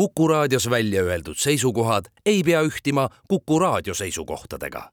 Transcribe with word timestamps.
Kuku 0.00 0.28
raadios 0.28 0.70
välja 0.70 1.02
öeldud 1.02 1.36
seisukohad 1.36 2.04
ei 2.26 2.42
pea 2.42 2.62
ühtima 2.62 3.08
Kuku 3.28 3.58
raadio 3.58 3.94
seisukohtadega. 3.94 4.90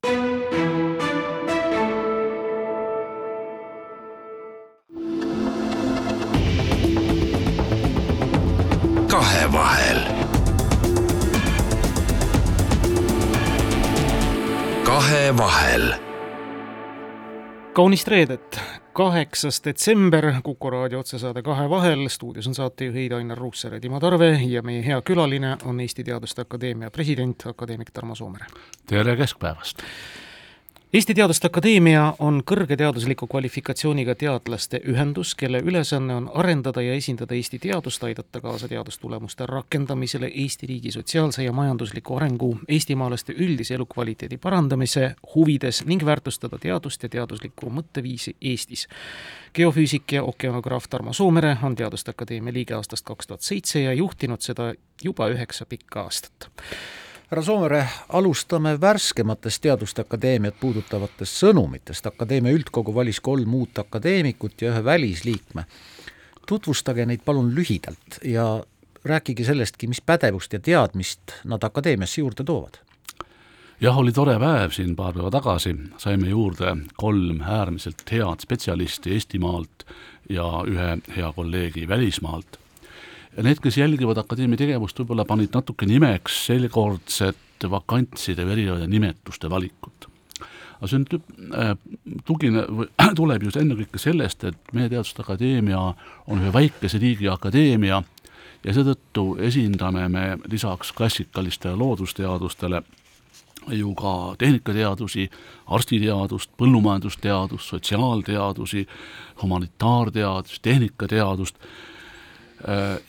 kahevahel. 9.08 10.00
kahevahel 14.84 15.94
kaunist 17.74 18.08
reedet, 18.08 18.60
kaheksas 18.98 19.62
detsember, 19.66 20.34
Kuku 20.44 20.70
raadio 20.70 21.00
otsesaade 21.00 21.42
Kahevahel, 21.42 22.08
stuudios 22.10 22.48
on 22.48 22.56
saatejuhid 22.56 23.12
Ainar 23.12 23.38
Ruussaar 23.38 23.74
ja 23.74 23.80
Timo 23.80 24.00
Tarve 24.00 24.32
ja 24.48 24.62
meie 24.66 24.82
hea 24.86 25.02
külaline 25.06 25.58
on 25.66 25.80
Eesti 25.80 26.04
Teaduste 26.04 26.42
Akadeemia 26.42 26.90
president, 26.92 27.46
akadeemik 27.46 27.92
Tarmo 27.94 28.16
Soomere. 28.16 28.46
tere 28.90 29.16
keskpäevast! 29.16 29.86
Eesti 30.94 31.14
Teaduste 31.14 31.50
Akadeemia 31.52 32.14
on 32.24 32.38
kõrge 32.48 32.78
teadusliku 32.80 33.28
kvalifikatsiooniga 33.28 34.14
teadlaste 34.16 34.80
ühendus, 34.88 35.34
kelle 35.36 35.60
ülesanne 35.60 36.16
on 36.16 36.30
arendada 36.32 36.80
ja 36.82 36.94
esindada 36.96 37.36
Eesti 37.36 37.58
teadust, 37.60 38.04
aidata 38.08 38.40
kaasa 38.40 38.70
teadustulemuste 38.72 39.46
rakendamisele, 39.52 40.30
Eesti 40.32 40.70
riigi 40.70 40.94
sotsiaalse 40.96 41.44
ja 41.44 41.52
majandusliku 41.52 42.16
arengu, 42.16 42.54
eestimaalaste 42.72 43.36
üldise 43.36 43.76
elukvaliteedi 43.76 44.38
parandamise 44.38 45.10
huvides 45.36 45.82
ning 45.86 46.06
väärtustada 46.08 46.56
teadust 46.58 47.04
ja 47.04 47.10
teaduslikku 47.10 47.68
mõtteviisi 47.68 48.38
Eestis. 48.42 48.88
geofüüsik 49.54 50.12
ja 50.12 50.24
okeanograaf 50.24 50.88
Tarmo 50.90 51.14
Soomere 51.14 51.58
on 51.64 51.76
Teaduste 51.76 52.16
Akadeemia 52.16 52.54
liige 52.54 52.74
aastast 52.80 53.06
kaks 53.06 53.28
tuhat 53.28 53.42
seitse 53.42 53.82
ja 53.82 53.94
juhtinud 53.94 54.40
seda 54.40 54.74
juba 55.04 55.28
üheksa 55.36 55.66
pikka 55.66 56.02
aastat 56.02 56.50
härra 57.28 57.42
Soomere, 57.44 57.88
alustame 58.10 58.82
värskematest 58.82 59.62
Teaduste 59.62 60.02
Akadeemiat 60.02 60.56
puudutavatest 60.60 61.42
sõnumitest. 61.42 62.06
akadeemia 62.08 62.54
üldkogu 62.56 62.94
valis 62.96 63.20
kolm 63.20 63.54
uut 63.54 63.80
akadeemikut 63.80 64.62
ja 64.62 64.72
ühe 64.72 64.84
välisliikme. 64.84 65.66
tutvustage 66.48 67.06
neid 67.06 67.22
palun 67.26 67.56
lühidalt 67.56 68.20
ja 68.24 68.64
rääkige 69.06 69.44
sellestki, 69.44 69.88
mis 69.88 70.02
pädevust 70.02 70.54
ja 70.54 70.60
teadmist 70.60 71.22
nad 71.44 71.64
akadeemiasse 71.64 72.22
juurde 72.22 72.44
toovad 72.44 72.80
jah, 73.82 73.98
oli 73.98 74.12
tore 74.12 74.40
päev 74.40 74.72
siin 74.72 74.96
paar 74.96 75.14
päeva 75.14 75.32
tagasi, 75.32 75.76
saime 75.98 76.30
juurde 76.30 76.78
kolm 76.96 77.42
äärmiselt 77.42 78.12
head 78.12 78.40
spetsialisti 78.40 79.12
Eestimaalt 79.14 79.86
ja 80.30 80.64
ühe 80.68 80.98
hea 81.18 81.34
kolleegi 81.36 81.88
välismaalt 81.88 82.60
ja 83.38 83.44
need, 83.44 83.62
kes 83.62 83.78
jälgivad 83.78 84.18
akadeemia 84.18 84.58
tegevust, 84.58 85.00
võib-olla 85.00 85.26
panid 85.30 85.54
natuke 85.54 85.86
nimeks 85.86 86.40
seekordset 86.48 87.68
vakantside 87.70 88.46
või 88.46 88.58
erinevate 88.58 88.88
nimetuste 88.90 89.50
valikut. 89.50 90.08
aga 90.78 90.88
see 90.88 91.00
on 91.00 91.06
äh, 91.54 91.74
tugine, 92.26 92.66
tuleb 93.20 93.44
just 93.44 93.58
ennekõike 93.58 94.02
sellest, 94.02 94.44
et 94.44 94.74
meie 94.74 94.90
Teaduste 94.90 95.22
Akadeemia 95.22 95.80
on 96.28 96.42
ühe 96.42 96.54
väikese 96.54 96.98
riigi 97.02 97.30
akadeemia 97.30 98.04
ja 98.64 98.74
seetõttu 98.74 99.36
esindame 99.42 100.08
me 100.10 100.38
lisaks 100.50 100.92
klassikalistele 100.94 101.76
loodusteadustele 101.76 102.82
ju 103.68 103.94
ka 104.00 104.36
tehnikateadusi, 104.40 105.30
arstiteadust, 105.76 106.54
põllumajandusteadust, 106.58 107.74
sotsiaalteadusi, 107.74 108.88
humanitaarteadust, 109.42 110.62
tehnikateadust 110.62 111.60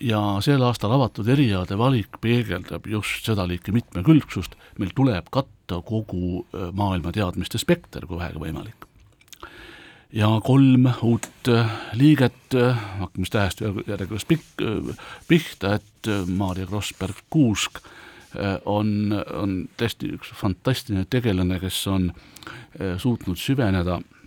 ja 0.01 0.21
sel 0.45 0.63
aastal 0.67 0.93
avatud 0.93 1.29
erialade 1.33 1.79
valik 1.81 2.19
peegeldab 2.21 2.87
just 2.87 3.25
seda 3.29 3.47
liiki 3.49 3.73
mitmekülgsust, 3.73 4.59
meil 4.79 4.93
tuleb 4.97 5.31
katta 5.33 5.81
kogu 5.87 6.43
äh, 6.53 6.69
maailma 6.77 7.13
teadmiste 7.17 7.61
spekter, 7.61 8.07
kui 8.07 8.21
vähegi 8.21 8.43
võimalik. 8.43 8.85
ja 10.13 10.29
kolm 10.45 10.91
uut 11.03 11.49
äh, 11.49 11.71
liiget, 11.97 12.53
hakkame 12.53 13.25
siis 13.25 13.33
tähest 13.33 13.65
järjekorras 13.65 14.29
pikk, 14.29 14.67
pihta, 15.29 15.79
et 15.81 16.13
Maarja 16.29 16.69
Krossberg-Kuusk 16.69 17.81
on, 18.69 19.13
on 19.35 19.53
tõesti 19.81 20.13
üks 20.13 20.31
fantastiline 20.37 21.07
tegelane, 21.09 21.57
kes 21.61 21.81
on 21.89 22.11
suutnud 23.01 23.41
süveneda 23.41 23.97
Äh, 23.97 24.18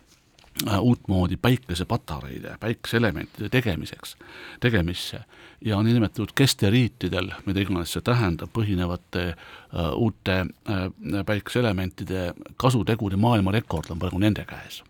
uutmoodi 0.80 1.38
päikesepatareide, 1.42 2.56
päikeseelementide 2.60 3.50
tegemiseks, 3.50 4.18
tegemisse 4.60 5.24
ja 5.66 5.84
niinimetatud 5.84 6.30
kesteriitidel, 6.36 7.32
mida 7.46 7.64
iganes 7.64 7.94
see 7.96 8.04
tähendab, 8.06 8.52
põhinevate 8.54 9.26
uh, 9.32 9.92
uute 9.96 10.42
uh, 10.46 11.24
päikeseelementide 11.26 12.34
kasutegude 12.58 13.18
maailmarekord 13.18 13.92
on 13.92 14.00
praegu 14.00 14.20
nende 14.20 14.46
käes. 14.46 14.84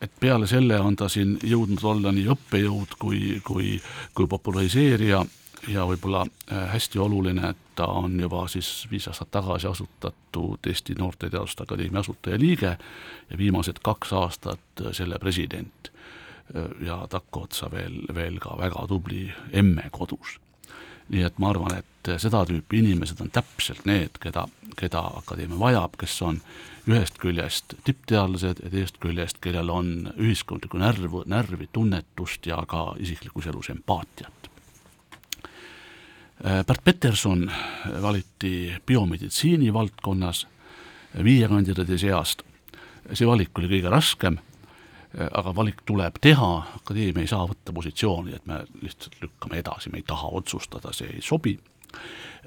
et 0.00 0.12
peale 0.20 0.46
selle 0.46 0.76
on 0.80 0.96
ta 0.96 1.08
siin 1.08 1.38
jõudnud 1.42 1.84
olla 1.84 2.12
nii 2.12 2.26
õppejõud 2.34 2.98
kui, 2.98 3.40
kui, 3.44 3.80
kui 4.14 4.26
populariseerija 4.26 5.24
ja 5.68 5.86
võib-olla 5.86 6.24
hästi 6.72 6.98
oluline, 6.98 7.50
et 7.50 7.74
ta 7.78 7.86
on 7.86 8.20
juba 8.20 8.46
siis 8.48 8.86
viis 8.90 9.08
aastat 9.08 9.30
tagasi 9.34 9.66
asutatud 9.66 10.66
Eesti 10.66 10.94
Noorteteaduste 10.98 11.62
Akadeemia 11.62 12.00
asutajaliige 12.00 12.72
ja 13.30 13.38
viimased 13.38 13.82
kaks 13.82 14.12
aastat 14.12 14.84
selle 14.92 15.18
president. 15.18 15.92
ja 16.80 17.06
takkaotsa 17.10 17.70
veel, 17.70 18.02
veel 18.14 18.38
ka 18.38 18.54
väga 18.58 18.86
tubli 18.86 19.32
emme 19.52 19.88
kodus. 19.90 20.38
nii 21.08 21.22
et 21.22 21.38
ma 21.38 21.50
arvan, 21.50 21.78
et 21.78 22.10
seda 22.22 22.44
tüüpi 22.46 22.78
inimesed 22.78 23.20
on 23.20 23.30
täpselt 23.30 23.84
need, 23.84 24.18
keda, 24.20 24.46
keda 24.76 25.00
akadeemia 25.22 25.58
vajab, 25.58 25.96
kes 25.98 26.22
on 26.22 26.40
ühest 26.86 27.18
küljest 27.18 27.74
tippteadlased 27.84 28.62
ja 28.62 28.70
teisest 28.70 28.98
küljest, 29.02 29.38
kellel 29.42 29.70
on 29.70 30.12
ühiskondlikku 30.16 30.78
närvu, 30.78 31.22
närvi, 31.26 31.68
tunnetust 31.72 32.46
ja 32.46 32.62
ka 32.66 32.94
isiklikus 32.98 33.46
elus 33.46 33.70
empaatiat 33.70 34.45
Äh, 36.44 36.64
Bert 36.64 36.84
Peterson 36.84 37.52
valiti 38.02 38.74
biomeditsiini 38.86 39.72
valdkonnas 39.72 40.46
viie 41.24 41.48
kandidaadi 41.48 41.98
seast. 41.98 42.42
see 43.12 43.26
valik 43.26 43.58
oli 43.58 43.68
kõige 43.70 43.90
raskem, 43.90 44.36
äh, 44.36 45.28
aga 45.32 45.54
valik 45.54 45.80
tuleb 45.86 46.18
teha, 46.20 46.50
akadeemia 46.76 47.24
ei 47.24 47.30
saa 47.30 47.46
võtta 47.46 47.72
positsiooni, 47.72 48.34
et 48.34 48.46
me 48.46 48.64
lihtsalt 48.82 49.16
lükkame 49.22 49.62
edasi, 49.62 49.90
me 49.90 50.02
ei 50.02 50.04
taha 50.06 50.28
otsustada, 50.28 50.92
see 50.92 51.08
ei 51.14 51.22
sobi. 51.22 51.56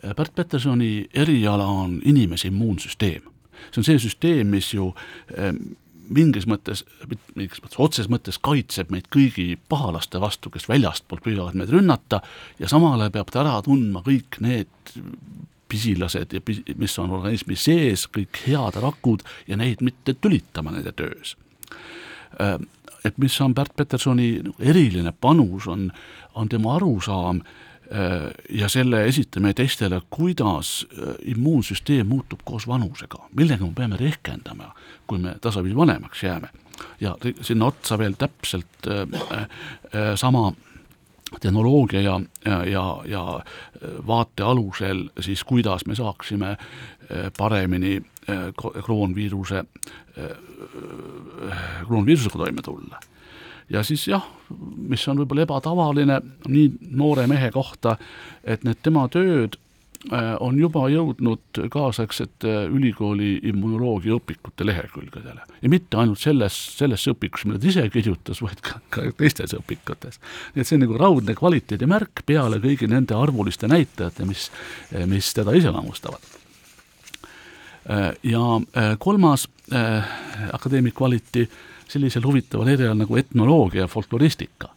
Äh, 0.04 0.14
Bert 0.16 0.36
Petersoni 0.36 1.10
eriala 1.14 1.66
on 1.66 2.02
inimese 2.06 2.48
immuunsüsteem. 2.48 3.24
see 3.72 3.80
on 3.80 3.84
see 3.84 4.00
süsteem, 4.00 4.48
mis 4.48 4.74
ju 4.74 4.94
mingis 6.14 6.48
mõttes, 6.50 6.84
mingis 7.36 7.62
mõttes 7.64 7.80
otseses 7.82 8.10
mõttes 8.12 8.40
kaitseb 8.42 8.92
meid 8.94 9.10
kõigi 9.14 9.54
pahalaste 9.70 10.22
vastu, 10.22 10.52
kes 10.54 10.68
väljastpoolt 10.70 11.24
püüavad 11.26 11.58
meid 11.60 11.72
rünnata 11.74 12.22
ja 12.60 12.70
samal 12.72 13.00
ajal 13.00 13.14
peab 13.18 13.32
ta 13.34 13.44
ära 13.44 13.60
tundma 13.66 14.04
kõik 14.06 14.40
need 14.44 14.94
pisilased 15.70 16.34
ja 16.34 16.42
pis-, 16.42 16.64
mis 16.80 16.98
on 17.02 17.14
organismi 17.20 17.58
sees, 17.60 18.08
kõik 18.10 18.42
head 18.48 18.82
rakud 18.82 19.24
ja 19.48 19.58
neid 19.60 19.84
mitte 19.86 20.18
tülitama 20.18 20.74
nende 20.74 20.96
töös. 20.98 21.36
Äh, 22.42 22.58
et 23.06 23.18
mis 23.22 23.38
on 23.42 23.54
Bert 23.56 23.76
Petersoni 23.78 24.32
eriline 24.60 25.14
panus, 25.16 25.70
on, 25.72 25.88
on 26.36 26.50
tema 26.52 26.76
arusaam 26.76 27.44
Äh, 27.44 27.69
ja 28.50 28.70
selle 28.70 29.06
esitame 29.08 29.54
teistele, 29.54 30.02
kuidas 30.10 30.88
äh, 30.94 31.16
immuunsüsteem 31.34 32.08
muutub 32.08 32.44
koos 32.46 32.68
vanusega, 32.68 33.24
millega 33.36 33.66
me 33.66 33.74
peame 33.76 33.98
rehkendama, 33.98 34.74
kui 35.08 35.18
me 35.18 35.36
tasapisi 35.42 35.76
vanemaks 35.76 36.24
jääme. 36.24 36.50
ja 37.02 37.16
sinna 37.42 37.66
otsa 37.66 37.98
veel 37.98 38.14
täpselt 38.18 38.88
äh, 38.88 39.02
äh, 39.42 40.16
sama 40.16 40.54
tehnoloogia 41.40 42.02
ja, 42.02 42.20
ja, 42.66 43.02
ja 43.06 43.44
vaate 44.08 44.44
alusel 44.44 45.10
siis, 45.20 45.44
kuidas 45.44 45.86
me 45.86 45.96
saaksime 45.96 46.58
paremini 47.38 48.02
kroonviiruse, 48.86 49.64
kroonviirusega 51.86 52.38
toime 52.38 52.62
tulla 52.62 53.00
ja 53.70 53.84
siis 53.84 54.08
jah, 54.08 54.26
mis 54.90 55.08
on 55.08 55.22
võib-olla 55.22 55.46
ebatavaline 55.46 56.20
nii 56.50 56.70
noore 56.98 57.28
mehe 57.30 57.52
kohta, 57.54 57.98
et 58.44 58.64
need 58.66 58.82
tema 58.84 59.06
tööd 59.12 59.58
äh, 60.12 60.34
on 60.42 60.58
juba 60.60 60.88
jõudnud 60.90 61.62
kaasaegsete 61.72 62.56
ülikooli 62.74 63.36
immunoloogia 63.52 64.18
õpikute 64.18 64.66
lehekülgedele. 64.66 65.46
ja 65.62 65.70
mitte 65.70 66.02
ainult 66.02 66.22
selles, 66.22 66.58
selles 66.80 67.06
õpikus, 67.14 67.46
mille 67.46 67.62
ta 67.62 67.70
ise 67.70 67.86
kirjutas, 67.94 68.42
vaid 68.42 68.62
ka, 68.66 68.82
ka 68.90 69.06
teistes 69.18 69.54
õpikutes. 69.58 70.20
nii 70.56 70.66
et 70.66 70.68
see 70.68 70.80
on 70.80 70.86
nagu 70.88 70.98
raudne 70.98 71.38
kvaliteedimärk 71.38 72.26
peale 72.26 72.62
kõigi 72.64 72.90
nende 72.90 73.18
arvuliste 73.18 73.70
näitajate, 73.70 74.26
mis, 74.26 74.50
mis 75.06 75.34
teda 75.38 75.54
iseloomustavad. 75.58 76.38
Äh, 77.90 78.14
ja 78.24 78.46
äh, 78.58 78.96
kolmas 79.00 79.48
akadeemik 80.54 80.98
valiti 80.98 81.44
sellisel 81.90 82.26
huvitaval 82.26 82.74
erialal 82.76 83.00
nagu 83.02 83.18
etnoloogia 83.18 83.86
ja 83.86 83.88
folkloristika. 83.88 84.70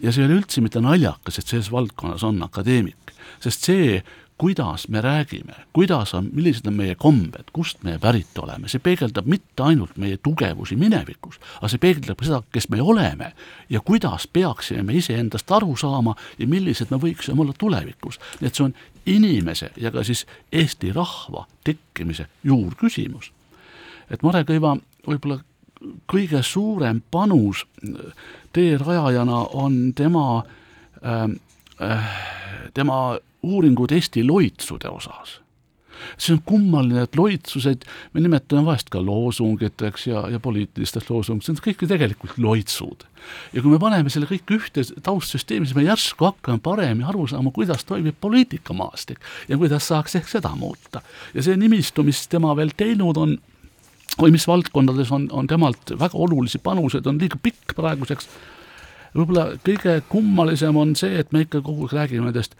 ja 0.00 0.12
see 0.12 0.24
ei 0.24 0.30
ole 0.30 0.40
üldse 0.40 0.62
mitte 0.64 0.80
naljakas, 0.80 1.38
et 1.38 1.46
selles 1.46 1.68
valdkonnas 1.72 2.24
on 2.24 2.42
akadeemik, 2.42 3.12
sest 3.40 3.66
see, 3.68 3.98
kuidas 4.40 4.88
me 4.88 5.00
räägime, 5.04 5.52
kuidas 5.72 6.14
on, 6.14 6.30
millised 6.32 6.66
on 6.66 6.78
meie 6.78 6.94
kombed, 6.94 7.50
kust 7.52 7.82
me 7.84 7.98
pärit 8.00 8.38
oleme, 8.40 8.70
see 8.72 8.80
peegeldab 8.80 9.26
mitte 9.28 9.60
ainult 9.62 9.98
meie 10.00 10.16
tugevusi 10.16 10.78
minevikus, 10.80 11.36
aga 11.58 11.68
see 11.68 11.82
peegeldab 11.82 12.24
seda, 12.24 12.38
kes 12.48 12.70
me 12.72 12.80
oleme 12.80 13.34
ja 13.68 13.82
kuidas 13.84 14.24
peaksime 14.32 14.86
me 14.88 14.96
iseendast 14.96 15.52
aru 15.52 15.76
saama 15.76 16.16
ja 16.38 16.48
millised 16.48 16.88
me 16.88 16.96
võiksime 17.02 17.44
olla 17.44 17.52
tulevikus. 17.52 18.16
nii 18.40 18.48
et 18.48 18.56
see 18.56 18.64
on 18.64 18.74
inimese 19.04 19.70
ja 19.76 19.92
ka 19.92 20.04
siis 20.08 20.24
Eesti 20.52 20.94
rahva 20.96 21.44
tekkimise 21.64 22.26
juurküsimus. 22.44 23.32
et 24.10 24.22
Mare 24.22 24.46
Kõiva 24.48 24.78
võib-olla 25.04 25.42
kõige 26.10 26.42
suurem 26.44 27.02
panus 27.10 27.64
teerajajana 28.52 29.44
on 29.56 29.92
tema 29.96 30.42
äh, 31.04 31.30
äh, 31.80 32.10
tema 32.74 33.18
uuringud 33.42 33.92
Eesti 33.92 34.24
loitsude 34.26 34.88
osas. 34.88 35.40
see 36.16 36.32
on 36.32 36.38
kummaline, 36.48 37.02
et 37.04 37.16
loitsused 37.16 37.82
me 38.14 38.22
nimetame 38.24 38.62
vahest 38.64 38.88
ka 38.88 39.02
loosungiteks 39.04 40.06
ja, 40.08 40.22
ja 40.32 40.38
poliitilisteks 40.40 41.10
loosungiteks, 41.10 41.50
need 41.50 41.60
kõik 41.66 41.82
ju 41.84 41.88
tegelikult 41.90 42.38
loitsud. 42.40 43.04
ja 43.52 43.60
kui 43.60 43.74
me 43.74 43.80
paneme 43.82 44.12
selle 44.12 44.28
kõik 44.30 44.54
ühte 44.56 44.84
taustsüsteemi, 45.04 45.68
siis 45.68 45.76
me 45.76 45.84
järsku 45.84 46.30
hakkame 46.30 46.62
paremini 46.64 47.04
aru 47.08 47.26
saama, 47.28 47.52
kuidas 47.52 47.84
toimib 47.84 48.16
poliitikamaastik 48.20 49.20
ja 49.48 49.60
kuidas 49.60 49.90
saaks 49.92 50.16
ehk 50.16 50.32
seda 50.32 50.54
muuta. 50.56 51.04
ja 51.34 51.44
see 51.44 51.60
nimistu, 51.60 52.04
mis 52.06 52.24
tema 52.32 52.56
veel 52.56 52.72
teinud 52.76 53.20
on, 53.20 53.36
mis 54.28 54.46
valdkondades 54.46 55.10
on, 55.16 55.28
on 55.32 55.46
temalt 55.48 55.94
väga 55.98 56.18
olulisi 56.18 56.58
panuseid, 56.60 57.06
on 57.06 57.18
liiga 57.20 57.38
pikk 57.42 57.72
praeguseks 57.76 58.28
võib-olla 59.14 59.46
kõige 59.64 59.96
kummalisem 60.08 60.76
on 60.76 60.94
see, 60.98 61.18
et 61.20 61.32
me 61.32 61.44
ikka 61.46 61.62
kogu 61.64 61.88
aeg 61.88 61.96
räägime 61.96 62.28
nendest 62.28 62.56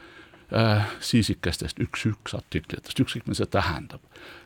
äh, 0.54 0.88
siisikestest 1.04 1.80
üks-üks 1.82 2.34
artiklitest, 2.36 2.98
ükskõik 2.98 3.28
mida 3.28 3.40
see 3.40 3.50
tähendab. 3.50 4.00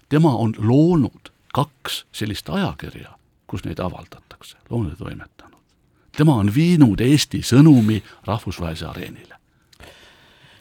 tema 0.09 0.35
on 0.37 0.55
loonud 0.59 1.33
kaks 1.55 2.05
sellist 2.13 2.49
ajakirja, 2.51 3.15
kus 3.47 3.65
neid 3.65 3.81
avaldatakse, 3.81 4.57
loonud 4.71 4.93
ja 4.93 4.97
toimetanud. 4.97 5.61
tema 6.17 6.35
on 6.35 6.55
viinud 6.55 7.01
Eesti 7.01 7.43
sõnumi 7.43 8.03
rahvusvahelise 8.27 8.87
areenile. 8.87 9.39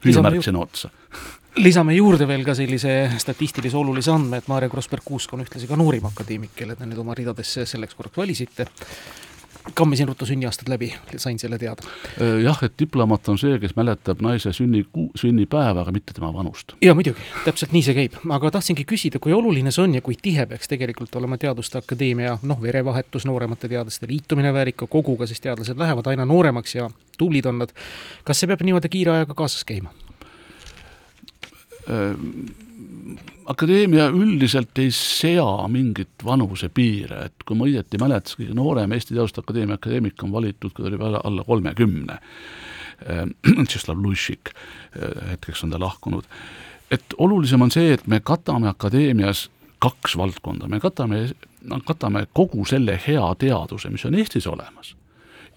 küsimärk 0.01 0.43
sinna 0.43 0.59
otsa 0.59 0.89
lisame 1.55 1.95
juurde 1.95 2.27
veel 2.27 2.45
ka 2.45 2.55
sellise 2.57 2.93
statistilise 3.21 3.77
olulise 3.77 4.13
andme, 4.13 4.39
et 4.41 4.47
Maarja 4.49 4.71
Krossberg-Kuusk 4.71 5.35
on 5.35 5.43
ühtlasi 5.45 5.69
ka 5.69 5.77
noorim 5.79 6.07
akadeemik, 6.09 6.55
kelle 6.57 6.77
te 6.77 6.87
nüüd 6.87 7.03
oma 7.03 7.17
ridadesse 7.17 7.67
selleks 7.69 7.97
korraks 7.97 8.17
valisite 8.17 8.67
kammisin 9.73 10.07
ruttu 10.07 10.25
sünniaastad 10.25 10.67
läbi, 10.67 10.93
sain 11.17 11.39
selle 11.39 11.57
teada. 11.57 11.81
jah, 12.43 12.59
et 12.63 12.73
diplomaat 12.79 13.29
on 13.29 13.37
see, 13.39 13.59
kes 13.59 13.75
mäletab 13.75 14.21
naise 14.21 14.51
sünni, 14.53 14.83
sünnipäeva, 15.15 15.85
aga 15.85 15.91
mitte 15.95 16.13
tema 16.13 16.33
vanust. 16.33 16.75
jaa, 16.81 16.95
muidugi, 16.97 17.23
täpselt 17.45 17.71
nii 17.71 17.83
see 17.85 17.95
käib, 17.95 18.17
aga 18.35 18.51
tahtsingi 18.57 18.83
küsida, 18.89 19.21
kui 19.23 19.33
oluline 19.33 19.71
see 19.71 19.85
on 19.85 19.95
ja 19.95 20.03
kui 20.03 20.17
tihe 20.21 20.45
peaks 20.49 20.67
tegelikult 20.67 21.15
olema 21.15 21.39
Teaduste 21.39 21.79
Akadeemia 21.79 22.37
noh, 22.43 22.61
verevahetus, 22.61 23.27
nooremate 23.29 23.71
teadlaste 23.71 24.09
liitumine 24.09 24.53
väärika 24.53 24.87
koguga, 24.87 25.27
sest 25.31 25.47
teadlased 25.47 25.79
lähevad 25.79 26.11
aina 26.11 26.27
nooremaks 26.27 26.75
ja 26.75 26.89
tublid 27.17 27.45
on 27.45 27.63
nad. 27.63 27.71
kas 28.23 28.43
see 28.43 28.51
peab 28.51 28.67
niimoodi 28.67 28.91
kiire 28.91 29.15
ajaga 29.15 29.37
kaasas 29.45 29.63
käima? 29.63 29.95
Akadeemia 33.45 34.07
üldiselt 34.09 34.79
ei 34.79 34.91
sea 34.95 35.67
mingit 35.71 36.23
vanusepiire, 36.25 37.25
et 37.27 37.45
kui 37.45 37.57
ma 37.59 37.67
õieti 37.67 37.99
mäletan, 38.01 38.29
siis 38.29 38.39
kõige 38.39 38.57
noorem 38.57 38.93
Eesti 38.95 39.15
Teaduste 39.15 39.43
Akadeemia 39.43 39.77
akadeemik 39.79 40.23
on 40.23 40.31
valitud, 40.33 40.71
kui 40.71 40.85
ta 40.85 40.91
oli 40.91 41.19
alla, 41.23 41.43
kolmekümne. 41.47 42.19
Tšeslav 43.67 43.99
Lušik, 43.99 44.53
hetkeks 45.31 45.65
on 45.65 45.73
ta 45.73 45.79
lahkunud. 45.81 46.23
et 46.91 47.15
olulisem 47.17 47.61
on 47.61 47.71
see, 47.71 47.93
et 47.93 48.07
me 48.07 48.19
katame 48.19 48.69
akadeemias 48.69 49.49
kaks 49.81 50.15
valdkonda, 50.17 50.67
me 50.67 50.79
katame, 50.79 51.25
katame 51.87 52.27
kogu 52.33 52.65
selle 52.65 52.99
hea 53.07 53.25
teaduse, 53.39 53.89
mis 53.89 54.05
on 54.05 54.15
Eestis 54.15 54.47
olemas. 54.47 54.95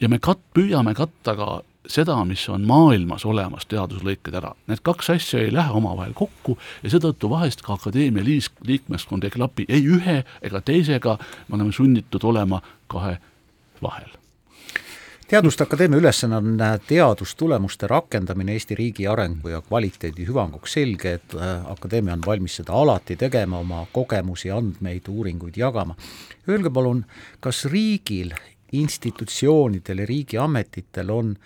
ja 0.01 0.09
me 0.09 0.19
kat-, 0.19 0.43
püüame 0.55 0.95
katta 0.95 1.37
ka 1.37 1.63
seda, 1.89 2.17
mis 2.25 2.49
on 2.49 2.67
maailmas 2.67 3.25
olemas, 3.27 3.67
teaduslõiked 3.71 4.35
ära. 4.37 4.53
Need 4.71 4.83
kaks 4.87 5.11
asja 5.15 5.41
ei 5.43 5.53
lähe 5.55 5.73
omavahel 5.77 6.15
kokku 6.17 6.59
ja 6.83 6.93
seetõttu 6.93 7.31
vahest 7.31 7.63
ka 7.67 7.77
akadeemia 7.77 8.25
liis-, 8.27 8.53
liikmeskond 8.67 9.25
ei 9.25 9.35
klapi 9.35 9.67
ei 9.69 9.87
ühe 9.87 10.23
ega 10.43 10.61
teisega, 10.61 11.19
me 11.49 11.59
oleme 11.59 11.73
sunnitud 11.73 12.25
olema 12.25 12.63
kahe 12.93 13.19
vahel. 13.83 14.11
teaduste 15.29 15.65
Akadeemia 15.65 15.99
ülesanne 15.99 16.37
on 16.37 16.59
teadustulemuste 16.87 17.87
rakendamine 17.87 18.53
Eesti 18.53 18.75
riigi 18.75 19.07
arengu 19.07 19.49
ja 19.49 19.61
kvaliteedi 19.63 20.27
hüvanguks, 20.27 20.73
selge, 20.73 21.13
et 21.13 21.35
äh, 21.35 21.71
akadeemia 21.73 22.15
on 22.15 22.23
valmis 22.27 22.57
seda 22.57 22.73
alati 22.73 23.17
tegema, 23.17 23.59
oma 23.59 23.87
kogemusi, 23.93 24.51
andmeid, 24.51 25.09
uuringuid 25.09 25.57
jagama. 25.57 25.97
Öelge 26.49 26.71
palun, 26.71 27.05
kas 27.41 27.65
riigil 27.65 28.31
institutsioonidel 28.73 29.99
ja 29.99 30.07
riigiametitel 30.07 31.11
on 31.11 31.37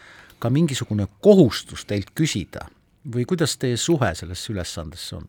ka 0.40 0.50
mingisugune 0.50 1.06
kohustus 1.20 1.84
teilt 1.86 2.14
küsida? 2.16 2.66
Või 3.14 3.24
kuidas 3.28 3.56
teie 3.56 3.76
suhe 3.80 4.14
sellesse 4.14 4.52
ülesandesse 4.52 5.16
on? 5.16 5.28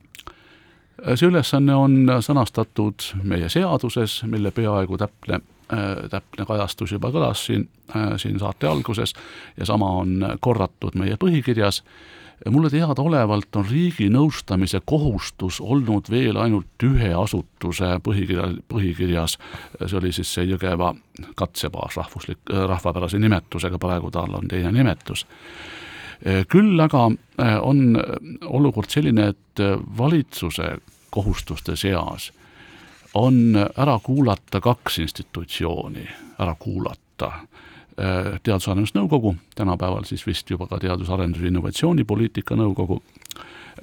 see 1.16 1.28
ülesanne 1.28 1.76
on 1.76 1.96
sõnastatud 2.22 3.08
meie 3.26 3.48
seaduses, 3.50 4.20
mille 4.30 4.52
peaaegu 4.54 5.00
täpne 5.02 5.40
äh,, 5.74 6.04
täpne 6.12 6.46
kajastus 6.46 6.94
juba 6.94 7.10
kõlas 7.14 7.46
siin 7.48 7.68
äh,, 7.96 8.14
siin 8.22 8.40
saate 8.40 8.70
alguses. 8.70 9.16
Ja 9.58 9.66
sama 9.66 9.90
on 10.04 10.20
korratud 10.40 10.98
meie 11.00 11.18
põhikirjas 11.18 11.82
mulle 12.50 12.70
teadaolevalt 12.70 13.56
on 13.56 13.66
riigi 13.70 14.10
nõustamise 14.10 14.82
kohustus 14.86 15.60
olnud 15.62 16.10
veel 16.10 16.40
ainult 16.42 16.84
ühe 16.84 17.12
asutuse 17.14 17.98
põhikirja, 18.04 18.48
põhikirjas, 18.72 19.38
see 19.86 19.98
oli 20.00 20.14
siis 20.16 20.34
see 20.34 20.48
Jõgeva 20.50 20.94
katsebaas 21.38 21.98
rahvuslik, 22.02 22.42
rahvapärase 22.50 23.20
nimetusega, 23.22 23.78
praegu 23.80 24.12
tal 24.12 24.34
on 24.40 24.48
teine 24.48 24.72
nimetus. 24.72 25.26
küll 26.48 26.80
aga 26.80 27.10
eh, 27.38 27.58
on 27.62 27.98
olukord 28.46 28.90
selline, 28.90 29.28
et 29.28 29.64
valitsuse 29.98 30.78
kohustuste 31.10 31.76
seas 31.76 32.32
on 33.14 33.58
ära 33.78 34.00
kuulata 34.04 34.62
kaks 34.62 35.00
institutsiooni, 35.00 36.08
ära 36.40 36.56
kuulata 36.60 37.32
Äh, 38.02 38.40
Teadus-Arendusnõukogu, 38.44 39.36
tänapäeval 39.56 40.04
siis 40.10 40.26
vist 40.26 40.50
juba 40.50 40.66
ka 40.68 40.80
Teadus-Arendus- 40.82 41.42
ja 41.42 41.48
Innovatsioonipoliitika 41.48 42.56
Nõukogu, 42.56 43.02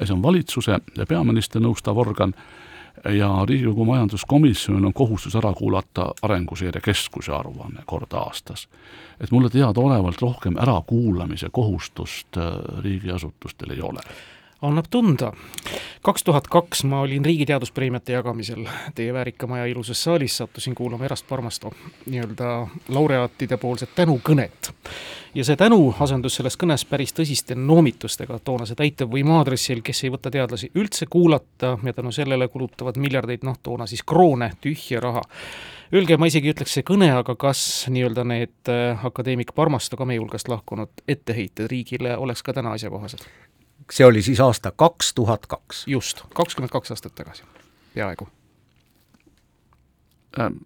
see 0.02 0.14
on 0.14 0.22
valitsuse 0.22 0.78
ja 0.96 1.06
peaministri 1.06 1.60
nõustav 1.62 1.98
organ, 1.98 2.34
ja 3.04 3.44
Riigikogu 3.46 3.84
majanduskomisjonil 3.84 4.84
on 4.84 4.92
kohustus 4.92 5.37
ära 5.37 5.52
kuulata 5.54 6.08
Arenguseire 6.22 6.80
Keskuse 6.80 7.32
aruanne 7.32 7.82
kord 7.87 8.12
aastas. 8.12 8.68
et 9.20 9.30
mulle 9.30 9.50
teadaolevalt 9.50 10.22
rohkem 10.22 10.56
ärakuulamise 10.56 11.48
kohustust 11.52 12.37
äh, 12.37 12.82
riigiasutustel 12.82 13.70
ei 13.70 13.82
ole 13.82 14.00
annab 14.62 14.84
tunda. 14.90 15.32
kaks 16.02 16.24
tuhat 16.24 16.48
kaks 16.48 16.84
ma 16.84 17.00
olin 17.00 17.24
Riigi 17.24 17.46
Teaduspreemiate 17.46 18.12
jagamisel 18.12 18.66
teie 18.94 19.12
väärika 19.14 19.46
maja 19.46 19.66
ilusas 19.66 20.02
saalis, 20.04 20.36
sattusin 20.36 20.74
kuulama 20.74 21.04
Erast 21.04 21.26
Parmasto 21.28 21.70
nii-öelda 22.06 22.66
laureaatide 22.88 23.56
poolset 23.56 23.94
tänukõnet. 23.94 24.72
ja 25.34 25.44
see 25.44 25.56
tänu 25.56 25.94
asendus 26.00 26.36
selles 26.36 26.58
kõnes 26.58 26.86
päris 26.88 27.14
tõsiste 27.14 27.54
noomitustega 27.54 28.38
toonase 28.38 28.74
täitevvõimu 28.74 29.38
aadressil, 29.38 29.82
kes 29.82 30.04
ei 30.04 30.10
võta 30.10 30.30
teadlasi 30.30 30.70
üldse 30.74 31.06
kuulata 31.06 31.78
ja 31.84 31.92
tänu 31.92 32.12
sellele 32.12 32.48
kulutavad 32.48 32.96
miljardeid, 32.96 33.44
noh 33.46 33.58
toona 33.62 33.86
siis 33.86 34.02
kroone, 34.02 34.52
tühja 34.60 35.00
raha 35.00 35.22
Öelge, 35.88 36.18
ma 36.20 36.26
isegi 36.28 36.50
ütleks 36.52 36.74
see 36.76 36.84
kõne, 36.84 37.06
aga 37.16 37.32
kas 37.40 37.60
nii-öelda 37.88 38.20
need 38.28 38.68
äh, 38.68 39.06
akadeemik 39.08 39.54
Parmasto 39.56 39.96
ka 39.96 40.04
meie 40.04 40.20
hulgast 40.20 40.50
lahkunud 40.52 41.00
etteheited 41.08 41.70
riigile 41.72 42.12
oleks 42.20 42.44
ka 42.44 42.52
täna 42.52 42.74
asjakohased? 42.76 43.24
See 43.92 44.07
oli 44.07 44.23
siis 44.23 44.40
aasta 44.40 44.71
kaks 44.71 45.14
tuhat 45.14 45.47
kaks. 45.47 45.85
just, 45.87 46.23
kakskümmend 46.35 46.73
kaks 46.73 46.90
aastat 46.90 47.14
tagasi, 47.14 47.42
peaaegu 47.95 48.28
ähm,. 50.40 50.61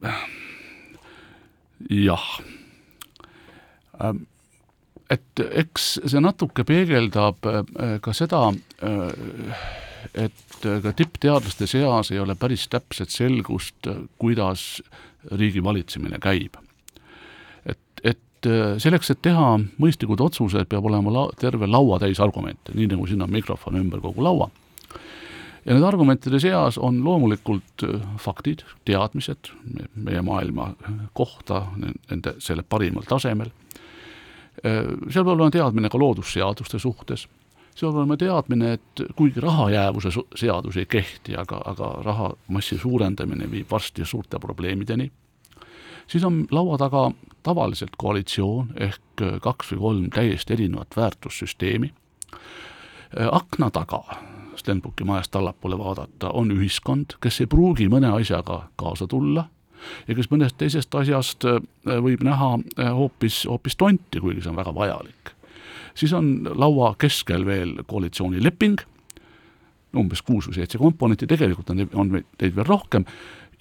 jah 1.90 2.26
ähm,. 4.04 4.24
et 5.10 5.46
eks 5.50 5.94
see 6.06 6.20
natuke 6.20 6.64
peegeldab 6.64 7.46
äh, 7.46 7.62
ka 8.00 8.16
seda 8.16 8.48
äh,, 8.50 9.70
et 10.14 10.66
ka 10.82 10.92
tippteadlaste 10.96 11.66
seas 11.66 12.10
ei 12.10 12.18
ole 12.18 12.34
päris 12.34 12.66
täpset 12.68 13.10
selgust, 13.10 13.86
kuidas 14.18 14.82
riigi 15.38 15.62
valitsemine 15.64 16.18
käib 16.22 16.58
et 18.42 18.50
äh, 18.50 18.78
selleks, 18.82 19.10
et 19.12 19.22
teha 19.22 19.58
mõistlikud 19.80 20.20
otsused, 20.20 20.66
peab 20.68 20.86
olema 20.86 21.12
la-, 21.12 21.30
terve 21.38 21.68
lauatäis 21.70 22.20
argumente, 22.20 22.74
nii 22.74 22.90
nagu 22.90 23.06
siin 23.06 23.22
on 23.22 23.30
mikrofon 23.32 23.78
ümber 23.78 24.00
kogu 24.00 24.24
laua. 24.24 24.50
ja 25.64 25.74
nende 25.74 25.86
argumentide 25.86 26.40
seas 26.40 26.78
on 26.78 27.04
loomulikult 27.04 27.84
äh, 27.86 28.00
faktid, 28.18 28.64
teadmised 28.84 29.52
meie 29.94 30.22
maailma 30.22 30.72
kohta, 31.12 31.66
nende, 31.76 32.34
selle 32.38 32.62
parimal 32.62 33.06
tasemel, 33.08 33.52
seal 34.62 35.24
peab 35.24 35.36
olema 35.36 35.50
teadmine 35.50 35.88
ka 35.88 35.98
loodusseaduste 35.98 36.78
suhtes, 36.78 37.28
seal 37.74 37.92
peab 37.92 38.02
olema 38.02 38.18
teadmine, 38.18 38.72
et 38.72 39.04
kuigi 39.16 39.40
rahajäävuse 39.40 40.10
seadus 40.34 40.76
ei 40.76 40.86
kehti, 40.86 41.36
aga, 41.38 41.62
aga 41.64 41.94
rahamassi 42.04 42.78
suurendamine 42.78 43.50
viib 43.50 43.70
varsti 43.70 44.04
suurte 44.04 44.38
probleemideni, 44.42 45.10
siis 46.06 46.24
on 46.24 46.44
laua 46.50 46.78
taga 46.78 47.10
tavaliselt 47.42 47.96
koalitsioon 47.98 48.74
ehk 48.80 49.24
kaks 49.42 49.72
või 49.72 49.78
kolm 49.78 50.10
täiesti 50.14 50.54
erinevat 50.54 50.96
väärtussüsteemi, 50.96 51.92
akna 53.30 53.70
taga 53.70 54.04
Stenbocki 54.56 55.04
majast 55.04 55.36
allapoole 55.36 55.78
vaadata, 55.78 56.30
on 56.30 56.50
ühiskond, 56.54 57.16
kes 57.20 57.40
ei 57.42 57.48
pruugi 57.50 57.88
mõne 57.90 58.12
asjaga 58.14 58.60
kaasa 58.76 59.08
tulla 59.10 59.46
ja 60.08 60.14
kes 60.14 60.28
mõnest 60.30 60.58
teisest 60.60 60.94
asjast 60.94 61.46
äh, 61.48 61.60
võib 62.04 62.22
näha 62.26 62.54
äh, 62.60 62.90
hoopis, 62.94 63.42
hoopis 63.50 63.76
tonti, 63.78 64.20
kuigi 64.22 64.44
see 64.44 64.52
on 64.52 64.58
väga 64.60 64.74
vajalik. 64.74 65.32
siis 65.94 66.12
on 66.12 66.48
laua 66.54 66.94
keskel 66.98 67.46
veel 67.46 67.74
koalitsioonileping, 67.86 68.80
umbes 69.96 70.22
kuus 70.22 70.48
või 70.48 70.60
seitse 70.60 70.78
komponenti, 70.78 71.26
tegelikult 71.26 71.70
on, 71.70 71.88
on 71.94 72.12
neid 72.16 72.54
veel 72.56 72.68
rohkem, 72.68 73.04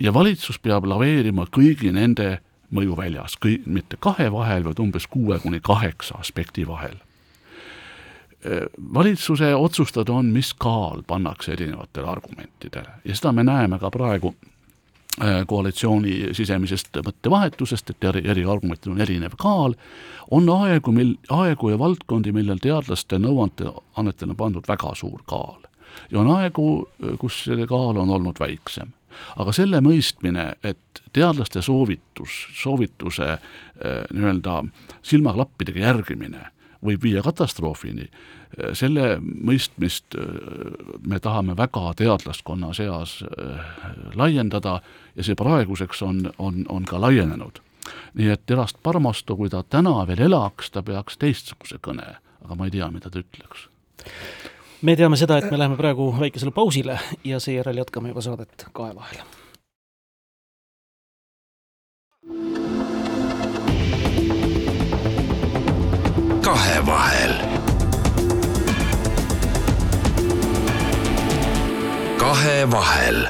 ja 0.01 0.13
valitsus 0.13 0.57
peab 0.59 0.87
laveerima 0.89 1.45
kõigi 1.53 1.93
nende 1.93 2.39
mõju 2.71 2.97
väljas, 2.97 3.37
kõi-, 3.37 3.61
mitte 3.65 3.99
kahe 3.99 4.31
vahel, 4.31 4.65
vaid 4.65 4.79
umbes 4.79 5.07
kuue 5.07 5.39
kuni 5.39 5.59
kaheksa 5.63 6.17
aspekti 6.19 6.67
vahel 6.67 6.97
valitsuse 8.93 9.55
otsustada 9.55 10.13
on, 10.13 10.25
mis 10.25 10.53
kaal 10.53 11.03
pannakse 11.07 11.53
erinevatele 11.53 12.07
argumentidele 12.07 12.89
ja 13.05 13.15
seda 13.15 13.31
me 13.31 13.43
näeme 13.43 13.79
ka 13.79 13.91
praegu 13.93 14.33
äh, 15.21 15.43
koalitsiooni 15.47 16.33
sisemisest 16.33 17.01
mõttevahetusest, 17.05 17.93
et 17.93 18.03
eri, 18.09 18.23
eri 18.25 18.45
argumentidel 18.45 18.95
on 18.95 19.01
erinev 19.01 19.35
kaal, 19.37 19.75
on 20.31 20.49
aegu, 20.49 20.91
mil, 20.91 21.15
aegu 21.29 21.69
ja 21.69 21.79
valdkondi, 21.79 22.33
millel 22.33 22.61
teadlaste 22.61 23.19
nõuannetele 23.21 24.33
on 24.33 24.37
pandud 24.37 24.67
väga 24.67 24.95
suur 24.95 25.21
kaal. 25.25 25.61
ja 26.11 26.19
on 26.19 26.33
aegu, 26.37 26.87
kus 27.19 27.43
selle 27.43 27.67
kaal 27.67 27.97
on 27.97 28.09
olnud 28.09 28.39
väiksem. 28.39 28.89
Aga 29.37 29.53
selle 29.55 29.81
mõistmine, 29.83 30.53
et 30.63 31.03
teadlaste 31.13 31.61
soovitus, 31.61 32.47
soovituse 32.57 33.29
äh, 33.33 33.41
nii-öelda 34.13 34.63
silmaklappidega 35.01 35.87
järgimine 35.87 36.49
võib 36.81 37.03
viia 37.05 37.21
katastroofini, 37.21 38.07
selle 38.73 39.15
mõistmist 39.21 40.15
äh, 40.17 40.27
me 41.07 41.19
tahame 41.23 41.55
väga 41.57 41.93
teadlaskonna 42.01 42.73
seas 42.75 43.19
äh, 43.23 43.75
laiendada 44.15 44.79
ja 45.15 45.25
see 45.25 45.37
praeguseks 45.39 46.01
on, 46.07 46.25
on, 46.37 46.65
on 46.69 46.85
ka 46.85 47.01
laienenud. 47.01 47.61
nii 48.13 48.29
et 48.29 48.51
Erast 48.51 48.77
Parmasto, 48.83 49.35
kui 49.35 49.49
ta 49.49 49.63
täna 49.63 50.05
veel 50.07 50.27
elaks, 50.27 50.71
ta 50.71 50.83
peaks 50.83 51.17
teistsuguse 51.17 51.79
kõne, 51.81 52.17
aga 52.43 52.55
ma 52.55 52.67
ei 52.67 52.71
tea, 52.71 52.91
mida 52.91 53.09
ta 53.09 53.23
ütleks 53.23 53.67
me 54.81 54.95
teame 54.95 55.17
seda, 55.17 55.37
et 55.37 55.51
me 55.51 55.57
läheme 55.57 55.77
praegu 55.77 56.15
väikesele 56.19 56.51
pausile 56.51 56.99
ja 57.23 57.39
seejärel 57.39 57.77
jätkame 57.77 58.09
juba 58.09 58.21
saadet 58.21 58.65
kahe 58.71 58.95
vahel. 58.95 59.17
kahevahel. 66.41 67.35
kahevahel. 72.19 73.27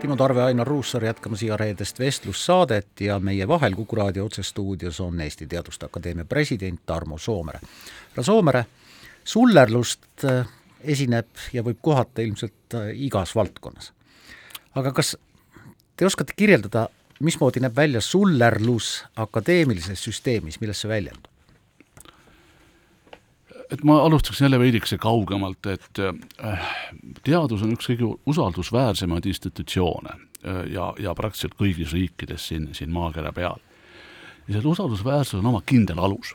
Timo 0.00 0.16
Tarve, 0.16 0.42
Ainar 0.42 0.66
Ruussaar 0.66 1.04
jätkame 1.04 1.36
siia 1.36 1.56
reedest 1.56 1.98
vestlussaadet 1.98 3.00
ja 3.00 3.18
meie 3.18 3.48
vahel 3.48 3.74
Kuku 3.74 3.96
raadio 3.96 4.24
otsestuudios 4.24 5.00
on 5.00 5.20
Eesti 5.20 5.46
Teaduste 5.46 5.86
Akadeemia 5.86 6.24
president 6.24 6.80
Tarmo 6.86 7.18
Soomere. 7.18 7.60
härra 8.10 8.22
Soomere, 8.22 8.64
sullerlust 9.28 10.24
äh, 10.24 10.46
esineb 10.80 11.28
ja 11.52 11.64
võib 11.66 11.80
kohata 11.84 12.24
ilmselt 12.24 12.76
äh, 12.76 12.92
igas 13.06 13.34
valdkonnas. 13.36 13.92
aga 14.78 14.92
kas 14.96 15.16
te 15.96 16.06
oskate 16.06 16.36
kirjeldada, 16.38 16.88
mismoodi 17.24 17.60
näeb 17.60 17.76
välja 17.76 18.00
sullerlus 18.04 19.02
akadeemilises 19.16 20.04
süsteemis, 20.04 20.60
milles 20.62 20.84
see 20.84 20.92
väljendub? 20.92 21.28
et 23.68 23.82
ma 23.84 23.98
alustaksin 24.00 24.46
jälle 24.46 24.58
veidikese 24.58 24.96
kaugemalt, 24.98 25.66
et 25.66 26.00
äh, 26.00 26.70
teadus 27.24 27.62
on 27.62 27.74
üks 27.76 27.90
kõige 27.90 28.14
usaldusväärsemaid 28.26 29.28
institutsioone 29.28 30.14
ja, 30.72 30.92
ja 31.02 31.12
praktiliselt 31.18 31.56
kõigis 31.58 31.92
riikides 31.92 32.44
siin, 32.48 32.68
siin 32.72 32.92
maakera 32.94 33.32
peal. 33.34 33.58
ja 34.46 34.54
sellel 34.54 34.70
usaldusväärsusel 34.70 35.42
on 35.42 35.50
oma 35.50 35.60
kindel 35.66 35.98
alus. 35.98 36.32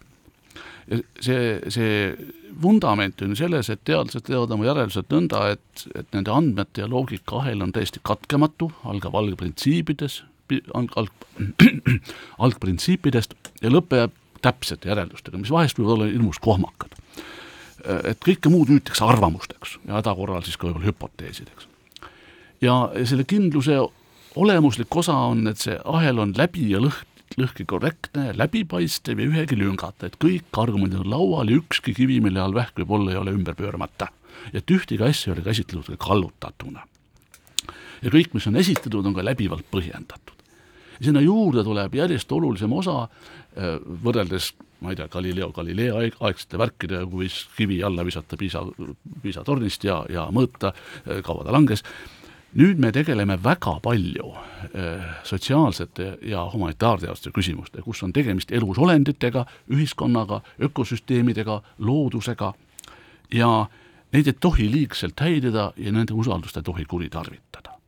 Ja 0.89 0.99
see, 1.23 1.59
see 1.73 1.99
vundament 2.63 3.21
on 3.25 3.35
selles, 3.37 3.69
et 3.73 3.81
teadlased 3.87 4.25
teevad 4.27 4.51
oma 4.53 4.67
järeldused 4.67 5.09
nõnda, 5.13 5.45
et, 5.55 5.85
et 5.95 6.09
nende 6.15 6.33
andmete 6.33 6.83
ja 6.83 6.89
loogika 6.89 7.39
ahel 7.41 7.63
on 7.65 7.73
täiesti 7.75 8.01
katkematu, 8.05 8.71
algab 8.89 9.15
algprintsiibides, 9.21 10.21
alg, 10.73 10.97
alg, 10.99 11.29
algprintsiipidest 12.45 13.33
ja 13.63 13.71
lõpeb 13.73 14.13
täpsete 14.43 14.91
järeldustega, 14.91 15.39
mis 15.39 15.53
vahest 15.53 15.79
võivad 15.79 15.95
olla 15.97 16.11
hirmus 16.11 16.41
kohmakad 16.43 16.99
et 17.83 18.19
kõike 18.23 18.51
muud 18.51 18.71
hüütakse 18.71 19.03
arvamusteks 19.05 19.77
ja 19.87 19.97
häda 19.97 20.13
korral 20.15 20.43
siis 20.45 20.57
ka 20.57 20.67
võib-olla 20.67 20.87
hüpoteesideks. 20.87 21.67
ja 22.61 22.75
selle 23.03 23.25
kindluse 23.27 23.79
olemuslik 24.35 24.95
osa 24.95 25.15
on, 25.29 25.47
et 25.47 25.59
see 25.61 25.75
ahel 25.85 26.21
on 26.23 26.33
läbi 26.37 26.69
ja 26.71 26.81
lõhk, 26.81 27.05
lõhki 27.39 27.65
korrektne, 27.69 28.31
läbipaistev 28.37 29.21
ja 29.21 29.29
ühegi 29.29 29.57
lüngata, 29.59 30.07
et 30.07 30.17
kõik 30.21 30.59
argumendid 30.59 31.03
on 31.03 31.11
laual 31.13 31.51
ja 31.51 31.59
ükski 31.61 31.95
kivi, 31.97 32.19
mille 32.23 32.41
all 32.41 32.55
vähk 32.55 32.77
võib 32.81 32.93
olla, 32.97 33.13
ei 33.13 33.21
ole 33.21 33.35
ümber 33.35 33.55
pööramata. 33.57 34.09
et 34.53 34.71
ühtegi 34.71 35.03
asja 35.03 35.31
ei 35.31 35.37
ole 35.37 35.45
käsitletud 35.45 35.97
ka 35.97 36.05
kallutatuna. 36.07 36.85
ja 38.01 38.09
kõik, 38.09 38.33
mis 38.33 38.47
on 38.47 38.55
esitatud, 38.55 39.05
on 39.05 39.13
ka 39.13 39.23
läbivalt 39.23 39.65
põhjendatud. 39.71 40.37
ja 40.99 41.05
sinna 41.05 41.21
juurde 41.21 41.63
tuleb 41.63 41.95
järjest 41.95 42.31
olulisem 42.31 42.73
osa, 42.73 43.07
äh, 43.57 43.79
võrreldes 44.03 44.53
ma 44.83 44.91
ei 44.91 44.95
tea, 44.95 45.07
Galileo 45.07 45.51
Galilei 45.55 45.91
aeg, 45.91 46.17
aegsete 46.19 46.59
värkidega, 46.59 47.05
kui 47.07 47.25
võis 47.25 47.37
kivi 47.57 47.79
alla 47.83 48.03
visata 48.03 48.37
Piisa, 48.37 48.65
Piisa 49.23 49.43
tornist 49.47 49.83
ja, 49.87 50.01
ja 50.11 50.27
mõõta, 50.35 50.73
eh, 51.07 51.21
kaua 51.23 51.45
ta 51.47 51.55
langes, 51.55 51.85
nüüd 52.55 52.79
me 52.79 52.91
tegeleme 52.91 53.37
väga 53.43 53.77
palju 53.83 54.33
äh, 54.33 55.05
sotsiaalsete 55.23 56.17
ja 56.29 56.45
humanitaarteaduste 56.53 57.31
küsimustega, 57.33 57.83
kus 57.83 58.03
on 58.03 58.13
tegemist 58.13 58.51
elusolenditega, 58.51 59.45
ühiskonnaga, 59.73 60.41
ökosüsteemidega, 60.61 61.61
loodusega 61.79 62.53
ja 63.33 63.53
neid 64.13 64.27
ei 64.29 64.37
tohi 64.39 64.69
liigselt 64.71 65.19
häirida 65.21 65.71
ja 65.77 65.95
nende 65.95 66.13
usaldust 66.13 66.57
ei 66.57 66.63
tohi 66.63 66.85
kuritarvitada. 66.85 67.79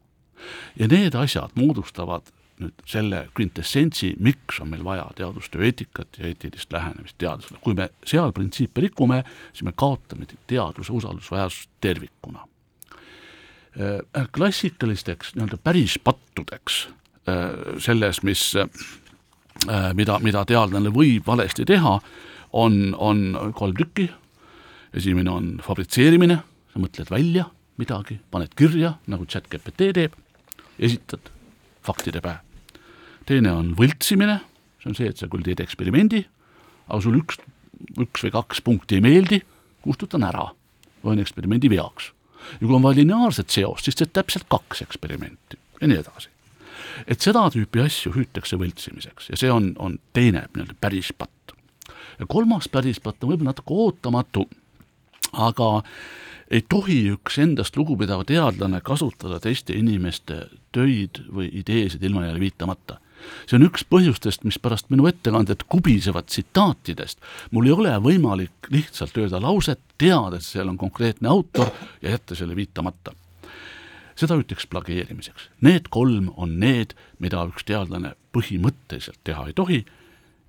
ja 0.79 0.87
need 0.87 1.15
asjad 1.15 1.53
moodustavad 1.55 2.33
nüüd 2.61 2.83
selle 2.87 3.25
kvintessentsi, 3.35 4.13
miks 4.23 4.61
on 4.63 4.69
meil 4.71 4.83
vaja 4.85 5.05
teadustöö 5.17 5.65
eetikat 5.67 6.19
ja 6.19 6.27
eetilist 6.29 6.71
lähenemist 6.71 7.17
teadusele. 7.17 7.59
kui 7.61 7.73
me 7.73 7.89
seal 8.05 8.31
printsiipe 8.31 8.81
rikume, 8.81 9.23
siis 9.51 9.63
me 9.63 9.73
kaotame 9.75 10.27
teaduse 10.47 10.93
usaldusväärsust 10.93 11.69
tervikuna. 11.81 12.47
Äh, 13.75 14.27
klassikalisteks 14.31 15.33
nii-öelda 15.35 15.57
päris 15.59 15.97
pattudeks 15.99 16.85
äh, 17.27 17.75
selles, 17.83 18.21
mis, 18.23 18.53
äh, 18.55 18.69
mida, 19.93 20.15
mida 20.23 20.45
teadlane 20.47 20.93
võib 20.95 21.27
valesti 21.27 21.65
teha, 21.67 21.97
on, 22.55 22.95
on 22.95 23.51
kolm 23.51 23.75
tükki, 23.75 24.07
esimene 24.95 25.33
on 25.33 25.51
fabritseerimine, 25.65 26.39
sa 26.71 26.79
mõtled 26.79 27.11
välja 27.11 27.49
midagi, 27.75 28.21
paned 28.31 28.55
kirja, 28.55 28.93
nagu 29.11 29.27
chat 29.27 29.51
GPT 29.51 29.91
teeb, 29.99 30.15
esitad 30.79 31.27
faktide 31.83 32.23
pähe. 32.23 32.39
teine 33.27 33.51
on 33.51 33.75
võltsimine, 33.75 34.39
see 34.79 34.93
on 34.93 34.95
see, 34.95 35.11
et 35.11 35.19
sa 35.19 35.27
küll 35.27 35.43
teed 35.43 35.59
eksperimendi, 35.59 36.23
aga 36.87 37.03
sul 37.03 37.19
üks, 37.19 37.43
üks 37.99 38.23
või 38.23 38.37
kaks 38.39 38.63
punkti 38.63 39.01
ei 39.01 39.03
meeldi, 39.03 39.43
kustutan 39.83 40.23
ära, 40.23 40.53
loen 41.03 41.19
eksperimendi 41.19 41.75
veaks. 41.75 42.14
Ja 42.53 42.67
kui 42.67 42.75
on 42.75 42.83
vaja 42.83 43.01
lineaarset 43.01 43.49
seost, 43.49 43.87
siis 43.87 43.99
teed 43.99 44.13
täpselt 44.13 44.47
kaks 44.49 44.81
eksperimenti 44.85 45.59
ja 45.81 45.87
nii 45.87 46.01
edasi. 46.01 46.29
et 47.07 47.21
seda 47.21 47.47
tüüpi 47.53 47.83
asju 47.85 48.13
hüütakse 48.15 48.59
võltsimiseks 48.59 49.31
ja 49.31 49.39
see 49.39 49.51
on, 49.51 49.73
on 49.79 49.99
teine 50.13 50.47
nii-öelda 50.47 50.77
päris 50.81 51.13
patt. 51.17 51.55
ja 52.19 52.25
kolmas 52.27 52.69
päris 52.71 52.99
patt 52.99 53.23
on 53.23 53.33
võib-olla 53.33 53.53
natuke 53.53 53.73
ootamatu, 53.85 54.47
aga 55.33 55.83
ei 56.51 56.61
tohi 56.69 56.99
üks 57.15 57.39
endast 57.41 57.77
lugupidav 57.77 58.25
teadlane 58.29 58.81
kasutada 58.85 59.39
teiste 59.41 59.73
inimeste 59.73 60.45
töid 60.75 61.23
või 61.31 61.49
ideesid 61.61 62.03
ilma 62.03 62.25
neile 62.25 62.39
viitamata. 62.39 62.99
See 63.45 63.57
on 63.57 63.67
üks 63.67 63.85
põhjustest, 63.89 64.45
mis 64.47 64.59
pärast 64.61 64.89
minu 64.93 65.07
ettekandet 65.09 65.65
kubisevad 65.71 66.29
tsitaatidest, 66.29 67.21
mul 67.51 67.69
ei 67.69 67.75
ole 67.75 67.93
võimalik 68.03 68.69
lihtsalt 68.73 69.17
öelda 69.17 69.41
lauset, 69.41 69.81
teades, 70.01 70.51
seal 70.53 70.71
on 70.71 70.79
konkreetne 70.81 71.29
autor 71.31 71.71
ja 72.01 72.15
jätta 72.15 72.35
selle 72.35 72.55
viitamata. 72.55 73.15
seda 74.15 74.37
ütleks 74.39 74.67
plageerimiseks. 74.71 75.49
Need 75.61 75.89
kolm 75.91 76.29
on 76.37 76.59
need, 76.59 76.93
mida 77.19 77.43
üks 77.49 77.65
teadlane 77.67 78.13
põhimõtteliselt 78.31 79.19
teha 79.23 79.47
ei 79.47 79.53
tohi 79.53 79.85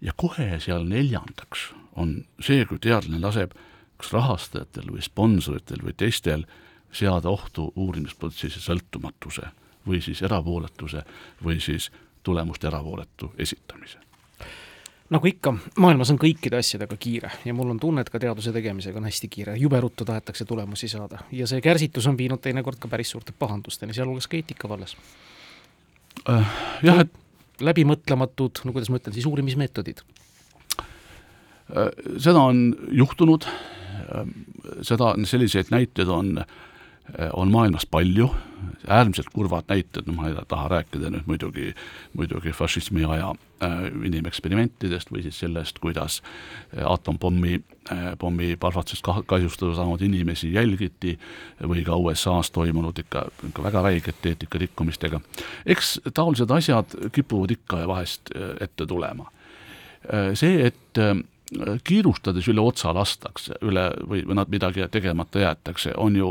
ja 0.01 0.13
kohe 0.17 0.61
seal 0.61 0.87
neljandaks 0.87 1.73
on 1.97 2.21
see, 2.41 2.65
kui 2.69 2.79
teadlane 2.79 3.19
laseb 3.21 3.57
kas 3.97 4.13
rahastajatel 4.13 4.93
või 4.93 5.05
sponsoritel 5.05 5.83
või 5.83 5.97
teistel 5.97 6.45
seada 6.93 7.31
ohtu 7.33 7.71
uurimisprotsessi 7.77 8.61
sõltumatuse 8.61 9.51
või 9.87 10.03
siis 10.05 10.23
erapooletuse 10.27 11.03
või 11.45 11.61
siis 11.63 11.91
tulemuste 12.27 12.67
erapooletu 12.67 13.33
esitamise 13.39 13.99
nagu 15.11 15.29
ikka, 15.31 15.53
maailmas 15.79 16.11
on 16.11 16.19
kõikide 16.19 16.59
asjadega 16.59 16.97
kiire 16.99 17.31
ja 17.47 17.55
mul 17.55 17.71
on 17.75 17.81
tunne, 17.81 18.03
et 18.03 18.11
ka 18.11 18.19
teaduse 18.23 18.53
tegemisega 18.55 18.99
on 18.99 19.07
hästi 19.07 19.29
kiire, 19.31 19.55
jube 19.61 19.79
ruttu 19.81 20.05
tahetakse 20.09 20.45
tulemusi 20.49 20.89
saada 20.91 21.23
ja 21.33 21.47
see 21.47 21.63
kärsitus 21.63 22.09
on 22.11 22.19
viinud 22.19 22.43
teinekord 22.43 22.81
ka 22.83 22.91
päris 22.91 23.13
suurte 23.15 23.35
pahandusteni, 23.39 23.95
sealhulgas 23.95 24.27
ka 24.31 24.39
eetika 24.41 24.69
vallas 24.69 24.97
äh,. 26.29 26.57
jah, 26.83 27.05
et 27.05 27.63
läbimõtlematud, 27.63 28.65
no 28.67 28.75
kuidas 28.75 28.91
ma 28.91 28.99
ütlen 29.01 29.15
siis, 29.15 29.29
uurimismeetodid 29.31 30.03
äh,? 30.83 31.91
seda 32.19 32.43
on 32.43 32.69
juhtunud 32.91 33.47
äh,, 33.47 34.27
seda, 34.83 35.15
selliseid 35.25 35.71
näiteid 35.71 36.11
on 36.11 36.39
äh, 36.43 36.51
on 37.33 37.51
maailmas 37.51 37.87
palju, 37.87 38.31
äärmiselt 38.89 39.27
kurvad 39.33 39.65
näited, 39.69 40.07
no 40.07 40.13
ma 40.13 40.29
ei 40.29 40.35
taha 40.49 40.69
rääkida 40.69 41.11
nüüd 41.11 41.27
muidugi, 41.27 41.75
muidugi 42.17 42.53
fašismi 42.55 43.05
aja 43.05 43.33
äh, 43.63 43.77
inimeksperimentidest 44.09 45.11
või 45.13 45.23
siis 45.27 45.39
sellest, 45.43 45.79
kuidas 45.83 46.21
äh, 46.23 46.85
aatompommi 46.87 47.61
äh,, 47.93 48.09
pommi 48.19 48.57
parvatsest 48.61 49.07
kahjustada 49.27 49.75
saanud 49.79 50.03
inimesi 50.03 50.53
jälgiti 50.55 51.17
või 51.63 51.85
ka 51.87 51.97
USA-s 51.97 52.51
toimunud 52.55 52.99
ikka, 52.99 53.27
ikka 53.51 53.63
väga 53.63 53.83
räigete 53.89 54.35
eetikarikkumistega. 54.35 55.21
eks 55.67 56.01
taolised 56.15 56.51
asjad 56.51 56.99
kipuvad 57.13 57.51
ikka 57.51 57.85
ja 57.85 57.89
vahest 57.89 58.35
äh, 58.35 58.55
ette 58.61 58.87
tulema. 58.87 59.31
Äh, 60.13 60.35
see, 60.35 60.67
et 60.67 60.83
kiirustades 61.87 62.49
üle 62.51 62.61
otsa 62.61 62.91
lastakse, 62.95 63.55
üle 63.63 63.91
või, 64.03 64.25
või 64.27 64.35
nad 64.35 64.51
midagi 64.51 64.83
tegemata 64.91 65.39
jäetakse, 65.39 65.93
on 65.97 66.17
ju 66.17 66.31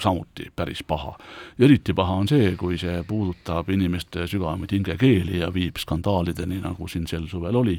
samuti 0.00 0.50
päris 0.56 0.82
paha. 0.86 1.16
eriti 1.58 1.94
paha 1.94 2.14
on 2.22 2.28
see, 2.28 2.54
kui 2.56 2.78
see 2.78 3.02
puudutab 3.08 3.68
inimeste 3.70 4.26
sügavamaid 4.30 4.72
hingekeeli 4.72 5.40
ja 5.42 5.50
viib 5.54 5.78
skandaalideni, 5.78 6.60
nagu 6.64 6.88
siin 6.88 7.06
sel 7.10 7.26
suvel 7.30 7.56
oli, 7.56 7.76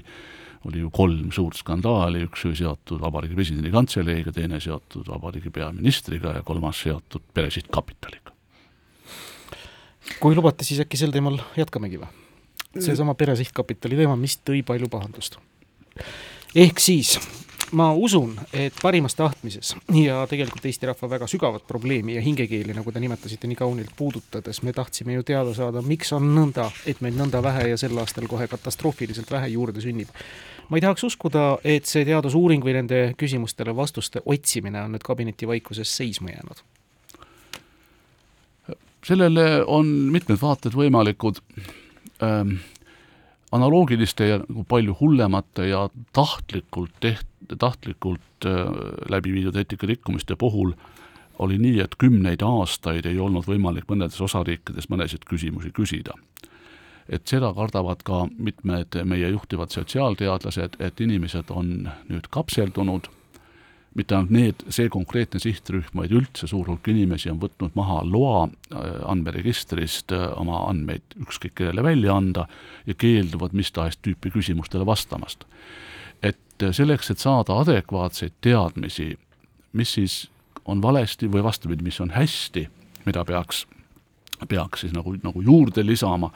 oli 0.65 0.83
ju 0.83 0.89
kolm 0.93 1.31
suurt 1.31 1.57
skandaali, 1.57 2.25
üks 2.29 2.45
oli 2.45 2.59
seotud 2.59 3.01
Vabariigi 3.01 3.37
Presidendi 3.37 3.71
Kantseleiga, 3.73 4.31
teine 4.31 4.59
seotud 4.61 5.09
Vabariigi 5.09 5.49
Peaministriga 5.49 6.35
ja 6.37 6.43
kolmas 6.43 6.81
seotud 6.85 7.25
Pere 7.33 7.51
Sihtkapitaliga. 7.51 8.31
kui 10.19 10.35
lubate, 10.35 10.65
siis 10.65 10.81
äkki 10.83 10.97
sel 10.97 11.13
teemal 11.13 11.39
jätkamegi 11.57 12.01
või? 12.01 12.09
seesama 12.79 13.15
Pere 13.15 13.35
Sihtkapitali 13.35 13.97
teema, 13.99 14.15
mis 14.15 14.37
tõi 14.45 14.63
palju 14.65 14.89
pahandust. 14.91 15.37
ehk 16.55 16.79
siis 16.79 17.17
ma 17.71 17.91
usun, 17.93 18.35
et 18.53 18.75
parimas 18.81 19.15
tahtmises 19.15 19.75
ja 19.95 20.21
tegelikult 20.29 20.65
Eesti 20.67 20.89
rahva 20.89 21.09
väga 21.09 21.27
sügavat 21.29 21.63
probleemi 21.67 22.15
ja 22.15 22.21
hingekeeli, 22.23 22.73
nagu 22.75 22.91
te 22.91 22.99
nimetasite 22.99 23.47
nii 23.47 23.59
kaunilt 23.59 23.93
puudutades, 23.97 24.61
me 24.63 24.73
tahtsime 24.75 25.15
ju 25.15 25.23
teada 25.27 25.53
saada, 25.55 25.83
miks 25.85 26.11
on 26.15 26.27
nõnda, 26.35 26.67
et 26.85 27.01
meid 27.01 27.15
nõnda 27.19 27.41
vähe 27.43 27.69
ja 27.71 27.77
sel 27.79 27.97
aastal 28.01 28.27
kohe 28.31 28.47
katastroofiliselt 28.51 29.31
vähe 29.31 29.53
juurde 29.55 29.83
sünnib. 29.83 30.11
ma 30.69 30.77
ei 30.77 30.81
tahaks 30.81 31.03
uskuda, 31.03 31.45
et 31.63 31.85
see 31.85 32.05
teadusuuring 32.07 32.63
või 32.63 32.75
nende 32.79 32.99
küsimustele 33.17 33.75
vastuste 33.75 34.21
otsimine 34.25 34.83
on 34.83 34.95
nüüd 34.95 35.03
kabinetivaikuses 35.03 35.97
seisma 35.97 36.29
jäänud. 36.35 36.63
sellele 39.05 39.63
on 39.65 39.87
mitmed 39.87 40.37
vaated 40.41 40.75
võimalikud 40.77 41.41
ähm 42.21 42.59
analoogiliste 43.51 44.27
ja 44.27 44.39
nagu 44.39 44.63
palju 44.63 44.95
hullemate 44.99 45.67
ja 45.67 45.89
tahtlikult 46.13 46.93
teht-, 47.03 47.55
tahtlikult 47.59 48.45
äh, 48.45 48.65
läbi 49.09 49.33
viidud 49.33 49.55
eetikarikkumiste 49.55 50.35
puhul 50.35 50.73
oli 51.41 51.57
nii, 51.57 51.79
et 51.81 51.95
kümneid 51.97 52.43
aastaid 52.45 53.05
ei 53.09 53.19
olnud 53.19 53.47
võimalik 53.49 53.87
mõnedes 53.89 54.19
osariikides 54.21 54.89
mõnesid 54.91 55.25
küsimusi 55.25 55.71
küsida. 55.73 56.13
et 57.09 57.27
seda 57.27 57.49
kardavad 57.53 58.03
ka 58.07 58.27
mitmed 58.37 58.95
meie 59.03 59.29
juhtivad 59.29 59.71
sotsiaalteadlased, 59.73 60.77
et 60.79 61.01
inimesed 61.01 61.49
on 61.49 61.89
nüüd 62.07 62.29
kapseldunud 62.29 63.09
mitte 63.95 64.15
ainult 64.15 64.31
need, 64.31 64.63
see 64.71 64.87
konkreetne 64.91 65.39
sihtrühm, 65.43 65.91
vaid 65.99 66.13
üldse 66.15 66.47
suur 66.47 66.69
hulk 66.69 66.87
inimesi 66.93 67.31
on 67.31 67.41
võtnud 67.41 67.75
maha 67.75 67.99
loa 68.07 68.45
äh, 68.47 68.83
andmeregistrist 69.11 70.13
äh, 70.15 70.29
oma 70.39 70.63
andmeid 70.69 71.17
ükskõik 71.19 71.57
kellele 71.59 71.83
välja 71.83 72.15
anda 72.15 72.47
ja 72.87 72.95
keelduvad 72.95 73.55
mis 73.57 73.71
tahes 73.75 73.99
tüüpi 73.99 74.31
küsimustele 74.31 74.87
vastamast. 74.87 75.43
et 76.23 76.63
äh, 76.63 76.71
selleks, 76.71 77.11
et 77.11 77.19
saada 77.19 77.57
adekvaatseid 77.59 78.37
teadmisi, 78.41 79.17
mis 79.73 79.93
siis 79.99 80.21
on 80.65 80.81
valesti 80.81 81.27
või 81.27 81.43
vastupidi, 81.43 81.83
mis 81.83 81.99
on 81.99 82.13
hästi, 82.15 82.67
mida 83.05 83.25
peaks, 83.25 83.65
peaks 84.47 84.85
siis 84.85 84.93
nagu, 84.93 85.17
nagu 85.23 85.41
juurde 85.41 85.83
lisama, 85.85 86.31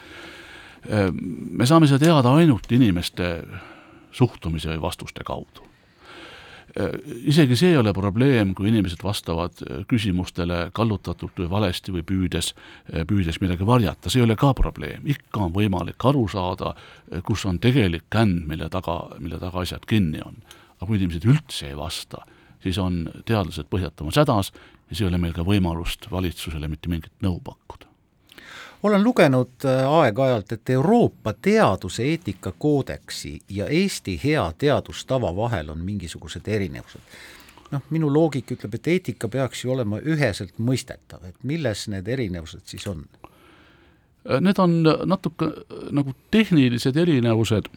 me 0.86 1.66
saame 1.66 1.88
seda 1.90 2.04
teada 2.06 2.34
ainult 2.38 2.70
inimeste 2.72 3.30
suhtumise 4.14 4.70
või 4.70 4.82
vastuste 4.84 5.24
kaudu 5.26 5.66
isegi 7.32 7.56
see 7.56 7.72
ei 7.72 7.78
ole 7.80 7.94
probleem, 7.96 8.52
kui 8.56 8.68
inimesed 8.68 9.00
vastavad 9.04 9.62
äh, 9.64 9.84
küsimustele 9.88 10.70
kallutatult 10.76 11.38
või 11.40 11.50
valesti 11.52 11.94
või 11.96 12.04
püüdes, 12.08 12.52
äh, 12.92 13.06
püüdes 13.08 13.40
midagi 13.44 13.68
varjata, 13.68 14.12
see 14.12 14.20
ei 14.20 14.28
ole 14.28 14.36
ka 14.40 14.52
probleem, 14.58 15.06
ikka 15.08 15.48
on 15.48 15.56
võimalik 15.56 16.08
aru 16.10 16.26
saada, 16.32 16.74
kus 17.24 17.46
on 17.48 17.62
tegelik 17.64 18.10
känd, 18.12 18.44
mille 18.50 18.68
taga, 18.70 19.00
mille 19.20 19.40
taga 19.40 19.64
asjad 19.64 19.88
kinni 19.88 20.24
on. 20.26 20.42
aga 20.76 20.90
kui 20.90 21.00
inimesed 21.00 21.24
üldse 21.32 21.70
ei 21.72 21.78
vasta, 21.80 22.26
siis 22.64 22.78
on 22.82 23.06
teadlased 23.26 23.72
põhjatamas 23.72 24.20
hädas 24.20 24.52
ja 24.52 24.90
siis 24.92 25.06
ei 25.06 25.12
ole 25.14 25.22
meil 25.22 25.34
ka 25.34 25.48
võimalust 25.48 26.12
valitsusele 26.12 26.68
mitte 26.68 26.92
mingit 26.92 27.14
nõu 27.24 27.40
pakkuda 27.40 27.85
olen 28.84 29.04
lugenud 29.04 29.66
äh, 29.66 29.94
aeg-ajalt, 29.94 30.52
et 30.52 30.70
Euroopa 30.70 31.34
teaduse 31.34 32.04
eetikakoodeksi 32.04 33.40
ja 33.50 33.68
Eesti 33.68 34.20
hea 34.24 34.52
teadustava 34.58 35.36
vahel 35.36 35.70
on 35.70 35.80
mingisugused 35.80 36.48
erinevused. 36.48 37.02
noh, 37.72 37.82
minu 37.90 38.14
loogika 38.14 38.54
ütleb, 38.54 38.76
et 38.78 38.88
eetika 38.88 39.28
peaks 39.28 39.64
ju 39.64 39.72
olema 39.74 39.98
üheselt 40.00 40.60
mõistetav, 40.62 41.24
et 41.26 41.36
milles 41.44 41.88
need 41.90 42.08
erinevused 42.08 42.62
siis 42.70 42.86
on? 42.88 43.04
Äh, 44.30 44.42
need 44.42 44.60
on 44.62 44.78
natuke 45.06 45.50
äh, 45.50 45.90
nagu 45.92 46.14
tehnilised 46.32 46.98
erinevused, 46.98 47.72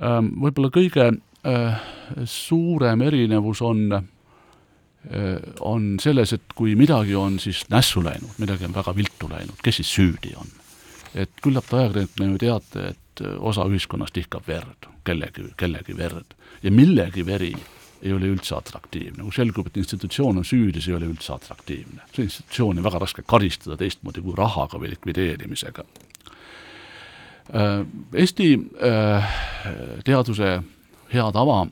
ähm, 0.00 0.34
võib-olla 0.40 0.72
kõige 0.72 1.12
suurem 2.24 3.02
erinevus 3.04 3.60
on 3.60 3.90
on 5.60 5.96
selles, 6.00 6.32
et 6.32 6.54
kui 6.56 6.74
midagi 6.80 7.14
on 7.18 7.38
siis 7.42 7.64
nässu 7.70 8.00
läinud, 8.04 8.38
midagi 8.40 8.64
on 8.64 8.74
väga 8.74 8.94
viltu 8.96 9.28
läinud, 9.28 9.58
kes 9.62 9.82
siis 9.82 9.90
süüdi 9.98 10.32
on? 10.40 10.48
et 11.14 11.30
küllap 11.44 11.68
te 11.70 11.76
ajakirjanikuna 11.78 12.32
ju 12.32 12.38
teate, 12.42 12.86
et 12.94 13.20
osa 13.38 13.66
ühiskonnast 13.70 14.16
ihkab 14.18 14.48
verd, 14.48 14.88
kellegi, 15.06 15.44
kellegi 15.60 15.94
verd 15.96 16.34
ja 16.64 16.72
millegi 16.74 17.22
veri 17.26 17.52
ei 18.04 18.12
ole 18.12 18.28
üldse 18.34 18.56
atraktiivne, 18.56 19.22
kui 19.22 19.32
selgub, 19.32 19.68
et 19.70 19.78
institutsioon 19.80 20.42
on 20.42 20.44
süüdi, 20.44 20.82
see 20.82 20.92
ei 20.92 20.98
ole 20.98 21.08
üldse 21.08 21.32
atraktiivne. 21.32 22.02
seda 22.10 22.26
institutsiooni 22.26 22.82
on 22.82 22.88
väga 22.88 23.00
raske 23.04 23.24
karistada 23.26 23.78
teistmoodi 23.80 24.24
kui 24.24 24.34
rahaga 24.36 24.80
või 24.80 24.90
likvideerimisega. 24.92 25.86
Eesti 28.24 28.48
teaduse 30.04 30.50
hea 31.12 31.26
tava 31.32 31.62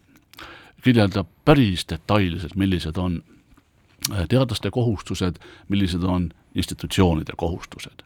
kirjeldab 0.82 1.26
päris 1.44 1.86
detailselt, 1.88 2.56
millised 2.56 2.96
on 2.96 3.22
äh, 4.12 4.26
teadlaste 4.28 4.70
kohustused, 4.70 5.38
millised 5.68 6.02
on 6.02 6.30
institutsioonide 6.54 7.32
kohustused. 7.36 8.02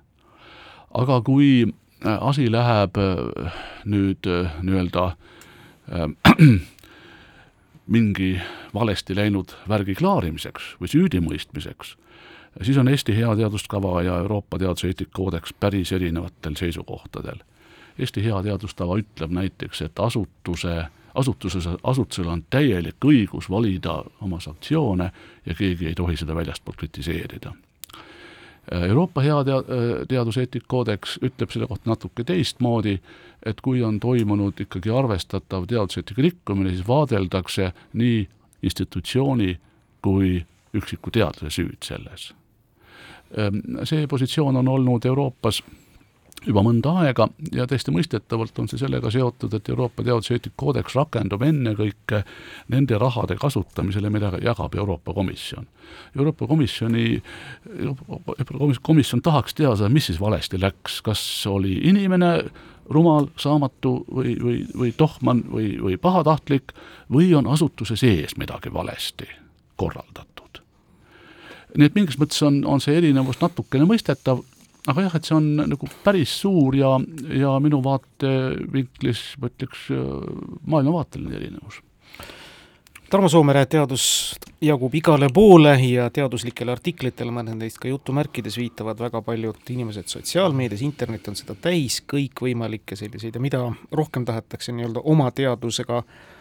aga 0.94 1.20
kui 1.20 1.66
äh, 2.06 2.18
asi 2.20 2.52
läheb 2.52 2.96
äh, 2.96 3.52
nüüd 3.84 4.28
nii-öelda 4.62 5.16
mingi 7.96 8.40
valesti 8.74 9.16
läinud 9.16 9.54
värgi 9.68 9.94
klaarimiseks 9.94 10.72
või 10.80 10.88
süüdimõistmiseks, 10.90 11.92
siis 12.62 12.78
on 12.82 12.88
Eesti 12.88 13.14
hea 13.16 13.36
teaduskava 13.36 14.02
ja 14.02 14.18
Euroopa 14.18 14.58
teaduse 14.58 14.90
eetikakoodeks 14.90 15.54
päris 15.60 15.92
erinevatel 15.92 16.56
seisukohtadel. 16.58 17.38
Eesti 17.98 18.24
hea 18.24 18.42
teadustava 18.42 18.98
ütleb 18.98 19.30
näiteks, 19.30 19.82
et 19.86 20.02
asutuse 20.02 20.74
äh, 20.80 20.90
asutuses, 21.16 21.68
asutusel 21.82 22.28
on 22.28 22.44
täielik 22.50 23.04
õigus 23.04 23.50
valida 23.50 24.02
oma 24.20 24.40
sanktsioone 24.40 25.10
ja 25.46 25.54
keegi 25.54 25.90
ei 25.90 25.94
tohi 25.94 26.16
seda 26.16 26.34
väljastpoolt 26.36 26.76
kritiseerida. 26.76 27.52
Euroopa 28.88 29.22
hea 29.22 29.36
tea-, 29.46 29.62
teaduseetika 30.08 30.66
koodeks 30.68 31.18
ütleb 31.22 31.52
selle 31.54 31.68
kohta 31.70 31.90
natuke 31.90 32.24
teistmoodi, 32.26 32.96
et 33.46 33.60
kui 33.62 33.82
on 33.86 34.00
toimunud 34.02 34.58
ikkagi 34.60 34.90
arvestatav 34.90 35.68
teaduseetika 35.70 36.22
rikkumine, 36.22 36.74
siis 36.74 36.88
vaadeldakse 36.88 37.70
nii 37.94 38.24
institutsiooni 38.66 39.54
kui 40.02 40.40
üksiku 40.74 41.12
teadlase 41.14 41.50
süüd 41.60 41.86
selles. 41.86 42.32
See 43.84 44.06
positsioon 44.06 44.56
on 44.56 44.68
olnud 44.68 45.04
Euroopas 45.04 45.62
juba 46.44 46.62
mõnda 46.62 46.92
aega 47.02 47.28
ja 47.54 47.66
täiesti 47.66 47.92
mõistetavalt 47.94 48.58
on 48.60 48.68
see 48.70 48.80
sellega 48.80 49.10
seotud, 49.10 49.54
et 49.56 49.68
Euroopa 49.72 50.04
teaduseetika 50.04 50.54
koodeks 50.60 50.94
rakendub 50.98 51.42
ennekõike 51.46 52.22
nende 52.72 52.98
rahade 53.00 53.38
kasutamisele, 53.40 54.10
mida 54.12 54.34
jagab 54.42 54.74
Euroopa 54.74 55.14
Komisjon. 55.16 55.66
Euroopa 56.16 56.46
Komisjoni, 56.46 57.22
Komisjon 58.82 59.22
tahaks 59.22 59.54
teada, 59.54 59.88
mis 59.88 60.10
siis 60.10 60.20
valesti 60.20 60.60
läks, 60.60 61.00
kas 61.06 61.22
oli 61.50 61.78
inimene 61.88 62.32
rumal, 62.90 63.30
saamatu 63.40 63.98
või, 64.12 64.36
või, 64.42 64.60
või 64.76 64.92
tohman 64.96 65.42
või, 65.50 65.72
või 65.82 65.96
pahatahtlik 65.98 66.74
või 67.12 67.32
on 67.34 67.48
asutuse 67.50 67.96
sees 67.96 68.36
midagi 68.38 68.72
valesti 68.72 69.26
korraldatud. 69.76 70.62
nii 71.76 71.90
et 71.90 71.94
mingis 71.94 72.18
mõttes 72.18 72.38
on, 72.46 72.62
on 72.64 72.80
see 72.80 72.94
erinevus 72.96 73.40
natukene 73.40 73.84
mõistetav, 73.88 74.44
aga 74.86 75.06
jah, 75.06 75.16
et 75.18 75.28
see 75.28 75.36
on 75.36 75.48
nagu 75.66 75.88
päris 76.04 76.32
suur 76.42 76.76
ja, 76.78 76.94
ja 77.34 77.56
minu 77.62 77.82
vaatevinklis 77.84 79.22
ma 79.42 79.50
ütleks 79.52 79.88
maailmavaateline 80.66 81.36
erinevus. 81.40 81.82
Tarmo 83.06 83.28
Soomere 83.30 83.60
teadus 83.70 84.04
jagub 84.58 84.94
igale 84.98 85.28
poole 85.30 85.76
ja 85.78 86.08
teaduslikele 86.10 86.72
artiklitele, 86.74 87.30
mõned 87.30 87.54
neist 87.60 87.78
ka 87.78 87.86
jutumärkides 87.86 88.56
viitavad 88.58 88.98
väga 88.98 89.20
paljud 89.22 89.70
inimesed 89.70 90.10
sotsiaalmeedias, 90.10 90.82
internet 90.82 91.28
on 91.30 91.38
seda 91.38 91.54
täis, 91.54 92.00
kõikvõimalikke 92.10 92.98
selliseid 92.98 93.38
ja 93.38 93.42
mida 93.42 93.62
rohkem 93.94 94.26
tahetakse 94.26 94.74
nii-öelda 94.74 95.04
oma 95.06 95.30
teadusega 95.30 96.00
äh, 96.02 96.35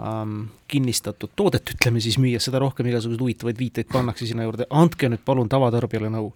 ähm, 0.00 0.40
kinnistatud 0.68 1.32
toodet, 1.36 1.74
ütleme 1.76 2.00
siis 2.04 2.18
müüa, 2.22 2.40
seda 2.42 2.60
rohkem 2.62 2.88
igasuguseid 2.90 3.22
huvitavaid 3.22 3.58
viiteid 3.60 3.90
pannakse 3.92 4.28
sinna 4.28 4.46
juurde, 4.46 4.68
andke 4.70 5.10
nüüd 5.12 5.24
palun 5.24 5.48
tavatarbijale 5.52 6.10
nõu. 6.12 6.32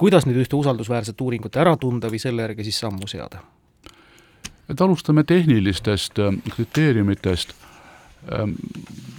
kuidas 0.00 0.26
nüüd 0.26 0.40
ühte 0.44 0.56
usaldusväärset 0.56 1.20
uuringut 1.20 1.56
ära 1.56 1.76
tunda 1.76 2.08
või 2.12 2.22
selle 2.22 2.46
järgi 2.46 2.70
siis 2.70 2.80
sammu 2.84 3.08
seada? 3.10 3.42
et 4.68 4.80
alustame 4.80 5.24
tehnilistest 5.28 6.18
äh, 6.18 6.32
kriteeriumitest, 6.56 7.52
ähm, 8.32 8.56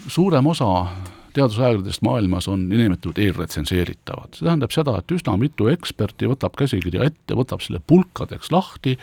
suurem 0.08 0.48
osa 0.48 0.88
teadusajakirjadest 1.36 2.02
maailmas 2.02 2.48
on 2.48 2.70
niinimetatud 2.70 3.20
eelretsenseeritavad. 3.20 4.34
see 4.34 4.48
tähendab 4.48 4.72
seda, 4.72 4.98
et 5.00 5.12
üsna 5.12 5.36
mitu 5.40 5.68
eksperti 5.72 6.30
võtab 6.32 6.56
käsikirja 6.58 7.10
ette, 7.10 7.36
võtab 7.38 7.64
selle 7.64 7.82
pulkadeks 7.88 8.52
lahti 8.56 8.96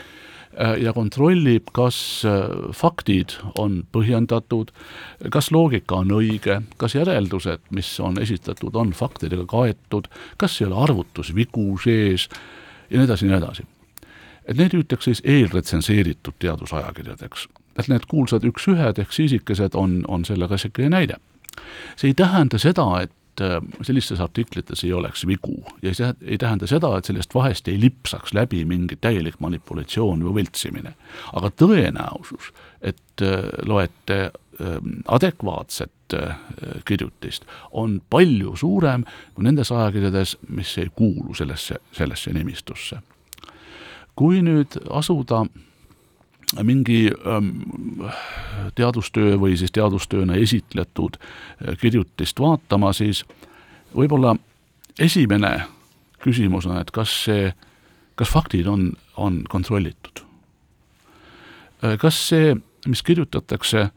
ja 0.80 0.92
kontrollib, 0.92 1.70
kas 1.72 1.96
äh, 2.28 2.42
faktid 2.76 3.36
on 3.58 3.82
põhjendatud, 3.92 4.72
kas 5.32 5.50
loogika 5.54 6.02
on 6.02 6.12
õige, 6.12 6.60
kas 6.76 6.96
järeldused, 6.96 7.64
mis 7.70 7.88
on 8.00 8.20
esitatud, 8.20 8.74
on 8.76 8.92
faktidega 8.96 9.46
kaetud, 9.48 10.10
kas 10.36 10.60
ei 10.60 10.68
ole 10.68 10.82
arvutusvigu 10.84 11.66
sees 11.82 12.28
ja 12.90 12.98
nii 12.98 13.08
edasi 13.08 13.26
ja 13.26 13.32
nii 13.32 13.38
edasi. 13.40 13.66
et 14.44 14.58
need 14.58 14.74
hüütakse 14.74 15.14
siis 15.14 15.22
eelretsenseeritud 15.24 16.34
teadusajakirjadeks. 16.38 17.48
et 17.78 17.88
need 17.88 18.04
kuulsad 18.08 18.44
üks-ühed 18.44 18.98
ehk 18.98 19.12
siisikesed 19.12 19.74
on, 19.74 20.04
on 20.08 20.24
selle 20.24 20.48
klassikline 20.48 20.90
näide. 20.90 21.16
see 21.96 22.10
ei 22.10 22.14
tähenda 22.14 22.58
seda, 22.58 22.86
et 23.00 23.12
Äh, 23.40 23.62
sellistes 23.82 24.20
artiklites 24.20 24.84
ei 24.84 24.92
oleks 24.92 25.26
vigu 25.26 25.64
ja 25.82 25.94
see 25.96 26.10
ei 26.20 26.36
tähenda 26.38 26.66
seda, 26.68 26.90
et 26.98 27.08
sellest 27.08 27.32
vahest 27.32 27.68
ei 27.72 27.78
lipsaks 27.80 28.34
läbi 28.36 28.58
mingi 28.68 28.98
täielik 29.00 29.38
manipulatsioon 29.40 30.20
või 30.26 30.34
võltsimine. 30.42 30.92
aga 31.32 31.48
tõenäosus, 31.56 32.50
et 32.82 33.24
äh, 33.24 33.46
loete 33.64 34.18
ähm, 34.60 35.00
adekvaatset 35.08 36.12
äh, 36.18 36.36
kirjutist, 36.84 37.48
on 37.70 38.02
palju 38.10 38.52
suurem 38.56 39.08
kui 39.32 39.48
nendes 39.48 39.72
ajakirjades, 39.72 40.36
mis 40.48 40.76
ei 40.78 40.92
kuulu 40.92 41.32
sellesse, 41.34 41.80
sellesse 41.92 42.36
nimistusse. 42.36 43.00
kui 44.14 44.42
nüüd 44.44 44.76
asuda 44.90 45.46
mingi 46.62 47.10
ähm, 47.26 47.48
teadustöö 48.74 49.36
või 49.40 49.56
siis 49.56 49.72
teadustööna 49.72 50.36
esitletud 50.40 51.16
äh, 51.18 51.76
kirjutist 51.80 52.40
vaatama, 52.40 52.92
siis 52.92 53.24
võib-olla 53.96 54.36
esimene 55.00 55.54
küsimus 56.22 56.66
on, 56.66 56.78
et 56.80 56.90
kas 56.90 57.14
see, 57.24 57.52
kas 58.14 58.28
faktid 58.28 58.68
on, 58.68 58.92
on 59.16 59.42
kontrollitud? 59.48 60.24
Äh, 61.84 61.96
kas 61.98 62.20
see, 62.28 62.56
mis 62.86 63.02
kirjutatakse, 63.02 63.88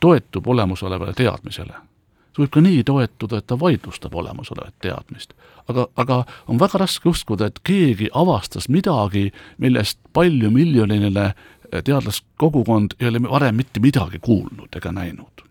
toetub 0.00 0.46
olemasolevale 0.48 1.14
teadmisele? 1.16 1.86
see 2.30 2.44
võib 2.44 2.52
ka 2.54 2.60
nii 2.62 2.82
toetuda, 2.86 3.40
et 3.40 3.46
ta 3.50 3.56
vaidlustab 3.58 4.14
olemasolevat 4.14 4.74
teadmist. 4.80 5.34
aga, 5.68 5.86
aga 5.96 6.24
on 6.46 6.58
väga 6.58 6.78
raske 6.78 7.08
uskuda, 7.08 7.46
et 7.46 7.58
keegi 7.62 8.08
avastas 8.14 8.68
midagi, 8.68 9.32
millest 9.58 9.98
paljumiljonile 10.12 11.34
teadlaskogukond 11.70 12.96
ei 13.00 13.08
ole 13.08 13.22
varem 13.22 13.56
mitte 13.56 13.80
midagi 13.80 14.18
kuulnud 14.18 14.76
ega 14.76 14.92
näinud. 14.92 15.46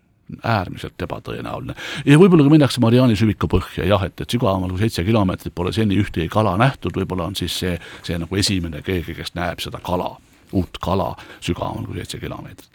äärmiselt 0.46 1.02
ebatõenäoline. 1.02 1.74
ja 2.06 2.18
võib-olla 2.18 2.44
ka 2.46 2.50
minnakse 2.52 2.80
Mariani 2.80 3.16
süviku 3.18 3.48
põhja, 3.50 3.82
jah, 3.82 4.04
et, 4.06 4.20
et 4.20 4.30
sügavamal 4.30 4.70
kui 4.70 4.78
seitse 4.78 5.02
kilomeetrit 5.04 5.54
pole 5.54 5.72
seni 5.74 5.96
ühtegi 5.98 6.28
kala 6.30 6.52
nähtud, 6.56 6.94
võib-olla 6.94 7.26
on 7.26 7.34
siis 7.34 7.56
see, 7.58 7.72
see 8.06 8.18
nagu 8.18 8.38
esimene 8.38 8.82
keegi, 8.86 9.16
kes 9.18 9.34
näeb 9.34 9.58
seda 9.58 9.80
kala, 9.82 10.12
uut 10.52 10.78
kala 10.78 11.16
sügavamal 11.42 11.88
kui 11.88 11.98
seitse 11.98 12.22
kilomeetrit. 12.22 12.70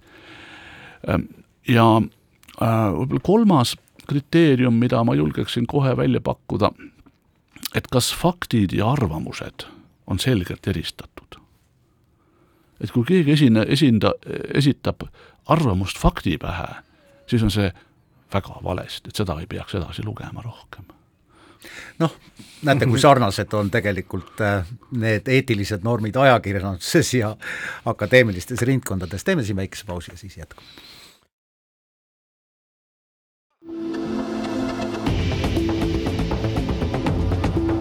Ehm, 1.07 1.29
ja 1.71 1.87
äh, 1.95 2.91
võib-olla 2.91 3.23
kolmas 3.23 3.77
kriteerium, 4.07 4.75
mida 4.75 5.03
ma 5.07 5.15
julgeksin 5.15 5.63
kohe 5.67 5.95
välja 5.97 6.19
pakkuda, 6.21 6.73
et 7.75 7.87
kas 7.87 8.11
faktid 8.11 8.75
ja 8.75 8.91
arvamused 8.97 9.69
on 10.11 10.19
selgelt 10.19 10.67
eristatud 10.67 11.14
et 12.81 12.91
kui 12.91 13.05
keegi 13.07 13.35
esine, 13.35 13.65
esinda, 13.71 14.13
esitab 14.53 15.07
arvamust 15.51 15.99
fakti 16.01 16.37
pähe, 16.41 16.67
siis 17.29 17.43
on 17.45 17.53
see 17.53 17.69
väga 18.33 18.59
valesti, 18.63 19.09
et 19.09 19.23
seda 19.23 19.37
ei 19.39 19.47
peaks 19.49 19.77
edasi 19.79 20.05
lugema 20.05 20.43
rohkem. 20.45 20.87
Noh, 21.99 22.11
näete, 22.67 22.85
kui 22.85 22.99
sarnased 23.01 23.53
on 23.57 23.71
tegelikult 23.73 24.41
äh, 24.45 24.67
need 24.99 25.29
eetilised 25.31 25.85
normid 25.87 26.17
ajakirjanduses 26.21 27.13
ja 27.17 27.31
akadeemilistes 27.89 28.61
ringkondades, 28.67 29.23
teeme 29.23 29.43
siin 29.43 29.57
väikese 29.57 29.87
pausi 29.87 30.11
ja 30.11 30.17
siis 30.17 30.37
jätkame. 30.37 30.67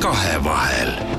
kahevahel 0.05 1.14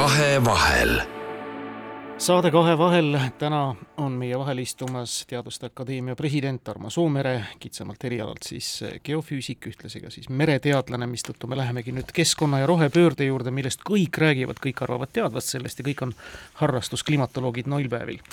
kahevahel. 0.00 1.00
saade 2.18 2.50
Kahevahel, 2.50 3.18
täna 3.38 3.74
on 3.96 4.12
meie 4.12 4.38
vahel 4.38 4.62
istumas 4.62 5.26
Teaduste 5.28 5.66
Akadeemia 5.66 6.16
president 6.16 6.62
Tarmo 6.64 6.90
Soomere, 6.90 7.34
kitsamalt 7.60 8.06
erialalt 8.08 8.48
siis 8.48 8.68
geofüüsik, 9.04 9.68
ühtlasi 9.68 10.00
ka 10.00 10.12
siis 10.14 10.30
mereteadlane, 10.32 11.04
mistõttu 11.10 11.50
me 11.52 11.60
lähemegi 11.60 11.92
nüüd 11.92 12.14
keskkonna 12.16 12.62
ja 12.62 12.70
rohepöörde 12.70 13.28
juurde, 13.28 13.52
millest 13.52 13.84
kõik 13.90 14.16
räägivad, 14.24 14.62
kõik 14.64 14.80
arvavad 14.88 15.12
teadvat 15.12 15.44
sellest 15.44 15.84
ja 15.84 15.88
kõik 15.90 16.02
on 16.08 16.16
harrastus 16.62 17.04
klimatoloogid 17.04 17.68
noilpäevil. 17.68 18.24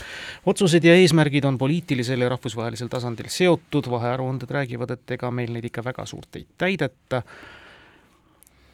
otsused 0.45 0.87
ja 0.87 0.95
eesmärgid 0.95 1.51
on 1.51 1.59
poliitilisel 1.59 2.23
ja 2.23 2.31
rahvusvahelisel 2.37 2.87
tasandil 2.87 3.27
seotud, 3.27 3.91
vahearuanded 3.91 4.55
räägivad, 4.61 4.95
et 4.95 5.17
ega 5.19 5.31
meil 5.31 5.51
neid 5.51 5.67
ikka 5.67 5.83
väga 5.91 6.07
suurt 6.07 6.39
ei 6.39 6.47
täideta 6.57 7.23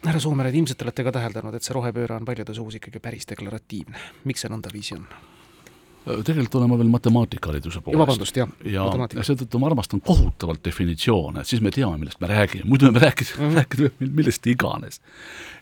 härra 0.04 0.20
Soomere, 0.20 0.52
te 0.52 0.60
ilmselt 0.60 0.82
olete 0.82 1.04
ka 1.06 1.12
täheldanud, 1.18 1.54
et 1.56 1.66
see 1.66 1.76
rohepööre 1.76 2.18
on 2.18 2.26
paljude 2.28 2.56
suus 2.56 2.80
ikkagi 2.80 3.00
päris 3.02 3.28
deklaratiivne. 3.30 4.10
miks 4.24 4.44
see 4.44 4.52
nõndaviisi 4.52 4.98
on? 4.98 5.06
tegelikult 6.04 6.58
olen 6.58 6.68
ma 6.68 6.76
veel 6.76 6.90
matemaatikahariduse 6.92 7.80
poolest. 7.80 8.00
vabandust, 8.02 8.36
jah. 8.36 8.50
ja, 8.68 8.84
seetõttu 9.24 9.60
ma 9.60 9.70
armastan 9.70 10.02
kohutavalt 10.04 10.60
definitsioone, 10.66 11.40
et 11.40 11.48
siis 11.48 11.62
me 11.64 11.72
teame, 11.72 11.96
millest 12.02 12.20
me 12.20 12.28
räägime, 12.28 12.68
muidu 12.68 12.90
me 12.92 13.00
rääkida 13.00 13.38
mm, 13.38 13.46
-hmm. 13.46 13.56
rääkida 13.56 14.10
millest 14.18 14.46
iganes. 14.46 15.00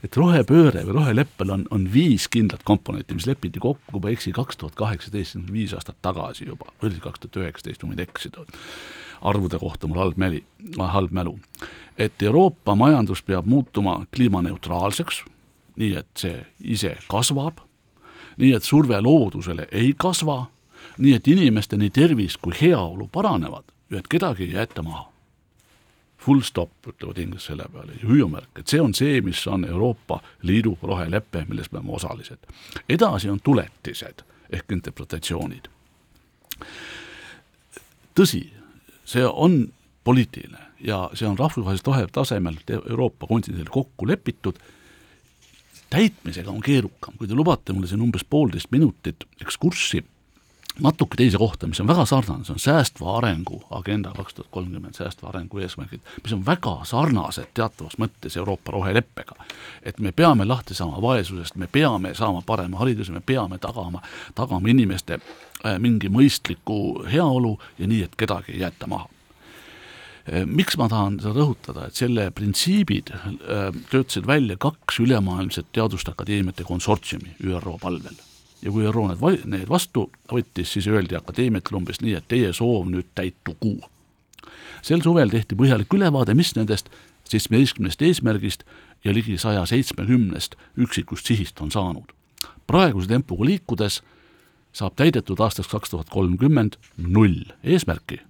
et 0.02 0.16
rohepööre 0.16 0.82
või 0.88 0.96
roheleppel 0.98 1.54
on, 1.54 1.66
on 1.70 1.86
viis 1.92 2.26
kindlat 2.28 2.64
komponenti, 2.66 3.14
mis 3.14 3.26
lepiti 3.26 3.62
kokku, 3.62 3.92
kui 3.92 4.00
ma 4.02 4.10
ei 4.10 4.18
eksi, 4.18 4.32
kaks 4.32 4.56
tuhat 4.56 4.74
kaheksateist, 4.74 5.38
viis 5.52 5.74
aastat 5.74 5.96
tagasi 6.02 6.46
juba, 6.50 6.74
või 6.82 6.90
oli 6.90 6.98
see 6.98 7.06
kaks 7.06 7.22
tuhat 7.22 7.36
üheksateist, 7.44 7.86
ma 7.86 7.94
võin 7.94 8.02
eksida 8.08 8.42
arvude 9.22 9.58
kohta 9.58 9.86
mul 9.86 9.98
halb 9.98 10.16
mäli, 10.16 10.44
halb 10.78 11.10
mälu. 11.10 11.38
et 11.98 12.22
Euroopa 12.22 12.74
majandus 12.74 13.22
peab 13.22 13.46
muutuma 13.46 14.06
kliimaneutraalseks, 14.16 15.24
nii 15.76 15.96
et 15.96 16.08
see 16.16 16.46
ise 16.60 16.96
kasvab, 17.08 17.58
nii 18.36 18.52
et 18.56 18.64
surve 18.64 19.00
loodusele 19.00 19.66
ei 19.72 19.94
kasva, 19.96 20.46
nii 20.98 21.14
et 21.14 21.28
inimeste 21.28 21.76
nii 21.76 21.90
tervis 21.90 22.36
kui 22.36 22.54
heaolu 22.60 23.08
paranevad 23.12 23.64
ja 23.90 23.98
et 23.98 24.08
kedagi 24.08 24.44
ei 24.44 24.52
jäeta 24.52 24.82
maha. 24.82 25.08
Full 26.22 26.40
stop, 26.40 26.70
ütlevad 26.86 27.18
inglased 27.18 27.50
selle 27.50 27.64
peale, 27.72 27.96
hüüumärk, 27.98 28.52
et 28.60 28.70
see 28.70 28.80
on 28.80 28.92
see, 28.94 29.20
mis 29.26 29.40
on 29.50 29.64
Euroopa 29.66 30.20
Liidu 30.46 30.76
rohelepe, 30.82 31.44
milles 31.48 31.72
me 31.72 31.80
oleme 31.80 31.96
osalised. 31.98 32.38
edasi 32.88 33.30
on 33.30 33.40
tuletised 33.40 34.22
ehk 34.52 34.72
interpretatsioonid. 34.72 35.68
tõsi, 38.14 38.52
see 39.04 39.24
on 39.26 39.66
poliitiline 40.04 40.58
ja 40.80 41.10
see 41.14 41.28
on 41.28 41.38
rahvusvahelisel 41.38 42.08
tasemel 42.12 42.56
Euroopa 42.90 43.26
kontinendil 43.26 43.70
kokku 43.70 44.06
lepitud. 44.08 44.58
Täitmisega 45.90 46.50
on 46.50 46.62
keerukam, 46.64 47.14
kui 47.18 47.28
te 47.28 47.36
lubate 47.36 47.72
mulle 47.72 47.86
siin 47.86 48.02
umbes 48.02 48.24
poolteist 48.24 48.70
minutit 48.72 49.26
ekskurssi 49.44 50.00
natuke 50.80 51.16
teise 51.16 51.38
kohta, 51.38 51.66
mis 51.66 51.80
on 51.80 51.88
väga 51.88 52.04
sarnane, 52.08 52.44
see 52.44 52.54
on 52.54 52.62
säästva 52.62 53.16
arengu 53.18 53.60
agenda 53.76 54.12
kaks 54.16 54.34
tuhat 54.34 54.50
kolmkümmend, 54.50 54.96
säästva 54.96 55.28
arengu 55.28 55.60
eesmärgid, 55.60 56.00
mis 56.24 56.32
on 56.32 56.44
väga 56.46 56.78
sarnased 56.88 57.52
teatavas 57.54 57.98
mõttes 58.00 58.36
Euroopa 58.40 58.72
roheleppega. 58.72 59.36
et 59.82 60.00
me 60.00 60.12
peame 60.12 60.44
lahti 60.44 60.74
saama 60.74 61.02
vaesusest, 61.02 61.56
me 61.56 61.66
peame 61.66 62.14
saama 62.14 62.42
parema 62.46 62.78
hariduse, 62.78 63.12
me 63.12 63.20
peame 63.20 63.58
tagama, 63.58 64.02
tagama 64.34 64.68
inimeste 64.68 65.18
äh, 65.20 65.78
mingi 65.78 66.08
mõistliku 66.08 67.04
heaolu 67.04 67.58
ja 67.78 67.86
nii, 67.86 68.02
et 68.02 68.16
kedagi 68.16 68.52
ei 68.52 68.64
jäeta 68.64 68.86
maha 68.86 69.08
äh, 70.32 70.46
miks 70.46 70.78
ma 70.80 70.88
tahan 70.88 71.20
seda 71.20 71.36
rõhutada, 71.36 71.86
et 71.86 71.94
selle 71.94 72.30
printsiibid 72.30 73.12
äh, 73.12 73.70
töötasid 73.90 74.26
välja 74.26 74.56
kaks 74.56 75.00
ülemaailmset 75.04 75.72
teaduste 75.72 76.16
akadeemiate 76.16 76.64
konsortsiumi 76.64 77.36
ÜRO 77.44 77.78
palvel 77.78 78.16
ja 78.62 78.70
kui 78.70 78.84
ÜRO 78.86 79.08
need, 79.08 79.46
need 79.46 79.68
vastu 79.68 80.06
võttis, 80.32 80.72
siis 80.76 80.86
öeldi 80.86 81.16
akadeemiatele 81.18 81.76
umbes 81.80 82.00
nii, 82.02 82.14
et 82.18 82.28
teie 82.28 82.52
soov 82.52 82.88
nüüd 82.90 83.10
täitugu. 83.14 83.80
sel 84.82 85.02
suvel 85.02 85.30
tehti 85.30 85.54
põhjalik 85.54 85.94
ülevaade, 85.94 86.34
mis 86.34 86.54
nendest 86.56 86.88
seitsmeteistkümnest 87.24 88.02
eesmärgist 88.02 88.64
ja 89.04 89.14
ligi 89.14 89.38
saja 89.38 89.66
seitsmekümnest 89.66 90.56
üksikust 90.76 91.26
sihist 91.26 91.60
on 91.60 91.70
saanud. 91.70 92.12
praeguse 92.66 93.08
tempoga 93.08 93.44
liikudes 93.44 94.02
saab 94.72 94.96
täidetud 94.96 95.40
aastaks 95.40 95.68
kaks 95.68 95.90
tuhat 95.90 96.10
kolmkümmend 96.10 96.76
null 96.96 97.52
eesmärki 97.64 98.20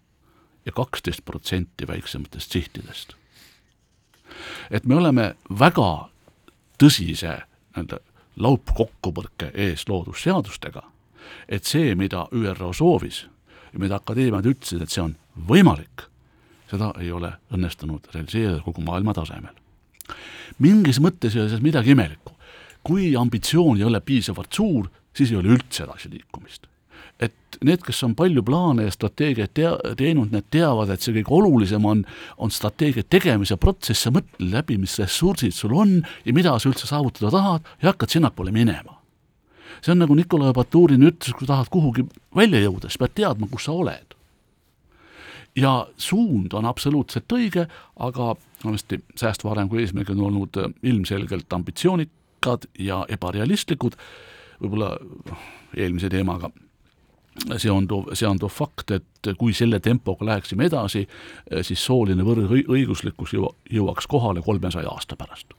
ja 0.67 0.73
kaksteist 0.73 1.25
protsenti 1.25 1.87
väiksematest 1.87 2.53
sihtidest. 2.53 3.15
et 4.71 4.87
me 4.87 4.95
oleme 4.95 5.35
väga 5.59 6.09
tõsise 6.79 7.43
nii-öelda 7.77 7.99
laupkokkupõrke 8.37 9.51
ees 9.55 9.85
loodusseadustega, 9.89 10.83
et 11.49 11.65
see, 11.65 11.95
mida 11.95 12.27
ÜRO 12.33 12.73
soovis 12.75 13.27
mida 13.79 13.99
akadeemiad 14.01 14.47
ütlesid, 14.49 14.83
et 14.85 14.93
see 14.93 15.03
on 15.05 15.15
võimalik, 15.49 16.07
seda 16.71 16.93
ei 17.01 17.13
ole 17.13 17.33
õnnestunud 17.55 18.11
realiseerida 18.13 18.61
kogu 18.65 18.85
maailma 18.85 19.15
tasemel. 19.17 19.55
mingis 20.59 21.01
mõttes 21.01 21.35
ei 21.35 21.41
ole 21.43 21.49
selles 21.49 21.63
midagi 21.63 21.91
imelikku. 21.91 22.33
kui 22.83 23.17
ambitsioon 23.17 23.79
ei 23.79 23.85
ole 23.85 24.01
piisavalt 24.01 24.53
suur, 24.53 24.89
siis 25.15 25.31
ei 25.31 25.37
ole 25.37 25.55
üldse 25.55 25.85
edasiliikumist 25.85 26.67
et 27.23 27.59
need, 27.65 27.83
kes 27.85 28.03
on 28.07 28.15
palju 28.19 28.43
plaane 28.47 28.87
ja 28.87 28.93
strateegiaid 28.95 29.53
tea-, 29.55 29.95
teinud, 29.99 30.33
need 30.35 30.49
teavad, 30.55 30.91
et 30.93 31.05
see 31.05 31.15
kõige 31.19 31.35
olulisem 31.39 31.85
on, 31.89 32.05
on 32.43 32.53
strateegia 32.55 33.07
tegemise 33.09 33.59
protsess, 33.61 34.07
sa 34.07 34.13
mõtle 34.15 34.49
läbi, 34.55 34.79
mis 34.81 34.99
ressursid 35.01 35.55
sul 35.57 35.77
on 35.79 36.01
ja 36.27 36.35
mida 36.35 36.57
sa 36.59 36.71
üldse 36.71 36.89
saavutada 36.91 37.33
tahad 37.35 37.69
ja 37.83 37.93
hakkad 37.93 38.17
sinnapoole 38.17 38.55
minema. 38.55 38.99
see 39.83 39.93
on 39.93 40.03
nagu 40.05 40.15
Nikolai 40.15 40.53
Baturin 40.55 41.03
ütles, 41.03 41.35
kui 41.35 41.47
tahad 41.47 41.71
kuhugi 41.71 42.07
välja 42.37 42.61
jõuda, 42.63 42.89
siis 42.89 43.01
pead 43.03 43.15
teadma, 43.19 43.49
kus 43.51 43.69
sa 43.69 43.73
oled. 43.73 44.17
ja 45.57 45.87
suund 45.97 46.53
on 46.57 46.67
absoluutselt 46.67 47.33
õige, 47.33 47.69
aga 47.97 48.35
tõesti, 48.63 49.03
säästva 49.17 49.53
arengu 49.53 49.79
eesmärgid 49.79 50.17
on 50.17 50.27
olnud 50.31 50.59
ilmselgelt 50.83 51.53
ambitsioonikad 51.53 52.69
ja 52.79 53.05
ebarealistlikud, 53.09 53.99
võib-olla 54.63 54.97
eelmise 55.77 56.09
teemaga 56.09 56.51
seonduv, 57.57 58.13
seonduv 58.19 58.53
fakt, 58.53 58.91
et 58.91 59.33
kui 59.39 59.55
selle 59.57 59.81
tempoga 59.81 60.27
läheksime 60.29 60.67
edasi, 60.69 61.07
siis 61.65 61.85
sooline 61.85 62.25
võrdõiguslikkus 62.27 63.37
jõua, 63.37 63.55
jõuaks 63.73 64.09
kohale 64.11 64.43
kolmesaja 64.45 64.91
aasta 64.93 65.17
pärast. 65.17 65.55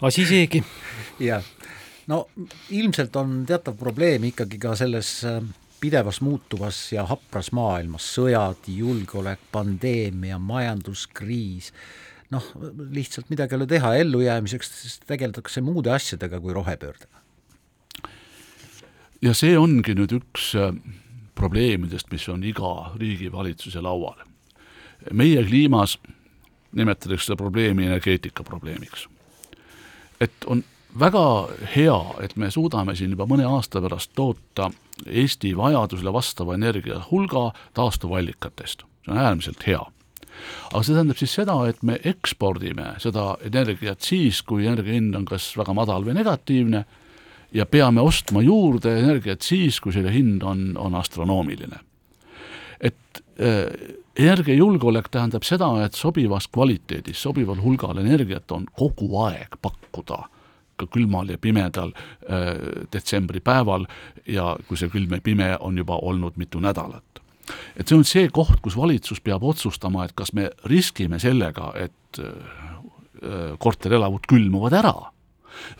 asi 0.00 0.26
seegi. 0.26 0.64
jah, 1.20 1.44
no 2.06 2.24
ilmselt 2.70 3.16
on 3.16 3.42
teatav 3.46 3.76
probleem 3.80 4.24
ikkagi 4.30 4.58
ka 4.58 4.74
selles 4.76 5.10
äh, 5.28 5.42
pidevas 5.80 6.20
muutuvas 6.24 6.78
ja 6.92 7.04
hapras 7.08 7.52
maailmas, 7.52 8.06
sõjad, 8.16 8.64
julgeolek, 8.66 9.42
pandeemia, 9.52 10.38
majanduskriis, 10.40 11.72
noh, 12.32 12.46
lihtsalt 12.94 13.28
midagi 13.28 13.54
ei 13.54 13.60
ole 13.60 13.68
teha, 13.68 13.92
ellujäämiseks 14.00 15.02
tegeldakse 15.06 15.60
muude 15.64 15.92
asjadega 15.92 16.40
kui 16.40 16.56
rohepöördega 16.56 17.23
ja 19.22 19.34
see 19.34 19.58
ongi 19.58 19.94
nüüd 19.94 20.12
üks 20.18 20.52
äh, 20.58 20.74
probleemidest, 21.34 22.10
mis 22.12 22.28
on 22.28 22.44
iga 22.44 22.92
riigivalitsuse 23.00 23.82
laual. 23.82 24.18
meie 25.12 25.42
kliimas 25.44 25.98
nimetatakse 26.72 27.26
seda 27.26 27.36
probleemi 27.36 27.86
energeetika 27.86 28.44
probleemiks. 28.44 29.08
et 30.20 30.32
on 30.46 30.64
väga 30.98 31.48
hea, 31.76 31.98
et 32.22 32.36
me 32.36 32.50
suudame 32.50 32.94
siin 32.96 33.10
juba 33.10 33.26
mõne 33.26 33.44
aasta 33.44 33.82
pärast 33.82 34.12
toota 34.14 34.70
Eesti 35.06 35.56
vajadusele 35.56 36.12
vastava 36.12 36.54
energia 36.54 37.00
hulga 37.10 37.50
taastuvallikatest, 37.74 38.84
see 39.04 39.12
on 39.12 39.18
äärmiselt 39.18 39.66
hea 39.66 39.82
aga 40.72 40.82
see 40.82 40.94
tähendab 40.94 41.18
siis 41.18 41.34
seda, 41.34 41.56
et 41.68 41.82
me 41.82 41.98
ekspordime 42.04 42.94
seda 43.02 43.34
energiat 43.46 44.02
siis, 44.02 44.42
kui 44.42 44.66
energia 44.66 44.96
hind 44.96 45.14
on 45.18 45.26
kas 45.28 45.52
väga 45.58 45.74
madal 45.76 46.06
või 46.06 46.16
negatiivne 46.18 46.84
ja 47.54 47.66
peame 47.66 48.02
ostma 48.02 48.42
juurde 48.42 48.92
energiat 48.98 49.42
siis, 49.42 49.80
kui 49.80 49.94
selle 49.94 50.12
hind 50.12 50.42
on, 50.42 50.72
on 50.78 50.94
astronoomiline. 50.98 51.78
et 52.80 53.22
äh, 53.40 53.94
energiajulgeolek 54.18 55.08
tähendab 55.10 55.42
seda, 55.46 55.68
et 55.84 55.94
sobivas 55.94 56.48
kvaliteedis, 56.52 57.22
sobival 57.22 57.62
hulgal 57.62 57.98
energiat 57.98 58.50
on 58.52 58.66
kogu 58.76 59.08
aeg 59.24 59.56
pakkuda 59.62 60.24
ka 60.76 60.86
külmal 60.90 61.30
ja 61.30 61.38
pimedal 61.38 61.92
äh, 61.94 62.86
detsembripäeval 62.92 63.86
ja 64.26 64.56
kui 64.68 64.78
see 64.78 64.90
külm 64.90 65.14
ja 65.14 65.22
pime 65.22 65.52
on 65.60 65.78
juba 65.78 66.00
olnud 66.02 66.36
mitu 66.36 66.60
nädalat. 66.60 67.22
et 67.76 67.88
see 67.88 67.96
on 67.96 68.04
see 68.04 68.28
koht, 68.28 68.60
kus 68.62 68.76
valitsus 68.76 69.20
peab 69.20 69.44
otsustama, 69.44 70.04
et 70.04 70.12
kas 70.14 70.32
me 70.32 70.50
riskime 70.64 71.18
sellega, 71.18 71.72
et 71.76 72.18
äh, 72.18 73.56
korterelamud 73.58 74.26
külmuvad 74.28 74.74
ära 74.74 75.13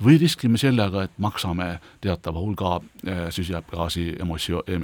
või 0.05 0.19
riskime 0.21 0.59
sellega, 0.59 1.05
et 1.05 1.19
maksame 1.19 1.79
teatava 2.01 2.41
hulga 2.41 2.77
eh, 2.81 3.27
süsihappegaasi 3.35 4.07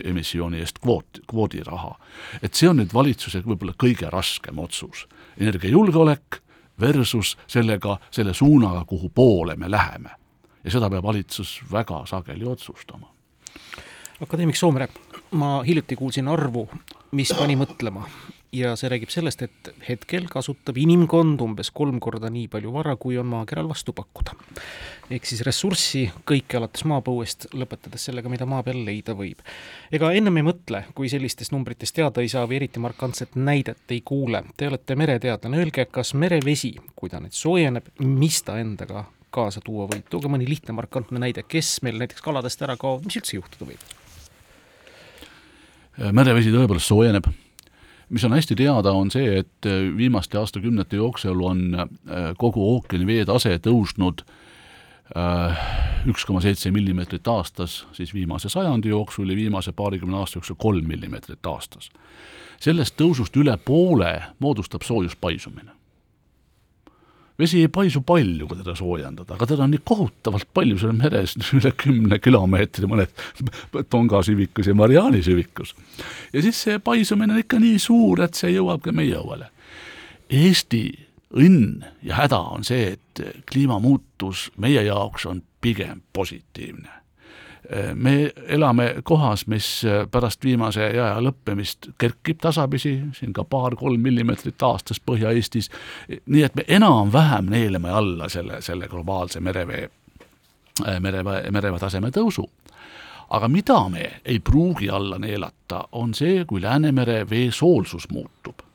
emissiooni 0.05 0.61
eest 0.61 0.79
kvoot, 0.79 1.23
kvoodiraha. 1.31 1.95
et 2.43 2.55
see 2.55 2.69
on 2.69 2.81
nüüd 2.83 2.95
valitsuse 2.95 3.43
võib-olla 3.47 3.75
kõige 3.79 4.11
raskem 4.11 4.59
otsus. 4.59 5.07
energiajulgeolek 5.39 6.41
versus 6.81 7.37
sellega, 7.47 7.99
selle 8.11 8.35
suunaga, 8.35 8.85
kuhu 8.85 9.09
poole 9.09 9.57
me 9.57 9.71
läheme. 9.71 10.11
ja 10.65 10.71
seda 10.71 10.91
peab 10.91 11.05
valitsus 11.05 11.61
väga 11.73 12.07
sageli 12.07 12.45
otsustama. 12.45 13.07
akadeemik 14.23 14.57
Soomere, 14.57 14.89
ma 15.31 15.63
hiljuti 15.63 15.97
kuulsin 15.97 16.29
arvu, 16.29 16.69
mis 17.13 17.33
pani 17.39 17.57
mõtlema 17.57 18.07
ja 18.53 18.73
see 18.79 18.91
räägib 18.91 19.11
sellest, 19.13 19.43
et 19.47 19.71
hetkel 19.87 20.27
kasutab 20.31 20.79
inimkond 20.81 21.41
umbes 21.45 21.71
kolm 21.75 22.01
korda 22.03 22.31
nii 22.33 22.49
palju 22.51 22.73
vara, 22.75 22.97
kui 22.99 23.19
on 23.21 23.29
maakeral 23.31 23.69
vastu 23.71 23.95
pakkuda. 23.97 24.35
ehk 25.11 25.27
siis 25.27 25.41
ressurssi 25.47 26.05
kõike 26.27 26.59
alates 26.59 26.85
maapõuest, 26.87 27.49
lõpetades 27.55 28.05
sellega, 28.07 28.31
mida 28.31 28.47
maa 28.47 28.63
peal 28.67 28.83
leida 28.87 29.15
võib. 29.15 29.43
ega 29.93 30.13
ennem 30.13 30.37
ei 30.37 30.47
mõtle, 30.47 30.85
kui 30.95 31.09
sellistest 31.09 31.53
numbritest 31.53 31.95
teada 31.95 32.21
ei 32.21 32.29
saa 32.29 32.47
või 32.47 32.61
eriti 32.61 32.81
markantset 32.81 33.37
näidet 33.37 33.91
ei 33.91 34.01
kuule. 34.01 34.43
Te 34.57 34.69
olete 34.69 34.97
mereteadlane, 34.97 35.59
öelge, 35.59 35.87
kas 35.87 36.15
merevesi, 36.15 36.75
kui 36.97 37.11
ta 37.11 37.21
nüüd 37.21 37.35
soojeneb, 37.35 37.87
mis 37.99 38.43
ta 38.43 38.59
endaga 38.59 39.05
kaasa 39.31 39.61
tuua 39.63 39.87
võib, 39.87 40.09
tooge 40.11 40.29
mõni 40.29 40.49
lihtne 40.49 40.75
markantne 40.75 41.23
näide, 41.23 41.45
kes 41.47 41.83
meil 41.87 41.99
näiteks 42.03 42.23
kaladest 42.23 42.63
ära 42.67 42.77
kaob, 42.77 43.05
mis 43.07 43.21
üldse 43.21 43.39
juhtuda 43.39 43.71
võib? 43.71 43.89
merevesi 46.01 46.49
tõepoolest 46.49 46.89
soojeneb 46.89 47.27
mis 48.11 48.25
on 48.25 48.33
hästi 48.33 48.55
teada, 48.59 48.93
on 48.93 49.11
see, 49.11 49.39
et 49.39 49.67
äh, 49.67 49.97
viimaste 49.97 50.39
aastakümnete 50.39 50.97
jooksul 50.97 51.41
on 51.47 51.75
äh, 51.75 51.89
kogu 52.39 52.65
ookeani 52.75 53.07
veetase 53.07 53.57
tõusnud 53.63 54.25
äh, 55.17 55.65
üks 56.11 56.27
koma 56.27 56.43
seitse 56.45 56.73
millimeetrit 56.75 57.29
aastas, 57.31 57.85
siis 57.97 58.15
viimase 58.15 58.51
sajandi 58.51 58.91
jooksul 58.93 59.31
ja 59.31 59.37
viimase 59.37 59.73
paarikümne 59.73 60.19
aasta 60.19 60.39
jooksul 60.41 60.59
kolm 60.59 60.89
millimeetrit 60.91 61.47
aastas. 61.47 61.91
sellest 62.61 62.97
tõusust 63.01 63.37
üle 63.41 63.57
poole 63.57 64.23
moodustab 64.39 64.83
soojuspaisumine 64.83 65.80
vesi 67.41 67.63
ei 67.65 67.71
paisu 67.73 68.03
palju, 68.07 68.47
kui 68.49 68.61
teda 68.61 68.75
soojendada, 68.79 69.37
aga 69.37 69.49
teda 69.53 69.67
on 69.67 69.75
nii 69.75 69.83
kohutavalt 69.87 70.49
palju 70.55 70.79
seal 70.81 70.97
meres, 70.97 71.37
üle 71.59 71.73
kümne 71.79 72.21
kilomeetri, 72.23 72.89
mõned 72.91 73.15
Tonga 73.91 74.23
süvikus 74.27 74.71
ja 74.71 74.77
Mariani 74.77 75.23
süvikus. 75.25 75.75
ja 76.33 76.45
siis 76.45 76.63
see 76.67 76.79
paisumine 76.85 77.37
on 77.37 77.45
ikka 77.45 77.61
nii 77.63 77.79
suur, 77.83 78.25
et 78.27 78.39
see 78.39 78.55
jõuab 78.55 78.85
ka 78.85 78.95
meie 78.97 79.19
õuele. 79.19 79.51
Eesti 80.31 80.85
õnn 81.35 81.85
ja 82.07 82.21
häda 82.23 82.39
on 82.55 82.67
see, 82.67 82.95
et 82.95 83.25
kliimamuutus 83.51 84.51
meie 84.63 84.83
jaoks 84.87 85.27
on 85.31 85.43
pigem 85.61 86.03
positiivne 86.13 87.01
me 87.95 88.33
elame 88.49 88.95
kohas, 89.03 89.47
mis 89.47 89.83
pärast 90.11 90.45
viimase 90.45 90.81
jääaja 90.81 91.21
lõppemist 91.23 91.91
kerkib 91.99 92.41
tasapisi, 92.43 92.97
siin 93.15 93.33
ka 93.33 93.45
paar-kolm 93.45 94.01
millimeetrit 94.03 94.63
aastas 94.63 95.01
Põhja-Eestis, 95.07 95.71
nii 96.27 96.43
et 96.43 96.55
me 96.59 96.65
enam-vähem 96.69 97.51
neelame 97.51 97.91
alla 97.91 98.29
selle, 98.29 98.59
selle 98.63 98.89
globaalse 98.89 99.41
merevee, 99.41 99.91
merevee, 101.01 101.45
merevee 101.51 101.79
taseme 101.79 102.11
tõusu. 102.15 102.49
Aga 103.31 103.49
mida 103.49 103.79
me 103.89 104.09
ei 104.25 104.41
pruugi 104.41 104.91
alla 104.91 105.19
neelata, 105.19 105.85
on 105.93 106.15
see, 106.15 106.45
kui 106.45 106.63
Läänemere 106.63 107.23
vee 107.31 107.51
soolsus 107.53 108.11
muutub. 108.11 108.67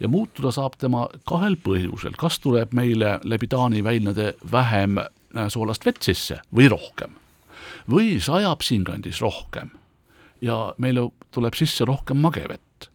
ja 0.00 0.08
muutuda 0.08 0.52
saab 0.54 0.76
tema 0.78 1.08
kahel 1.26 1.56
põhjusel, 1.56 2.14
kas 2.16 2.38
tuleb 2.38 2.70
meile 2.72 3.18
läbi 3.24 3.46
Taani 3.50 3.84
väinade 3.84 4.34
vähem 4.52 5.00
soolast 5.48 5.86
vett 5.86 6.02
sisse 6.02 6.38
või 6.54 6.68
rohkem 6.70 7.23
või 7.90 8.20
sajab 8.20 8.62
siinkandis 8.64 9.20
rohkem 9.20 9.70
ja 10.42 10.74
meile 10.78 11.08
tuleb 11.34 11.54
sisse 11.54 11.84
rohkem 11.84 12.20
magevett. 12.20 12.90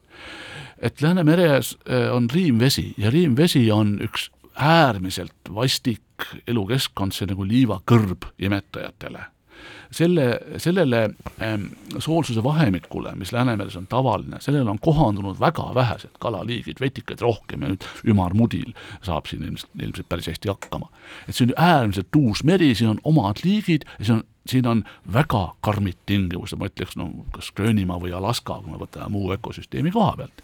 et 0.82 1.02
Läänemeres 1.02 1.78
äh, 1.90 2.16
on 2.16 2.30
riimvesi 2.30 2.94
ja 2.98 3.10
riimvesi 3.10 3.72
on 3.72 4.00
üks 4.02 4.30
äärmiselt 4.56 5.54
vastik 5.56 6.02
elukeskkond, 6.48 7.12
see 7.16 7.28
nagu 7.28 7.48
liivakõrb 7.48 8.26
imetajatele 8.40 9.26
selle, 9.92 10.40
sellele 10.58 11.10
ähm, 11.42 11.66
soolsuse 11.98 12.44
vahemikule, 12.44 13.16
mis 13.16 13.32
Läänemeres 13.34 13.76
on 13.76 13.88
tavaline, 13.88 14.38
sellele 14.40 14.70
on 14.70 14.80
kohandunud 14.80 15.40
väga 15.40 15.72
vähesed 15.76 16.18
kalaliigid, 16.20 16.78
vetikaid 16.80 17.22
rohkem 17.22 17.66
ja 17.66 17.74
nüüd 17.74 17.88
ümarmudil 18.06 18.74
saab 19.06 19.30
siin 19.30 19.44
ilmselt, 19.48 19.72
ilmselt 19.82 20.10
päris 20.10 20.30
hästi 20.30 20.52
hakkama. 20.52 20.92
et 21.28 21.36
see 21.36 21.50
on 21.50 21.56
äärmiselt 21.58 22.16
uus 22.16 22.44
meri, 22.44 22.76
siin 22.76 22.96
on 22.96 23.02
omad 23.04 23.42
liigid 23.44 23.88
ja 24.00 24.06
see 24.06 24.20
on 24.20 24.28
siin 24.50 24.68
on 24.68 24.84
väga 25.14 25.56
karmid 25.62 25.98
tingimused, 26.10 26.58
ma 26.58 26.70
ütleks, 26.70 26.96
no 26.98 27.10
kas 27.36 27.52
Gröönimaa 27.56 28.00
või 28.02 28.14
Alaska, 28.18 28.60
kui 28.64 28.74
me 28.74 28.80
võtame 28.82 29.12
muu 29.14 29.34
ökosüsteemi 29.36 29.92
koha 29.94 30.16
pealt. 30.18 30.42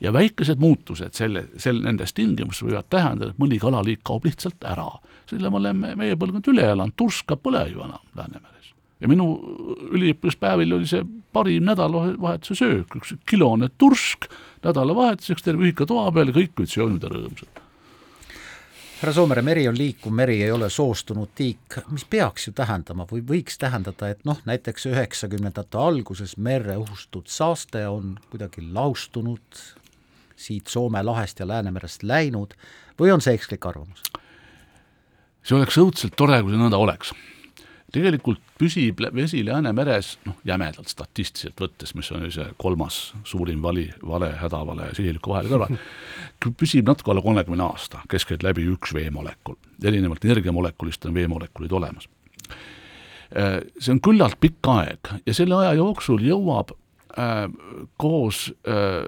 ja 0.00 0.12
väikesed 0.12 0.58
muutused 0.58 1.14
selle, 1.14 1.46
sel-, 1.56 1.82
nendes 1.84 2.12
tingimustes 2.14 2.66
võivad 2.66 2.90
tähendada, 2.90 3.30
et 3.30 3.38
mõni 3.38 3.60
kalaliik 3.62 4.02
kaob 4.02 4.26
lihtsalt 4.26 4.64
ära. 4.64 4.88
selle 5.30 5.50
me 5.50 5.62
oleme 5.62 5.94
meie 5.96 6.16
põlvkond 6.16 6.50
üle 6.50 6.66
elanud, 6.72 6.96
tursk 6.96 7.26
ka 7.30 7.36
pole 7.36 7.68
ju 7.70 7.84
enam 7.86 8.02
Läänemeres 8.16 8.53
ja 9.04 9.10
minu 9.10 9.26
üliõpilaspäevil 9.92 10.78
oli 10.78 10.88
see 10.88 11.04
parim 11.34 11.66
nädalavahetuse 11.68 12.56
söök, 12.56 12.96
üks 13.00 13.12
kilone 13.28 13.68
tursk 13.78 14.30
nädalavahetuseks 14.64 15.44
terve 15.44 15.66
ühika 15.66 15.86
toa 15.88 16.08
peal 16.14 16.30
ja 16.30 16.36
kõik 16.38 16.62
olid 16.62 16.72
söönud 16.72 17.04
ja 17.04 17.10
rõõmsad. 17.12 17.60
härra 19.02 19.12
Soomere, 19.12 19.42
meri 19.44 19.66
on 19.68 19.76
liikuv 19.76 20.14
meri, 20.16 20.38
ei 20.42 20.52
ole 20.54 20.70
soostunud 20.72 21.34
tiik, 21.36 21.76
mis 21.92 22.06
peaks 22.08 22.48
ju 22.48 22.54
tähendama 22.56 23.04
või 23.10 23.20
võiks 23.28 23.60
tähendada, 23.60 24.08
et 24.08 24.24
noh, 24.24 24.40
näiteks 24.48 24.88
üheksakümnendate 24.88 25.78
alguses 25.78 26.38
merre 26.38 26.78
uhustud 26.80 27.28
saaste 27.28 27.84
on 27.88 28.16
kuidagi 28.30 28.64
laustunud, 28.72 29.60
siit 30.36 30.72
Soome 30.72 31.02
lahest 31.04 31.44
ja 31.44 31.48
Läänemerest 31.48 32.02
läinud 32.02 32.56
või 32.98 33.12
on 33.12 33.20
see 33.20 33.36
ekslik 33.36 33.66
arvamus? 33.68 34.08
see 35.44 35.58
oleks 35.58 35.76
õudselt 35.76 36.16
tore, 36.16 36.40
kui 36.40 36.54
see 36.54 36.64
nõnda 36.64 36.80
oleks 36.80 37.12
tegelikult 37.94 38.42
püsib 38.58 39.00
vesi 39.14 39.42
Läänemeres, 39.46 40.14
noh, 40.26 40.36
jämedalt 40.46 40.90
statistiliselt 40.90 41.60
võttes, 41.60 41.94
mis 41.94 42.10
on 42.14 42.26
see 42.32 42.46
kolmas 42.60 42.98
suurim 43.26 43.62
vali, 43.62 43.86
vale, 44.06 44.32
hädavale 44.40 44.90
sihiliku 44.96 45.34
vahel 45.34 45.50
kõrval, 45.52 45.78
püsib 46.58 46.88
natuke 46.90 47.12
alla 47.14 47.22
kolmekümne 47.24 47.66
aasta, 47.66 48.02
keskeltläbi 48.10 48.66
üks 48.74 48.94
veemolekul. 48.94 49.58
erinevalt 49.84 50.24
energiamolekulist 50.24 51.06
on 51.06 51.14
veemolekulid 51.14 51.72
olemas. 51.72 52.08
Äh, 53.34 53.60
see 53.78 53.94
on 53.94 54.00
küllalt 54.04 54.38
pikk 54.40 54.68
aeg 54.70 55.14
ja 55.26 55.34
selle 55.34 55.56
aja 55.58 55.74
jooksul 55.78 56.22
jõuab 56.22 56.74
äh, 57.18 57.46
koos 57.96 58.46
äh, 58.68 59.06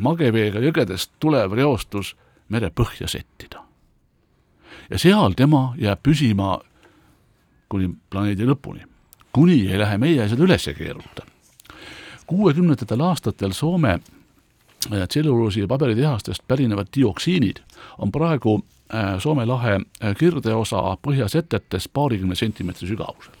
mageveega 0.00 0.60
jõgedest 0.64 1.12
tulev 1.20 1.52
reostus 1.52 2.14
merepõhja 2.48 3.08
settida. 3.08 3.62
ja 4.90 4.98
seal 4.98 5.32
tema 5.36 5.72
jääb 5.80 6.02
püsima 6.02 6.58
kuni 7.74 7.90
planeedi 8.10 8.46
lõpuni, 8.46 8.84
kuni 9.34 9.64
ei 9.66 9.78
lähe 9.80 9.98
meie 9.98 10.28
seda 10.30 10.46
üles 10.46 10.68
keeruta. 10.78 11.26
kuuekümnendatel 12.26 13.00
aastatel 13.00 13.52
Soome 13.52 13.98
äh, 13.98 15.08
tselluloosi- 15.08 15.60
ja 15.60 15.68
paberitehastest 15.68 16.46
pärinevad 16.48 16.86
dioksiinid 16.96 17.58
on 17.98 18.12
praegu 18.12 18.60
äh, 18.94 19.18
Soome 19.18 19.46
lahe 19.46 19.80
äh, 19.80 20.14
kirdeosa 20.16 20.96
põhjasetetes 21.02 21.88
paarikümne 21.92 22.34
sentimeetri 22.34 22.88
sügavusel. 22.88 23.34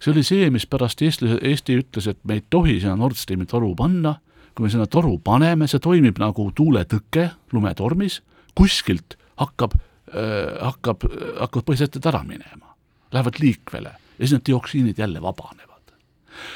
see 0.00 0.12
oli 0.12 0.22
see, 0.22 0.50
mis 0.50 0.66
pärast 0.66 1.02
Eesti, 1.02 1.26
Eesti 1.42 1.80
ütles, 1.82 2.06
et 2.06 2.18
me 2.24 2.38
ei 2.38 2.44
tohi 2.50 2.78
sinna 2.80 2.96
Nord 2.96 3.16
Streami 3.18 3.46
toru 3.46 3.74
panna, 3.74 4.14
kui 4.54 4.62
me 4.62 4.70
sinna 4.70 4.86
toru 4.86 5.18
paneme, 5.18 5.66
see 5.66 5.82
toimib 5.82 6.22
nagu 6.22 6.52
tuuletõke 6.54 7.30
lumetormis, 7.52 8.22
kuskilt 8.54 9.18
hakkab 9.36 9.74
äh,, 9.74 10.54
hakkab, 10.62 11.02
hakkavad 11.40 11.66
põhjaseted 11.66 12.06
ära 12.06 12.22
minema 12.22 12.68
lähevad 13.12 13.40
liikvele 13.40 13.94
ja 14.18 14.26
siis 14.26 14.32
need 14.36 14.46
dioksiinid 14.46 14.98
jälle 14.98 15.22
vabanevad. 15.22 15.94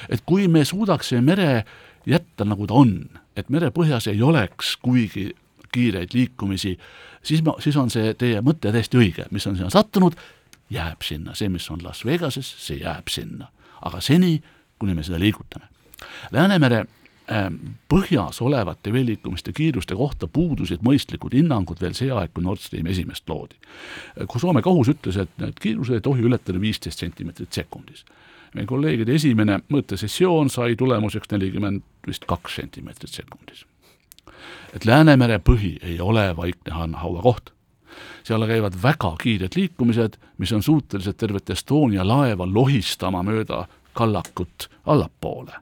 et 0.09 0.23
kui 0.27 0.49
me 0.49 0.65
suudaksime 0.65 1.21
mere 1.21 1.65
jätta, 2.07 2.45
nagu 2.45 2.67
ta 2.67 2.75
on, 2.75 3.09
et 3.37 3.49
merepõhjas 3.51 4.09
ei 4.11 4.23
oleks 4.23 4.77
kuigi 4.77 5.31
kiireid 5.73 6.15
liikumisi, 6.15 6.79
siis 7.23 7.43
ma, 7.43 7.55
siis 7.59 7.77
on 7.77 7.91
see 7.91 8.15
teie 8.19 8.41
mõte 8.45 8.73
täiesti 8.73 8.99
õige, 9.01 9.27
mis 9.31 9.47
on 9.47 9.57
sinna 9.57 9.71
sattunud, 9.73 10.17
jääb 10.73 11.05
sinna, 11.05 11.35
see, 11.35 11.49
mis 11.53 11.69
on 11.71 11.81
Las 11.85 12.05
Vegases, 12.05 12.49
see 12.67 12.83
jääb 12.83 13.09
sinna. 13.09 13.49
aga 13.83 14.01
seni, 14.01 14.37
kuni 14.79 14.95
me 14.95 15.03
seda 15.03 15.19
liigutame. 15.19 15.67
Läänemere 16.31 16.85
põhjas 17.89 18.41
olevate 18.43 18.93
veeliikumiste 18.93 19.53
kiiruste 19.53 19.97
kohta 19.97 20.27
puudusid 20.27 20.83
mõistlikud 20.85 21.35
hinnangud 21.37 21.81
veel 21.81 21.95
see 21.95 22.11
aeg, 22.13 22.33
kui 22.35 22.45
Nord 22.45 22.61
Stream 22.61 22.87
esimest 22.91 23.29
loodi. 23.29 23.57
kui 24.27 24.41
Soome 24.41 24.63
kohus 24.63 24.91
ütles, 24.93 25.17
et 25.17 25.31
need 25.39 25.61
kiirused 25.61 25.95
ei 25.95 26.05
tohi 26.05 26.23
ületada 26.23 26.61
viisteist 26.61 26.99
sentimeetrit 26.99 27.53
sekundis. 27.53 28.05
meie 28.55 28.67
kolleegide 28.67 29.15
esimene 29.15 29.61
mõõtesessioon 29.73 30.51
sai 30.51 30.77
tulemuseks 30.77 31.31
nelikümmend 31.31 31.83
vist 32.07 32.25
kaks 32.27 32.55
sentimeetrit 32.55 33.11
sekundis. 33.11 33.65
et 34.75 34.85
Läänemere 34.85 35.39
põhi 35.39 35.79
ei 35.83 36.01
ole 36.01 36.37
vaikne 36.37 36.95
hauakoht 36.97 37.53
seal 38.25 38.47
käivad 38.47 38.75
väga 38.83 39.17
kiired 39.19 39.57
liikumised, 39.57 40.17
mis 40.39 40.53
on 40.53 40.63
suutelised 40.63 41.19
tervet 41.19 41.51
Estonia 41.51 42.07
laeva 42.07 42.47
lohistama 42.47 43.23
mööda 43.23 43.67
kallakut 43.93 44.71
allapoole 44.87 45.53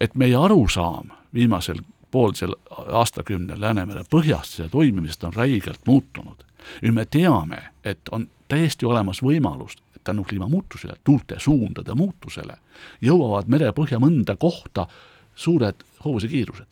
et 0.00 0.14
meie 0.14 0.36
arusaam 0.36 1.10
viimasel 1.34 1.80
poolsel 2.10 2.54
aastakümnel 2.70 3.60
Läänemere 3.60 4.04
põhjast 4.10 4.58
ja 4.58 4.68
toimimisest 4.68 5.24
on 5.24 5.34
räigelt 5.34 5.80
muutunud. 5.86 6.44
nüüd 6.82 6.94
me 6.94 7.04
teame, 7.04 7.62
et 7.84 8.08
on 8.10 8.28
täiesti 8.48 8.86
olemas 8.86 9.22
võimalus, 9.22 9.76
tänu 10.04 10.24
kliimamuutusele, 10.24 10.94
tuulte 11.04 11.38
suundade 11.38 11.94
muutusele, 11.94 12.56
jõuavad 13.00 13.48
merepõhja 13.48 13.98
mõnda 13.98 14.36
kohta 14.36 14.86
suured 15.34 15.84
hoovusekiirused. 16.04 16.66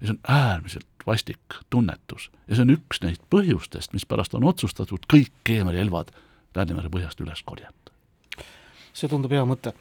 ja 0.00 0.06
see 0.06 0.14
on 0.14 0.20
äärmiselt 0.28 0.86
vastik 1.06 1.58
tunnetus 1.70 2.30
ja 2.48 2.54
see 2.54 2.62
on 2.62 2.76
üks 2.76 3.02
neist 3.02 3.22
põhjustest, 3.30 3.92
mispärast 3.92 4.34
on 4.34 4.44
otsustatud 4.44 5.06
kõik 5.12 5.32
keemiarelvad 5.44 6.12
Läänemere 6.54 6.88
põhjast 6.88 7.20
üles 7.20 7.42
korjata. 7.44 7.92
see 8.92 9.08
tundub 9.08 9.32
hea 9.32 9.44
mõte 9.44 9.72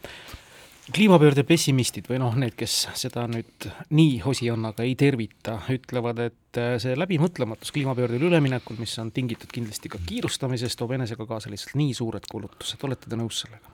kliimapöörde 0.93 1.43
pessimistid 1.47 2.08
või 2.10 2.19
noh, 2.21 2.36
need, 2.39 2.56
kes 2.58 2.76
seda 2.97 3.26
nüüd 3.30 3.67
nii 3.95 4.19
hosiannaga 4.23 4.86
ei 4.88 4.95
tervita, 5.00 5.58
ütlevad, 5.73 6.21
et 6.30 6.60
äh, 6.60 6.76
see 6.82 6.95
läbimõtlematus 6.97 7.73
kliimapöördele 7.76 8.30
üleminekul, 8.30 8.80
mis 8.80 8.95
on 9.04 9.12
tingitud 9.15 9.52
kindlasti 9.54 9.91
ka 9.91 10.00
kiirustamisest, 10.08 10.80
toob 10.80 10.95
enesega 10.97 11.28
kaasa 11.28 11.52
lihtsalt 11.52 11.76
nii 11.80 11.95
suured 11.97 12.28
kulutused, 12.32 12.84
olete 12.88 13.12
te 13.12 13.19
nõus 13.19 13.43
sellega? 13.43 13.73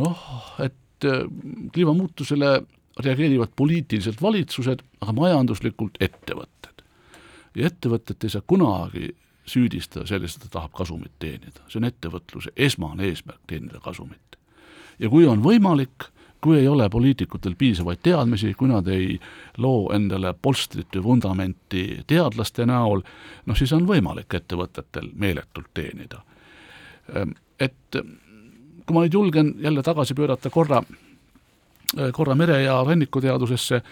noh, 0.00 0.24
et 0.62 1.06
äh, 1.06 1.22
kliimamuutusele 1.74 2.56
reageerivad 3.04 3.52
poliitiliselt 3.56 4.22
valitsused, 4.22 4.82
aga 5.04 5.14
majanduslikult 5.14 6.00
ettevõtted. 6.00 6.82
ja 7.54 7.70
ettevõtet 7.70 8.24
ei 8.24 8.34
saa 8.34 8.42
kunagi 8.46 9.12
süüdistada 9.46 10.08
selles, 10.10 10.34
et 10.34 10.48
ta 10.48 10.56
tahab 10.58 10.74
kasumit 10.74 11.12
teenida, 11.22 11.62
see 11.70 11.78
on 11.78 11.86
ettevõtluse 11.86 12.50
esmane 12.56 13.06
eesmärk, 13.06 13.44
teenida 13.46 13.78
kasumit 13.84 14.26
ja 14.98 15.10
kui 15.10 15.26
on 15.26 15.42
võimalik, 15.44 16.10
kui 16.40 16.58
ei 16.58 16.68
ole 16.68 16.88
poliitikutel 16.90 17.56
piisavaid 17.58 18.02
teadmisi, 18.02 18.54
kui 18.54 18.68
nad 18.68 18.86
ei 18.92 19.16
loo 19.58 19.90
endale 19.94 20.34
polstrit 20.42 20.94
või 20.96 21.04
vundamenti 21.04 22.02
teadlaste 22.06 22.66
näol, 22.66 23.02
noh 23.46 23.58
siis 23.58 23.72
on 23.72 23.86
võimalik 23.88 24.34
ettevõtetel 24.38 25.10
meeletult 25.14 25.72
teenida. 25.74 26.22
Ehm, 27.14 27.34
et 27.60 27.98
kui 28.86 28.94
ma 28.94 29.02
nüüd 29.02 29.16
julgen 29.18 29.54
jälle 29.60 29.82
tagasi 29.82 30.14
pöörata 30.14 30.50
korra, 30.50 30.82
korra 32.12 32.34
mere- 32.34 32.62
ja 32.62 32.82
rannikuteadusesse, 32.84 33.82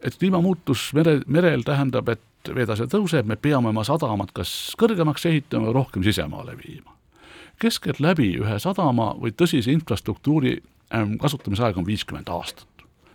et 0.00 0.18
kliimamuutus 0.18 0.90
mere, 0.94 1.20
merel 1.26 1.62
tähendab, 1.62 2.08
et 2.08 2.54
veetase 2.54 2.88
tõuseb, 2.90 3.26
me 3.26 3.36
peame 3.36 3.68
oma 3.68 3.84
sadamad 3.84 4.32
kas 4.34 4.74
kõrgemaks 4.78 5.26
ehitama 5.30 5.70
või 5.70 5.78
rohkem 5.78 6.02
sisemaale 6.02 6.56
viima 6.58 7.01
keskeltläbi 7.60 8.34
ühe 8.40 8.58
sadama 8.58 9.12
või 9.20 9.34
tõsise 9.36 9.72
infrastruktuuri 9.72 10.56
ähm, 10.94 11.16
kasutamise 11.20 11.66
aeg 11.66 11.78
on 11.78 11.86
viiskümmend 11.86 12.30
aastat 12.32 12.66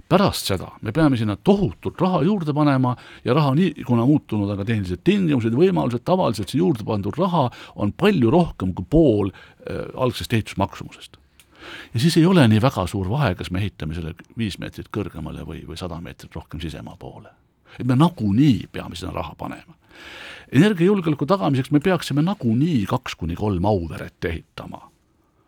pärast 0.09 0.51
seda 0.51 0.69
me 0.81 0.93
peame 0.95 1.17
sinna 1.19 1.35
tohutult 1.35 2.01
raha 2.01 2.21
juurde 2.23 2.53
panema 2.55 2.95
ja 3.25 3.35
raha 3.35 3.53
nii, 3.57 3.83
kuna 3.87 4.05
muutunud 4.07 4.49
aga 4.53 4.65
tehnilised 4.67 5.03
tingimused, 5.03 5.55
võimalused, 5.55 6.03
tavaliselt 6.07 6.51
see 6.51 6.61
juurde 6.61 6.85
pandud 6.87 7.17
raha 7.19 7.47
on 7.75 7.91
palju 7.91 8.31
rohkem 8.33 8.73
kui 8.77 8.87
pool 8.89 9.31
äh, 9.31 9.87
algsest 9.95 10.33
ehitusmaksumusest. 10.33 11.17
ja 11.93 11.99
siis 11.99 12.17
ei 12.17 12.25
ole 12.25 12.47
nii 12.47 12.61
väga 12.63 12.87
suur 12.87 13.09
vahe, 13.09 13.33
kas 13.35 13.51
me 13.51 13.59
ehitame 13.59 13.97
selle 13.97 14.13
viis 14.37 14.59
meetrit 14.59 14.87
kõrgemale 14.93 15.43
või, 15.47 15.65
või 15.67 15.79
sada 15.79 15.99
meetrit 16.01 16.35
rohkem 16.35 16.61
sisemaa 16.63 16.95
poole. 16.99 17.29
et 17.79 17.85
me 17.85 17.95
nagunii 17.95 18.69
peame 18.71 18.95
sinna 18.95 19.13
raha 19.13 19.35
panema. 19.37 19.75
Energiajulgeoleku 20.51 21.25
tagamiseks 21.25 21.71
me 21.71 21.79
peaksime 21.83 22.21
nagunii 22.21 22.85
kaks 22.89 23.15
kuni 23.15 23.35
kolm 23.35 23.65
Auveret 23.65 24.25
ehitama 24.25 24.87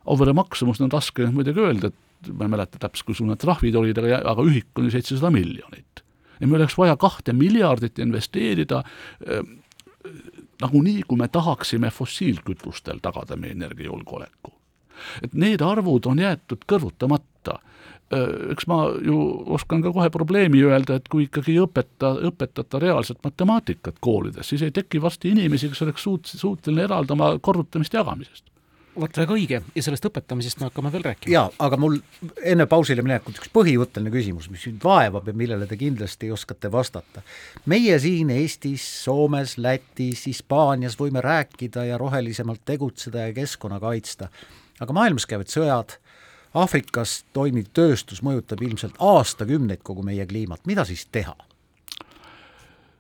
Auvere 0.10 0.34
maksumus 0.34 0.82
on 0.82 0.92
raske 0.92 1.28
muidugi 1.34 1.62
öelda, 1.62 1.92
et 1.92 2.32
ma 2.34 2.48
ei 2.48 2.54
mäleta 2.56 2.80
täpselt, 2.82 3.06
kui 3.08 3.18
suured 3.18 3.40
trahvid 3.40 3.76
olid, 3.78 4.00
aga, 4.02 4.22
aga 4.32 4.46
ühik 4.48 4.82
oli 4.82 4.92
seitsesada 4.94 5.32
miljonit. 5.34 6.04
ja 6.40 6.48
meil 6.48 6.62
oleks 6.62 6.78
vaja 6.80 6.96
kahte 6.98 7.34
miljardit 7.36 8.00
investeerida 8.00 8.80
äh, 8.84 9.44
nagunii, 10.62 11.04
kui 11.08 11.20
me 11.20 11.28
tahaksime 11.28 11.92
fossiilkütustel 11.92 13.04
tagada 13.04 13.36
meie 13.36 13.54
energiajulgeoleku. 13.58 14.54
et 15.24 15.34
need 15.34 15.62
arvud 15.62 16.10
on 16.10 16.20
jäetud 16.20 16.66
kõrvutamata 16.68 17.39
eks 18.54 18.66
ma 18.68 18.80
ju 19.06 19.18
oskan 19.54 19.84
ka 19.86 19.92
kohe 19.94 20.10
probleemi 20.10 20.64
öelda, 20.66 20.98
et 20.98 21.10
kui 21.12 21.28
ikkagi 21.28 21.54
ei 21.54 21.60
õpeta, 21.62 22.16
õpetata 22.30 22.82
reaalset 22.82 23.20
matemaatikat 23.24 24.00
koolides, 24.02 24.50
siis 24.50 24.66
ei 24.66 24.74
teki 24.74 25.02
varsti 25.02 25.30
inimesi, 25.36 25.70
kes 25.70 25.84
oleks 25.86 26.08
suut-, 26.08 26.32
suuteline 26.42 26.88
eraldama 26.90 27.36
korrutamist 27.42 27.94
jagamisest 27.94 28.50
vot 29.00 29.20
väga 29.22 29.36
õige 29.36 29.60
ja 29.76 29.84
sellest 29.84 30.06
õpetamisest 30.10 30.60
me 30.60 30.68
hakkame 30.68 30.92
veel 30.94 31.06
rääkima. 31.06 31.32
jaa, 31.32 31.46
aga 31.66 31.78
mul 31.80 31.98
enne 32.52 32.66
pausile 32.70 33.04
minekut 33.06 33.38
üks 33.40 33.52
põhimõtteline 33.56 34.12
küsimus, 34.14 34.50
mis 34.52 34.66
mind 34.68 34.84
vaevab 34.84 35.30
ja 35.30 35.36
millele 35.38 35.68
te 35.70 35.78
kindlasti 35.80 36.32
oskate 36.34 36.72
vastata. 36.72 37.24
meie 37.66 38.00
siin 38.00 38.32
Eestis, 38.34 38.86
Soomes, 39.04 39.58
Lätis, 39.58 40.26
Hispaanias 40.28 40.98
võime 41.00 41.24
rääkida 41.24 41.86
ja 41.92 41.98
rohelisemalt 42.02 42.66
tegutseda 42.66 43.30
ja 43.30 43.34
keskkonna 43.34 43.80
kaitsta, 43.80 44.30
aga 44.80 44.96
maailmas 44.96 45.28
käivad 45.30 45.52
sõjad, 45.52 46.00
Aafrikas 46.58 47.24
toimiv 47.34 47.70
tööstus 47.74 48.24
mõjutab 48.26 48.64
ilmselt 48.66 48.98
aastakümneid 49.00 49.84
kogu 49.86 50.04
meie 50.06 50.26
kliimat, 50.26 50.66
mida 50.66 50.86
siis 50.86 51.06
teha? 51.12 51.36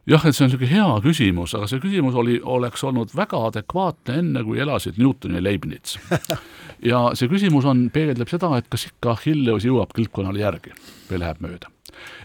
jah, 0.10 0.26
et 0.26 0.36
see 0.36 0.46
on 0.46 0.50
niisugune 0.50 0.72
hea 0.72 0.94
küsimus, 1.06 1.54
aga 1.58 1.68
see 1.70 1.82
küsimus 1.84 2.16
oli, 2.18 2.40
oleks 2.42 2.84
olnud 2.88 3.12
väga 3.16 3.42
adekvaatne 3.50 4.16
enne, 4.24 4.44
kui 4.46 4.62
elasid 4.62 4.98
Newton 4.98 5.38
ja 5.38 5.44
Leibniz. 5.44 5.98
ja 6.92 7.04
see 7.18 7.30
küsimus 7.30 7.68
on, 7.70 7.88
peegeldab 7.94 8.32
seda, 8.32 8.56
et 8.58 8.70
kas 8.74 8.88
ikka 8.90 9.14
Achilleus 9.18 9.68
jõuab 9.68 9.94
kilpkonnale 9.98 10.42
järgi 10.42 10.74
või 11.12 11.22
läheb 11.22 11.46
mööda. 11.46 11.74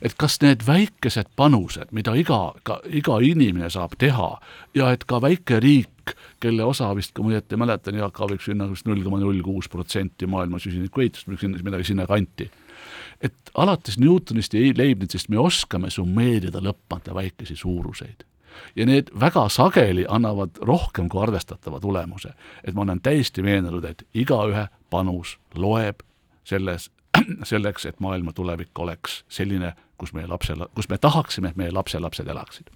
Et 0.02 0.14
kas 0.18 0.38
need 0.42 0.66
väikesed 0.66 1.32
panused, 1.36 1.90
mida 1.92 2.14
iga, 2.18 2.52
iga 2.90 3.18
inimene 3.22 3.70
saab 3.70 3.96
teha 3.98 4.30
ja 4.74 4.92
et 4.92 5.04
ka 5.04 5.20
väike 5.22 5.60
riik, 5.60 6.16
kelle 6.40 6.64
osa 6.64 6.90
vist, 6.96 7.14
kui 7.16 7.24
ma 7.24 7.32
õieti 7.32 7.56
mäletan, 7.56 7.96
Jaak 7.96 8.20
Aaviks 8.20 8.50
sinna 8.50 8.68
vist 8.68 8.86
null 8.86 9.02
koma 9.02 9.22
null 9.22 9.40
kuus 9.42 9.70
protsenti 9.72 10.26
maailma 10.26 10.60
süsinikuehitust, 10.60 11.30
midagi 11.64 11.92
sinna 11.92 12.06
kanti 12.06 12.50
et 13.24 13.34
alates 13.54 13.98
Newtonist 13.98 14.54
ja 14.54 14.72
Leibnizist 14.76 15.28
me 15.28 15.38
oskame 15.38 15.90
summeerida 15.90 16.60
lõpmata 16.62 17.14
väikesi 17.14 17.56
suuruseid. 17.56 18.24
ja 18.76 18.86
need 18.86 19.08
väga 19.20 19.48
sageli 19.48 20.04
annavad 20.08 20.60
rohkem 20.62 21.08
kui 21.08 21.22
arvestatava 21.22 21.80
tulemuse. 21.80 22.28
et 22.64 22.74
ma 22.74 22.82
olen 22.82 23.00
täiesti 23.00 23.42
veendunud, 23.42 23.84
et 23.84 24.06
igaühe 24.14 24.68
panus 24.90 25.38
loeb 25.54 26.02
selles, 26.44 26.90
selleks, 27.50 27.86
et 27.86 28.00
maailma 28.00 28.32
tulevik 28.32 28.78
oleks 28.78 29.24
selline, 29.28 29.74
kus 29.98 30.12
meie 30.12 30.26
lapse, 30.26 30.54
kus 30.74 30.88
me 30.88 30.98
tahaksime, 30.98 31.48
et 31.54 31.56
meie 31.56 31.72
lapselapsed 31.72 32.28
elaksid. 32.28 32.70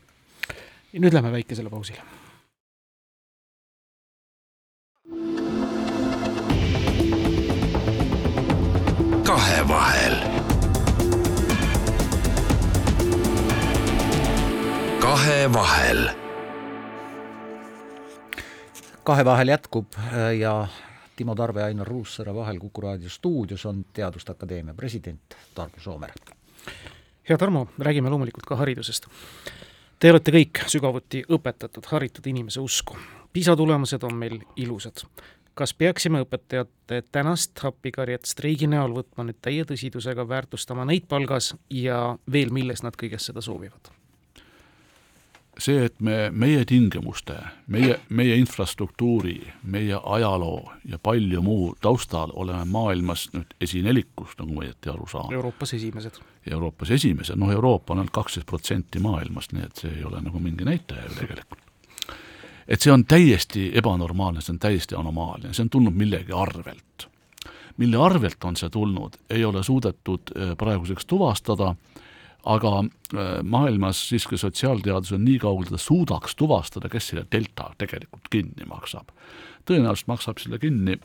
nüüd 0.92 1.12
lähme 1.12 1.32
väikesele 1.32 1.70
pausile 1.70 2.02
kahevahel. 9.28 10.16
kahevahel. 15.00 16.08
kahevahel 19.04 19.48
jätkub 19.48 19.86
äh, 19.98 20.36
ja 20.38 20.66
Timo 21.18 21.34
Tarve 21.34 21.60
ja 21.60 21.66
Ainar 21.66 21.86
Ruussaare 21.86 22.34
vahel 22.34 22.58
Kuku 22.62 22.80
raadio 22.80 23.10
stuudios 23.10 23.66
on 23.66 23.84
Teaduste 23.92 24.32
Akadeemia 24.32 24.74
president 24.74 25.34
Tarmo 25.54 25.80
Soomer. 25.82 26.12
hea 27.28 27.38
Tarmo, 27.38 27.66
räägime 27.78 28.10
loomulikult 28.10 28.46
ka 28.46 28.56
haridusest. 28.56 29.08
Te 29.98 30.12
olete 30.12 30.30
kõik 30.30 30.62
sügavuti 30.70 31.24
õpetatud, 31.26 31.90
haritud 31.90 32.26
inimese 32.30 32.60
usku. 32.60 32.96
PISA 33.32 33.56
tulemused 33.56 34.02
on 34.06 34.14
meil 34.14 34.38
ilusad 34.56 35.02
kas 35.58 35.74
peaksime 35.74 36.20
õpetajate 36.22 37.02
tänast 37.12 37.64
appikarjet 37.66 38.30
streigi 38.30 38.68
näol 38.70 38.94
võtma 38.94 39.24
nüüd 39.26 39.40
täie 39.42 39.64
tõsidusega, 39.66 40.22
väärtustama 40.28 40.86
neid 40.86 41.08
palgas 41.10 41.56
ja 41.70 42.14
veel, 42.32 42.54
milles 42.54 42.84
nad 42.86 42.94
kõigest 42.94 43.32
seda 43.32 43.42
soovivad? 43.42 43.90
See, 45.58 45.84
et 45.84 46.00
me 46.00 46.30
meie 46.30 46.64
tingimuste, 46.64 47.36
meie, 47.66 47.98
meie 48.08 48.36
infrastruktuuri, 48.38 49.36
meie 49.62 50.00
ajaloo 50.02 50.72
ja 50.88 50.98
palju 51.02 51.42
muu 51.42 51.72
taustal 51.80 52.32
oleme 52.32 52.64
maailmas 52.64 53.28
nüüd 53.34 53.56
esinelikus, 53.60 54.36
nagu 54.38 54.54
ma 54.54 54.66
õieti 54.66 54.92
aru 54.92 55.06
saan. 55.10 55.32
Euroopas 55.34 55.74
esimesed. 55.74 56.20
Euroopas 56.50 56.90
esimesed, 56.94 57.36
noh 57.36 57.52
Euroopa 57.52 57.94
on 57.94 58.04
ainult 58.04 58.14
kaksteist 58.14 58.46
protsenti 58.46 59.02
maailmast, 59.02 59.52
nii 59.52 59.66
et 59.66 59.82
see 59.82 59.96
ei 59.98 60.04
ole 60.04 60.22
nagu 60.24 60.40
mingi 60.42 60.68
näitaja 60.68 61.08
ju 61.08 61.18
tegelikult 61.22 61.66
et 62.68 62.84
see 62.84 62.92
on 62.92 63.04
täiesti 63.08 63.70
ebanormaalne, 63.80 64.42
see 64.44 64.52
on 64.52 64.58
täiesti 64.60 64.96
anomaalne, 64.98 65.54
see 65.56 65.64
on 65.64 65.70
tulnud 65.72 65.96
millegi 65.96 66.34
arvelt. 66.36 67.08
mille 67.76 67.96
arvelt 67.96 68.44
on 68.44 68.56
see 68.58 68.70
tulnud, 68.70 69.16
ei 69.30 69.44
ole 69.44 69.62
suudetud 69.62 70.32
äh, 70.36 70.56
praeguseks 70.58 71.06
tuvastada, 71.06 71.74
aga 72.44 72.72
äh, 72.78 73.42
maailmas 73.42 74.08
siiski 74.08 74.38
sotsiaalteadus 74.38 75.12
on 75.16 75.24
nii 75.24 75.38
kaugel, 75.42 75.70
ta 75.70 75.80
suudaks 75.82 76.36
tuvastada, 76.38 76.88
kes 76.88 77.12
selle 77.12 77.26
delta 77.32 77.72
tegelikult 77.78 78.30
kinni 78.30 78.68
maksab. 78.68 79.14
tõenäoliselt 79.68 80.08
maksab 80.08 80.38
selle 80.40 80.58
kinni 80.58 80.98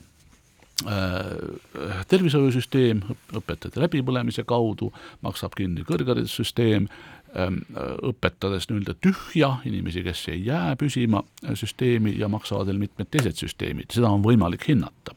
äh, 0.88 2.06
tervishoiusüsteem 2.08 3.02
õpetajate 3.34 3.82
läbipõlemise 3.82 4.46
kaudu, 4.48 4.94
maksab 5.22 5.58
kinni 5.58 5.84
kõrgharidussüsteem, 5.88 6.88
Ähm, 7.34 7.64
õpetades 8.06 8.68
nii-öelda 8.70 8.94
tühja 9.02 9.56
inimesi, 9.66 10.04
kes 10.06 10.20
ei 10.30 10.44
jää 10.46 10.76
püsima 10.78 11.24
äh, 11.42 11.56
süsteemi 11.58 12.12
ja 12.20 12.28
maksavad 12.30 12.70
veel 12.70 12.78
mitmed 12.84 13.10
teised 13.10 13.40
süsteemid, 13.42 13.90
seda 13.96 14.12
on 14.14 14.22
võimalik 14.22 14.68
hinnata. 14.70 15.16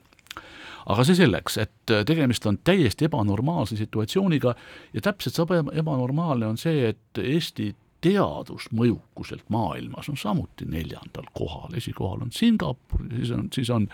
Aga 0.86 1.04
see 1.06 1.18
selleks, 1.18 1.58
et 1.62 1.92
äh, 1.92 2.04
tegemist 2.06 2.46
on 2.46 2.58
täiesti 2.64 3.08
ebanormaalse 3.08 3.76
situatsiooniga 3.76 4.54
ja 4.94 5.02
täpselt 5.02 5.34
sama 5.34 5.62
ebanormaalne 5.72 6.46
on 6.46 6.60
see, 6.60 6.88
et 6.92 7.22
Eesti 7.22 7.72
teadusmõjukuselt 8.06 9.48
maailmas 9.50 10.08
on 10.12 10.18
samuti 10.20 10.68
neljandal 10.68 11.26
kohal, 11.34 11.74
esikohal 11.74 12.22
on 12.26 12.32
Singapur, 12.32 13.06
siis 13.16 13.32
on, 13.34 13.48
siis 13.52 13.70
on 13.70 13.88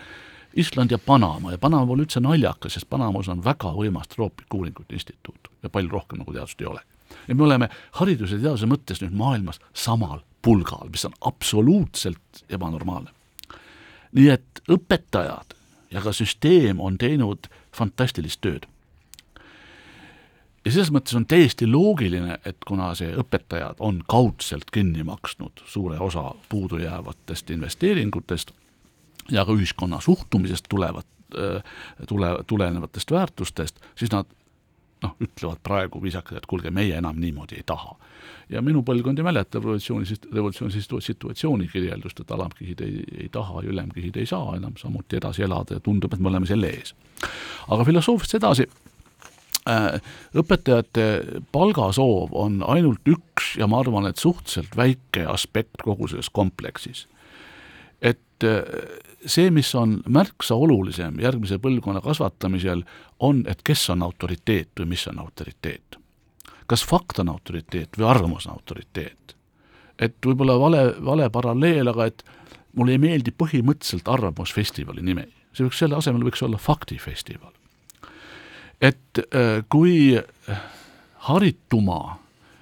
Island 0.59 0.91
ja 0.91 0.99
Panama 1.01 1.51
ja 1.51 1.57
Panama 1.57 1.87
pole 1.89 2.05
üldse 2.05 2.21
naljakas, 2.21 2.75
sest 2.77 2.89
Panamas 2.89 3.31
on 3.31 3.41
väga 3.45 3.71
võimas 3.73 4.11
troopikuuuringute 4.13 4.93
instituut 4.93 5.49
ja 5.63 5.71
palju 5.73 5.95
rohkem 5.95 6.21
nagu 6.21 6.35
teadust 6.35 6.61
ei 6.61 6.69
olegi 6.69 6.93
et 7.27 7.37
me 7.37 7.43
oleme 7.43 7.69
hariduse 7.99 8.37
ja 8.37 8.47
teaduse 8.47 8.69
mõttes 8.69 9.01
nüüd 9.03 9.15
maailmas 9.17 9.59
samal 9.73 10.21
pulgal, 10.43 10.89
mis 10.91 11.05
on 11.07 11.13
absoluutselt 11.21 12.43
ebanormaalne. 12.49 13.11
nii 14.13 14.29
et 14.29 14.63
õpetajad 14.69 15.55
ja 15.93 16.01
ka 16.01 16.13
süsteem 16.13 16.79
on 16.79 16.97
teinud 16.97 17.49
fantastilist 17.75 18.41
tööd. 18.41 18.67
ja 20.65 20.71
selles 20.71 20.91
mõttes 20.95 21.15
on 21.15 21.25
täiesti 21.27 21.67
loogiline, 21.67 22.39
et 22.45 22.57
kuna 22.67 22.93
see 22.95 23.13
õpetajad 23.19 23.79
on 23.79 24.03
kaudselt 24.07 24.71
kinni 24.71 25.03
maksnud 25.03 25.63
suure 25.65 25.99
osa 25.99 26.31
puudujäävatest 26.49 27.49
investeeringutest 27.49 28.51
ja 29.31 29.45
ka 29.45 29.53
ühiskonna 29.53 30.01
suhtumisest 30.01 30.65
tulevat, 30.69 31.07
tule, 32.07 32.37
tulenevatest 32.47 33.11
väärtustest, 33.11 33.79
siis 33.95 34.11
nad 34.11 34.25
noh, 35.03 35.15
ütlevad 35.23 35.61
praegu 35.63 36.01
viisakalt, 36.03 36.41
et 36.41 36.49
kuulge, 36.49 36.71
meie 36.73 36.95
enam 36.97 37.19
niimoodi 37.19 37.59
ei 37.59 37.65
taha. 37.65 37.95
ja 38.49 38.61
minu 38.61 38.83
põlvkond 38.85 39.19
ei 39.19 39.25
mäleta 39.25 39.59
revolutsiooni, 39.59 40.17
revolutsiooni 40.33 40.81
situatsiooni 41.01 41.67
kirjeldust, 41.71 42.19
et 42.19 42.31
alamkihid 42.31 42.81
ei, 42.85 43.03
ei 43.25 43.29
taha 43.31 43.63
ja 43.63 43.69
ülemkihid 43.73 44.17
ei 44.19 44.25
saa 44.29 44.55
enam 44.57 44.77
samuti 44.77 45.17
edasi 45.19 45.43
elada 45.43 45.79
ja 45.79 45.83
tundub, 45.83 46.13
et 46.13 46.19
me 46.19 46.31
oleme 46.31 46.49
selle 46.49 46.71
ees. 46.73 46.95
aga 47.67 47.85
filosoofiast 47.87 48.37
edasi 48.39 48.67
äh, 49.69 50.01
õpetajate 50.35 51.07
palgasoov 51.51 52.35
on 52.35 52.61
ainult 52.67 53.07
üks 53.07 53.55
ja 53.59 53.67
ma 53.67 53.81
arvan, 53.83 54.07
et 54.09 54.21
suhteliselt 54.21 54.77
väike 54.77 55.25
aspekt 55.29 55.83
kogu 55.83 56.07
selles 56.11 56.29
kompleksis. 56.29 57.07
Et 58.03 58.19
see, 59.25 59.51
mis 59.51 59.69
on 59.79 60.01
märksa 60.09 60.55
olulisem 60.55 61.19
järgmise 61.23 61.57
põlvkonna 61.63 62.01
kasvatamisel, 62.03 62.83
on, 63.19 63.43
et 63.47 63.61
kes 63.63 63.85
on 63.93 64.03
autoriteet 64.03 64.69
või 64.79 64.93
mis 64.95 65.07
on 65.07 65.19
autoriteet. 65.23 65.97
kas 66.67 66.83
fakt 66.85 67.19
on 67.19 67.29
autoriteet 67.29 67.97
või 67.97 68.09
arvamus 68.09 68.47
on 68.47 68.57
autoriteet? 68.59 69.35
et 69.99 70.15
võib-olla 70.25 70.59
vale, 70.59 70.83
vale 71.05 71.29
paralleel, 71.29 71.87
aga 71.87 72.05
et 72.05 72.23
mulle 72.75 72.95
ei 72.95 73.01
meeldi 73.01 73.31
põhimõtteliselt 73.31 74.09
Arvamusfestivali 74.09 75.03
nimi, 75.05 75.25
see 75.53 75.65
võiks, 75.65 75.79
selle 75.79 75.97
asemel 75.97 76.25
võiks 76.25 76.43
olla 76.43 76.57
Faktifestival. 76.57 77.53
et 78.81 79.19
äh, 79.19 79.63
kui 79.69 80.19
harituma 81.29 82.17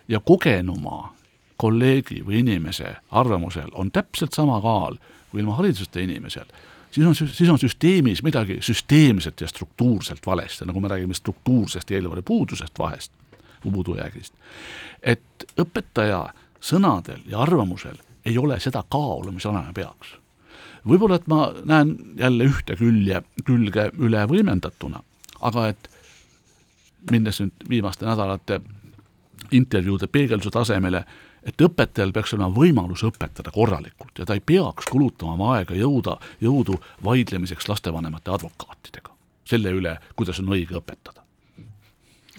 ja 0.08 0.20
kogenuma 0.20 1.14
kolleegi 1.58 2.22
või 2.26 2.42
inimese 2.42 2.96
arvamusel 3.12 3.70
on 3.74 3.92
täpselt 3.92 4.34
sama 4.34 4.60
kaal 4.62 4.98
kui 5.32 5.42
ilma 5.42 5.56
hariduseta 5.56 6.00
inimesel, 6.04 6.46
siis 6.92 7.08
on, 7.08 7.16
siis 7.16 7.50
on 7.50 7.60
süsteemis 7.60 8.24
midagi 8.24 8.60
süsteemselt 8.62 9.42
ja 9.42 9.48
struktuurselt 9.48 10.26
valesti, 10.26 10.66
nagu 10.66 10.80
me 10.80 10.92
räägime 10.92 11.14
struktuursest 11.14 11.92
eelarve 11.92 12.22
puudusest 12.22 12.80
vahest, 12.80 13.12
puudujäägist. 13.64 14.34
et 15.04 15.46
õpetaja 15.60 16.26
sõnadel 16.62 17.22
ja 17.26 17.40
arvamusel 17.42 17.98
ei 18.26 18.38
ole 18.38 18.60
seda 18.60 18.84
kaalu, 18.90 19.32
mis 19.32 19.46
olema 19.46 19.74
peaks. 19.74 20.18
võib-olla, 20.88 21.16
et 21.16 21.28
ma 21.28 21.54
näen 21.66 21.96
jälle 22.18 22.44
ühte 22.44 22.76
külje, 22.76 23.24
külge 23.46 23.92
üle 23.98 24.26
võimendatuna, 24.28 25.04
aga 25.42 25.68
et 25.68 25.90
minnes 27.12 27.40
nüüd 27.42 27.70
viimaste 27.70 28.06
nädalate 28.06 28.62
intervjuude 29.52 30.08
peegelduse 30.08 30.50
tasemele, 30.50 31.04
et 31.46 31.62
õpetajal 31.62 32.14
peaks 32.14 32.36
olema 32.36 32.52
võimalus 32.56 33.04
õpetada 33.08 33.54
korralikult 33.54 34.20
ja 34.20 34.28
ta 34.28 34.38
ei 34.38 34.44
peaks 34.46 34.89
kulutama 34.92 35.34
oma 35.38 35.56
aega 35.58 35.78
jõuda, 35.78 36.18
jõudu 36.42 36.78
vaidlemiseks 37.04 37.70
lastevanemate 37.72 38.32
advokaatidega 38.32 39.16
selle 39.52 39.74
üle, 39.76 39.96
kuidas 40.16 40.39
on 40.39 40.54
õige 40.56 40.78
õpetada. 40.80 41.24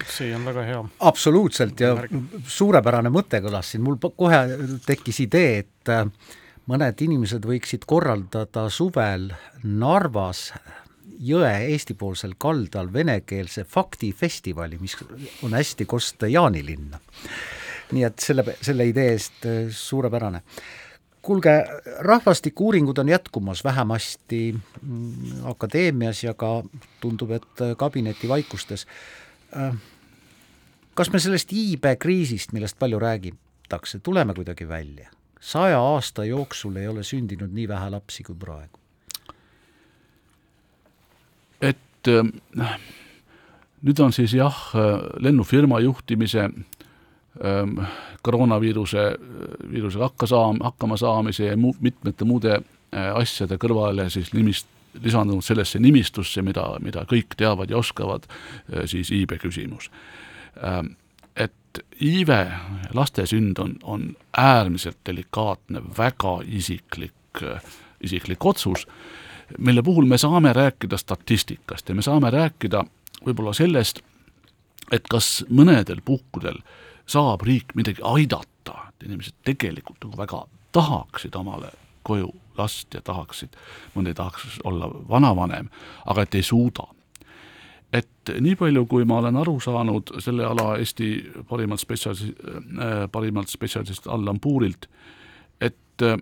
see 0.08 0.32
on 0.34 0.44
väga 0.44 0.62
hea. 0.66 0.84
absoluutselt 1.00 1.80
ja 1.80 1.94
suurepärane 2.46 3.10
mõte 3.12 3.42
kõlas 3.44 3.72
siin, 3.72 3.82
mul 3.86 3.98
kohe 4.16 4.40
tekkis 4.86 5.20
idee, 5.26 5.58
et 5.64 5.92
äh, 5.92 6.06
mõned 6.70 7.02
inimesed 7.06 7.44
võiksid 7.46 7.86
korraldada 7.86 8.68
suvel 8.70 9.30
Narvas 9.62 10.52
jõe 11.22 11.52
eestipoolsel 11.74 12.34
kaldal 12.38 12.90
venekeelse 12.92 13.64
faktifestivali, 13.68 14.78
mis 14.80 14.96
on 15.42 15.54
hästi 15.54 15.86
kosta 15.86 16.26
Jaanilinna 16.26 16.98
nii 17.92 18.04
et 18.08 18.18
selle, 18.24 18.44
selle 18.60 18.86
idee 18.88 19.12
eest 19.12 19.46
äh, 19.46 19.66
suurepärane. 19.70 20.42
kuulge, 21.22 21.50
rahvastikuuuringud 21.98 22.98
on 22.98 23.08
jätkumas 23.08 23.64
vähemasti 23.64 24.54
mm, 24.82 25.44
akadeemias 25.44 26.24
ja 26.24 26.34
ka 26.34 26.62
tundub, 27.00 27.30
et 27.30 27.60
äh, 27.60 27.76
kabinetivaikuste 27.76 28.74
äh, 29.56 29.74
kas 30.94 31.12
me 31.12 31.20
sellest 31.22 31.52
iibekriisist, 31.52 32.52
millest 32.52 32.78
palju 32.78 32.98
räägitakse, 32.98 33.98
tuleme 33.98 34.34
kuidagi 34.34 34.68
välja? 34.68 35.10
saja 35.42 35.80
aasta 35.80 36.24
jooksul 36.24 36.76
ei 36.76 36.86
ole 36.88 37.02
sündinud 37.02 37.50
nii 37.50 37.68
vähe 37.68 37.90
lapsi 37.90 38.22
kui 38.22 38.36
praegu. 38.38 38.78
et 41.60 42.10
nüüd 43.82 44.00
on 44.02 44.12
siis 44.14 44.34
jah, 44.34 44.60
lennufirma 45.18 45.80
juhtimise 45.82 46.48
koroonaviiruse, 48.22 48.98
viirusega 49.70 50.04
hakka 50.04 50.26
saam-, 50.26 50.60
hakkama 50.60 50.96
saamise 50.96 51.44
ja 51.44 51.56
mu-, 51.56 51.76
mitmete 51.80 52.24
muude 52.28 52.60
asjade 52.92 53.56
kõrvale 53.56 54.08
siis 54.12 54.32
nimist, 54.36 54.68
lisandunud 55.02 55.44
sellesse 55.44 55.80
nimistusse, 55.80 56.42
mida, 56.44 56.66
mida 56.84 57.06
kõik 57.08 57.36
teavad 57.36 57.70
ja 57.72 57.78
oskavad, 57.80 58.26
siis 58.84 59.10
iibe 59.16 59.38
küsimus. 59.40 59.88
Et 61.36 61.80
iive, 62.04 62.42
laste 62.92 63.24
sünd 63.26 63.58
on, 63.62 63.78
on 63.82 64.10
äärmiselt 64.36 65.00
delikaatne, 65.08 65.80
väga 65.98 66.36
isiklik, 66.44 67.40
isiklik 68.04 68.44
otsus, 68.44 68.84
mille 69.58 69.82
puhul 69.82 70.04
me 70.04 70.20
saame 70.20 70.52
rääkida 70.52 71.00
statistikast 71.00 71.88
ja 71.88 71.96
me 71.96 72.04
saame 72.04 72.30
rääkida 72.30 72.84
võib-olla 73.24 73.56
sellest, 73.56 74.04
et 74.92 75.08
kas 75.08 75.38
mõnedel 75.48 76.04
puhkudel 76.04 76.60
äh, 76.60 76.91
saab 77.12 77.44
riik 77.46 77.74
midagi 77.78 78.02
aidata, 78.04 78.88
et 78.88 79.06
inimesed 79.06 79.36
tegelikult 79.44 80.04
nagu 80.06 80.18
väga 80.18 80.44
tahaksid 80.72 81.36
omale 81.36 81.72
koju 82.06 82.30
last 82.58 82.94
ja 82.94 83.02
tahaksid, 83.04 83.54
mõni 83.94 84.14
tahaks 84.16 84.58
olla 84.68 84.88
vanavanem, 85.08 85.70
aga 86.06 86.26
et 86.26 86.34
ei 86.34 86.42
suuda. 86.42 86.88
et 87.92 88.30
nii 88.40 88.54
palju, 88.56 88.86
kui 88.88 89.04
ma 89.04 89.18
olen 89.20 89.36
aru 89.36 89.58
saanud 89.60 90.14
selle 90.24 90.46
ala 90.48 90.78
Eesti 90.80 91.08
parimalt 91.48 91.80
spetsialist 91.80 92.40
äh,, 92.40 93.04
parimalt 93.12 93.52
spetsialist 93.52 94.06
Allan 94.06 94.40
Puurilt, 94.40 94.88
et 95.60 96.02
äh, 96.02 96.16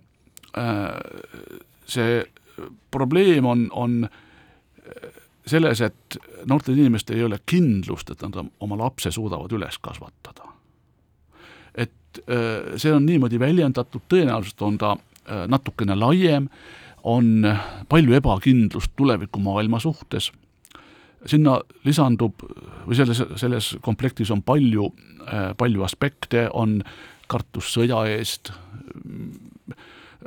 see 1.86 2.24
probleem 2.90 3.46
on, 3.46 3.68
on 3.72 4.08
selles, 5.46 5.80
et 5.80 6.18
noortel 6.46 6.78
inimestel 6.78 7.16
ei 7.16 7.24
ole 7.24 7.38
kindlust, 7.46 8.10
et 8.10 8.22
nad 8.26 8.42
oma 8.60 8.78
lapse 8.78 9.10
suudavad 9.14 9.52
üles 9.54 9.78
kasvatada 9.78 10.49
et 11.74 12.22
äh, 12.28 12.76
see 12.76 12.92
on 12.92 13.06
niimoodi 13.06 13.40
väljendatud, 13.40 14.04
tõenäoliselt 14.10 14.62
on 14.66 14.78
ta 14.80 14.94
äh, 14.96 15.46
natukene 15.50 15.96
laiem, 15.98 16.48
on 17.02 17.46
palju 17.88 18.16
ebakindlust 18.18 18.92
tulevikumaailma 18.96 19.78
suhtes, 19.80 20.30
sinna 21.26 21.58
lisandub 21.84 22.42
või 22.86 22.96
selles, 22.96 23.22
selles 23.40 23.70
komplektis 23.84 24.32
on 24.34 24.42
palju, 24.44 24.90
äh, 25.26 25.50
palju 25.56 25.86
aspekte, 25.86 26.48
on 26.52 26.80
kartus 27.30 27.70
sõja 27.76 28.02
eest, 28.10 28.50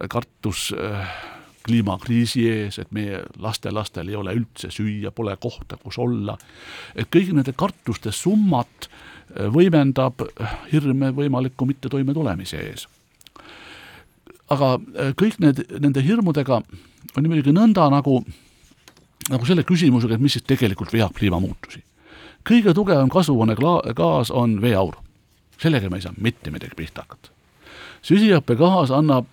kartus 0.10 0.70
kliimakriisi 1.64 2.46
ees, 2.48 2.78
et 2.80 2.92
meie 2.96 3.20
lastelastel 3.44 4.08
ei 4.10 4.16
ole 4.20 4.34
üldse 4.36 4.72
süüa, 4.72 5.12
pole 5.16 5.36
kohta, 5.40 5.78
kus 5.80 6.00
olla, 6.00 6.38
et 6.96 7.12
kõigi 7.12 7.36
nende 7.36 7.54
kartuste 7.60 8.12
summat 8.16 8.88
äh, 8.88 9.13
võimendab 9.54 10.22
hirme 10.72 11.12
võimaliku 11.16 11.66
mittetoimetulemise 11.66 12.58
ees. 12.58 12.88
aga 14.50 14.76
äh, 14.76 15.14
kõik 15.18 15.40
need, 15.40 15.64
nende 15.80 16.04
hirmudega 16.04 16.62
on 17.18 17.30
muidugi 17.30 17.54
nõnda 17.56 17.88
nagu, 17.90 18.20
nagu 19.30 19.46
selle 19.46 19.64
küsimusega, 19.64 20.16
et 20.16 20.24
mis 20.24 20.38
siis 20.38 20.46
tegelikult 20.48 20.94
veab 20.94 21.14
kliimamuutusi. 21.18 21.84
kõige 22.50 22.74
tugevam 22.74 23.10
kasvuhoonegaas 23.10 24.32
on 24.32 24.62
veeaur. 24.62 24.96
sellega 25.58 25.90
me 25.90 25.98
ei 25.98 26.02
saa 26.02 26.14
mitte 26.18 26.52
midagi 26.52 26.76
pihta 26.76 27.02
hakata. 27.02 27.30
süsihappegaas 28.02 28.92
annab 28.92 29.26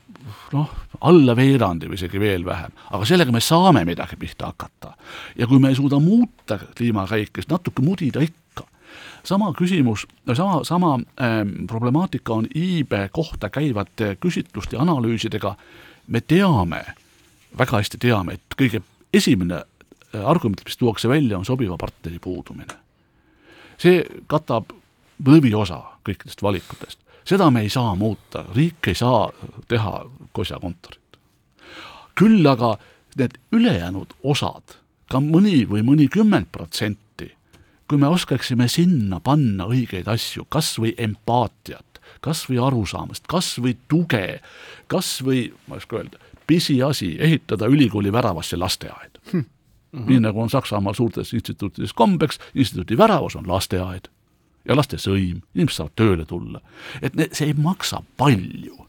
noh, 0.52 0.70
alla 1.00 1.36
veerandi 1.36 1.88
või 1.88 1.98
isegi 1.98 2.20
veel 2.20 2.44
vähem, 2.44 2.72
aga 2.90 3.06
sellega 3.08 3.32
me 3.32 3.40
saame 3.40 3.84
midagi 3.84 4.16
pihta 4.16 4.46
hakata. 4.46 4.94
ja 5.36 5.46
kui 5.46 5.58
me 5.58 5.68
ei 5.68 5.74
suuda 5.74 5.98
muuta 5.98 6.58
kliimakäike, 6.76 7.42
siis 7.42 7.50
natuke 7.50 7.82
mudida 7.82 8.20
ikka 8.20 8.40
sama 9.24 9.52
küsimus, 9.52 10.06
sama, 10.34 10.64
sama 10.64 10.94
ähm, 11.20 11.66
problemaatika 11.66 12.34
on 12.34 12.46
iibe 12.56 13.08
kohta 13.12 13.50
käivate 13.50 14.16
küsitluste 14.20 14.76
ja 14.76 14.82
analüüsidega, 14.82 15.54
me 16.06 16.20
teame, 16.20 16.84
väga 17.58 17.80
hästi 17.80 17.98
teame, 18.00 18.38
et 18.38 18.56
kõige 18.58 18.82
esimene 19.14 19.62
äh, 19.62 20.24
argument, 20.24 20.62
mis 20.64 20.78
tuuakse 20.80 21.08
välja, 21.08 21.38
on 21.38 21.44
sobiva 21.44 21.76
partneri 21.78 22.18
puudumine. 22.18 22.78
see 23.80 24.04
katab 24.28 24.72
lõviosa 25.26 25.80
kõikidest 26.04 26.42
valikutest. 26.42 26.98
seda 27.24 27.50
me 27.50 27.60
ei 27.60 27.70
saa 27.70 27.94
muuta, 27.94 28.44
riik 28.54 28.88
ei 28.88 28.94
saa 28.94 29.30
teha 29.68 30.04
kosjakontorit. 30.32 31.18
küll 32.14 32.46
aga 32.46 32.78
need 33.16 33.38
ülejäänud 33.52 34.12
osad, 34.22 34.76
ka 35.10 35.20
mõni 35.20 35.66
või 35.68 35.82
mõnikümmend 35.82 36.50
protsenti, 36.52 37.09
kui 37.90 37.98
me 37.98 38.06
oskaksime 38.06 38.68
sinna 38.70 39.18
panna 39.20 39.66
õigeid 39.66 40.06
asju, 40.10 40.44
kas 40.48 40.76
või 40.78 40.92
empaatiat, 40.98 41.98
kas 42.22 42.44
või 42.46 42.60
arusaamist, 42.62 43.26
kas 43.30 43.56
või 43.58 43.74
tuge, 43.90 44.38
kas 44.86 45.16
või, 45.26 45.48
ma 45.66 45.74
ei 45.74 45.82
oska 45.82 45.98
öelda, 45.98 46.20
pisiasi, 46.46 47.16
ehitada 47.18 47.66
ülikooli 47.66 48.12
väravasse 48.14 48.58
lasteaed 48.58 49.18
hm.. 49.32 49.42
Mm 49.90 49.98
-hmm. 49.98 50.06
nii 50.06 50.20
nagu 50.22 50.42
on 50.42 50.50
Saksamaal 50.50 50.94
suurtes 50.94 51.32
instituutides 51.34 51.92
kombeks, 51.92 52.38
instituudi 52.54 52.98
väravas 52.98 53.36
on 53.36 53.48
lasteaed 53.48 54.06
ja 54.64 54.76
laste 54.76 54.96
sõim, 54.96 55.40
inimesed 55.54 55.76
saavad 55.76 55.96
tööle 55.96 56.24
tulla. 56.24 56.60
et 57.02 57.14
ne, 57.14 57.26
see 57.32 57.46
ei 57.50 57.54
maksa 57.54 58.02
palju, 58.16 58.86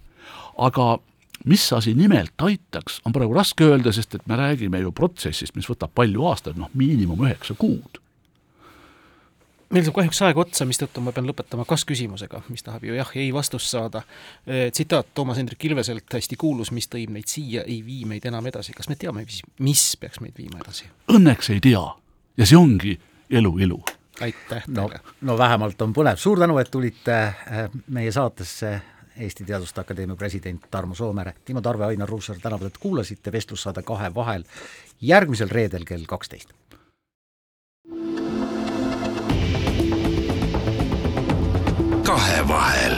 aga 0.57 0.99
mis 1.45 1.73
asi 1.73 1.93
nimelt 1.93 2.37
aitaks, 2.41 3.01
on 3.05 3.11
praegu 3.11 3.33
raske 3.33 3.63
öelda, 3.63 3.91
sest 3.91 4.15
et 4.15 4.27
me 4.27 4.35
räägime 4.35 4.79
ju 4.79 4.91
protsessist, 4.91 5.55
mis 5.55 5.69
võtab 5.69 5.89
palju 5.95 6.25
aastaid, 6.25 6.57
noh 6.57 6.69
miinimum 6.73 7.25
üheksa 7.25 7.57
kuud 7.57 8.00
meil 9.71 9.85
saab 9.87 9.97
kahjuks 9.97 10.21
aeg 10.27 10.41
otsa, 10.43 10.67
mistõttu 10.67 11.03
ma 11.03 11.13
pean 11.15 11.27
lõpetama 11.29 11.65
kas-küsimusega, 11.69 12.43
mis 12.51 12.65
tahab 12.65 12.85
ju 12.87 12.97
jah, 12.97 13.13
ei 13.19 13.31
vastust 13.35 13.71
saada. 13.71 14.03
tsitaat 14.45 15.13
Toomas 15.13 15.39
Hendrik 15.41 15.65
Ilveselt, 15.65 16.07
hästi 16.11 16.37
kuulus, 16.39 16.71
mis 16.75 16.89
tõi 16.91 17.07
meid 17.09 17.31
siia, 17.31 17.63
ei 17.63 17.81
vii 17.85 18.05
meid 18.09 18.25
enam 18.29 18.45
edasi. 18.51 18.75
kas 18.77 18.89
me 18.89 18.95
teame, 18.99 19.25
mis, 19.25 19.41
mis 19.59 19.85
peaks 19.99 20.21
meid 20.23 20.37
viima 20.37 20.61
edasi? 20.63 20.89
Õnneks 21.11 21.53
ei 21.55 21.63
tea 21.63 21.83
ja 22.37 22.47
see 22.47 22.57
ongi 22.57 22.95
elu 23.29 23.57
ilu. 23.59 23.81
aitäh 24.21 24.67
no, 24.67 24.87
teile! 24.87 25.01
no 25.21 25.37
vähemalt 25.37 25.81
on 25.81 25.93
põnev, 25.93 26.19
suur 26.21 26.39
tänu, 26.39 26.57
et 26.61 26.71
tulite 26.71 27.19
meie 27.87 28.11
saatesse 28.11 28.79
Eesti 29.21 29.43
Teaduste 29.45 29.81
Akadeemia 29.81 30.15
president 30.15 30.63
Tarmo 30.71 30.95
Soomere, 30.95 31.33
Timo 31.45 31.61
Tarve, 31.61 31.85
Ainar 31.85 32.09
Ruussaar 32.09 32.39
tänavad, 32.41 32.71
et 32.71 32.77
kuulasite 32.77 33.31
vestlussaade 33.31 33.83
Kahe 33.83 34.07
vahel 34.15 34.45
järgmisel 35.01 35.51
reedel 35.51 35.85
kell 35.85 36.07
kaksteist. 36.07 36.53
Kahevahel. 42.11 42.95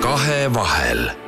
kahevahel 0.00 1.21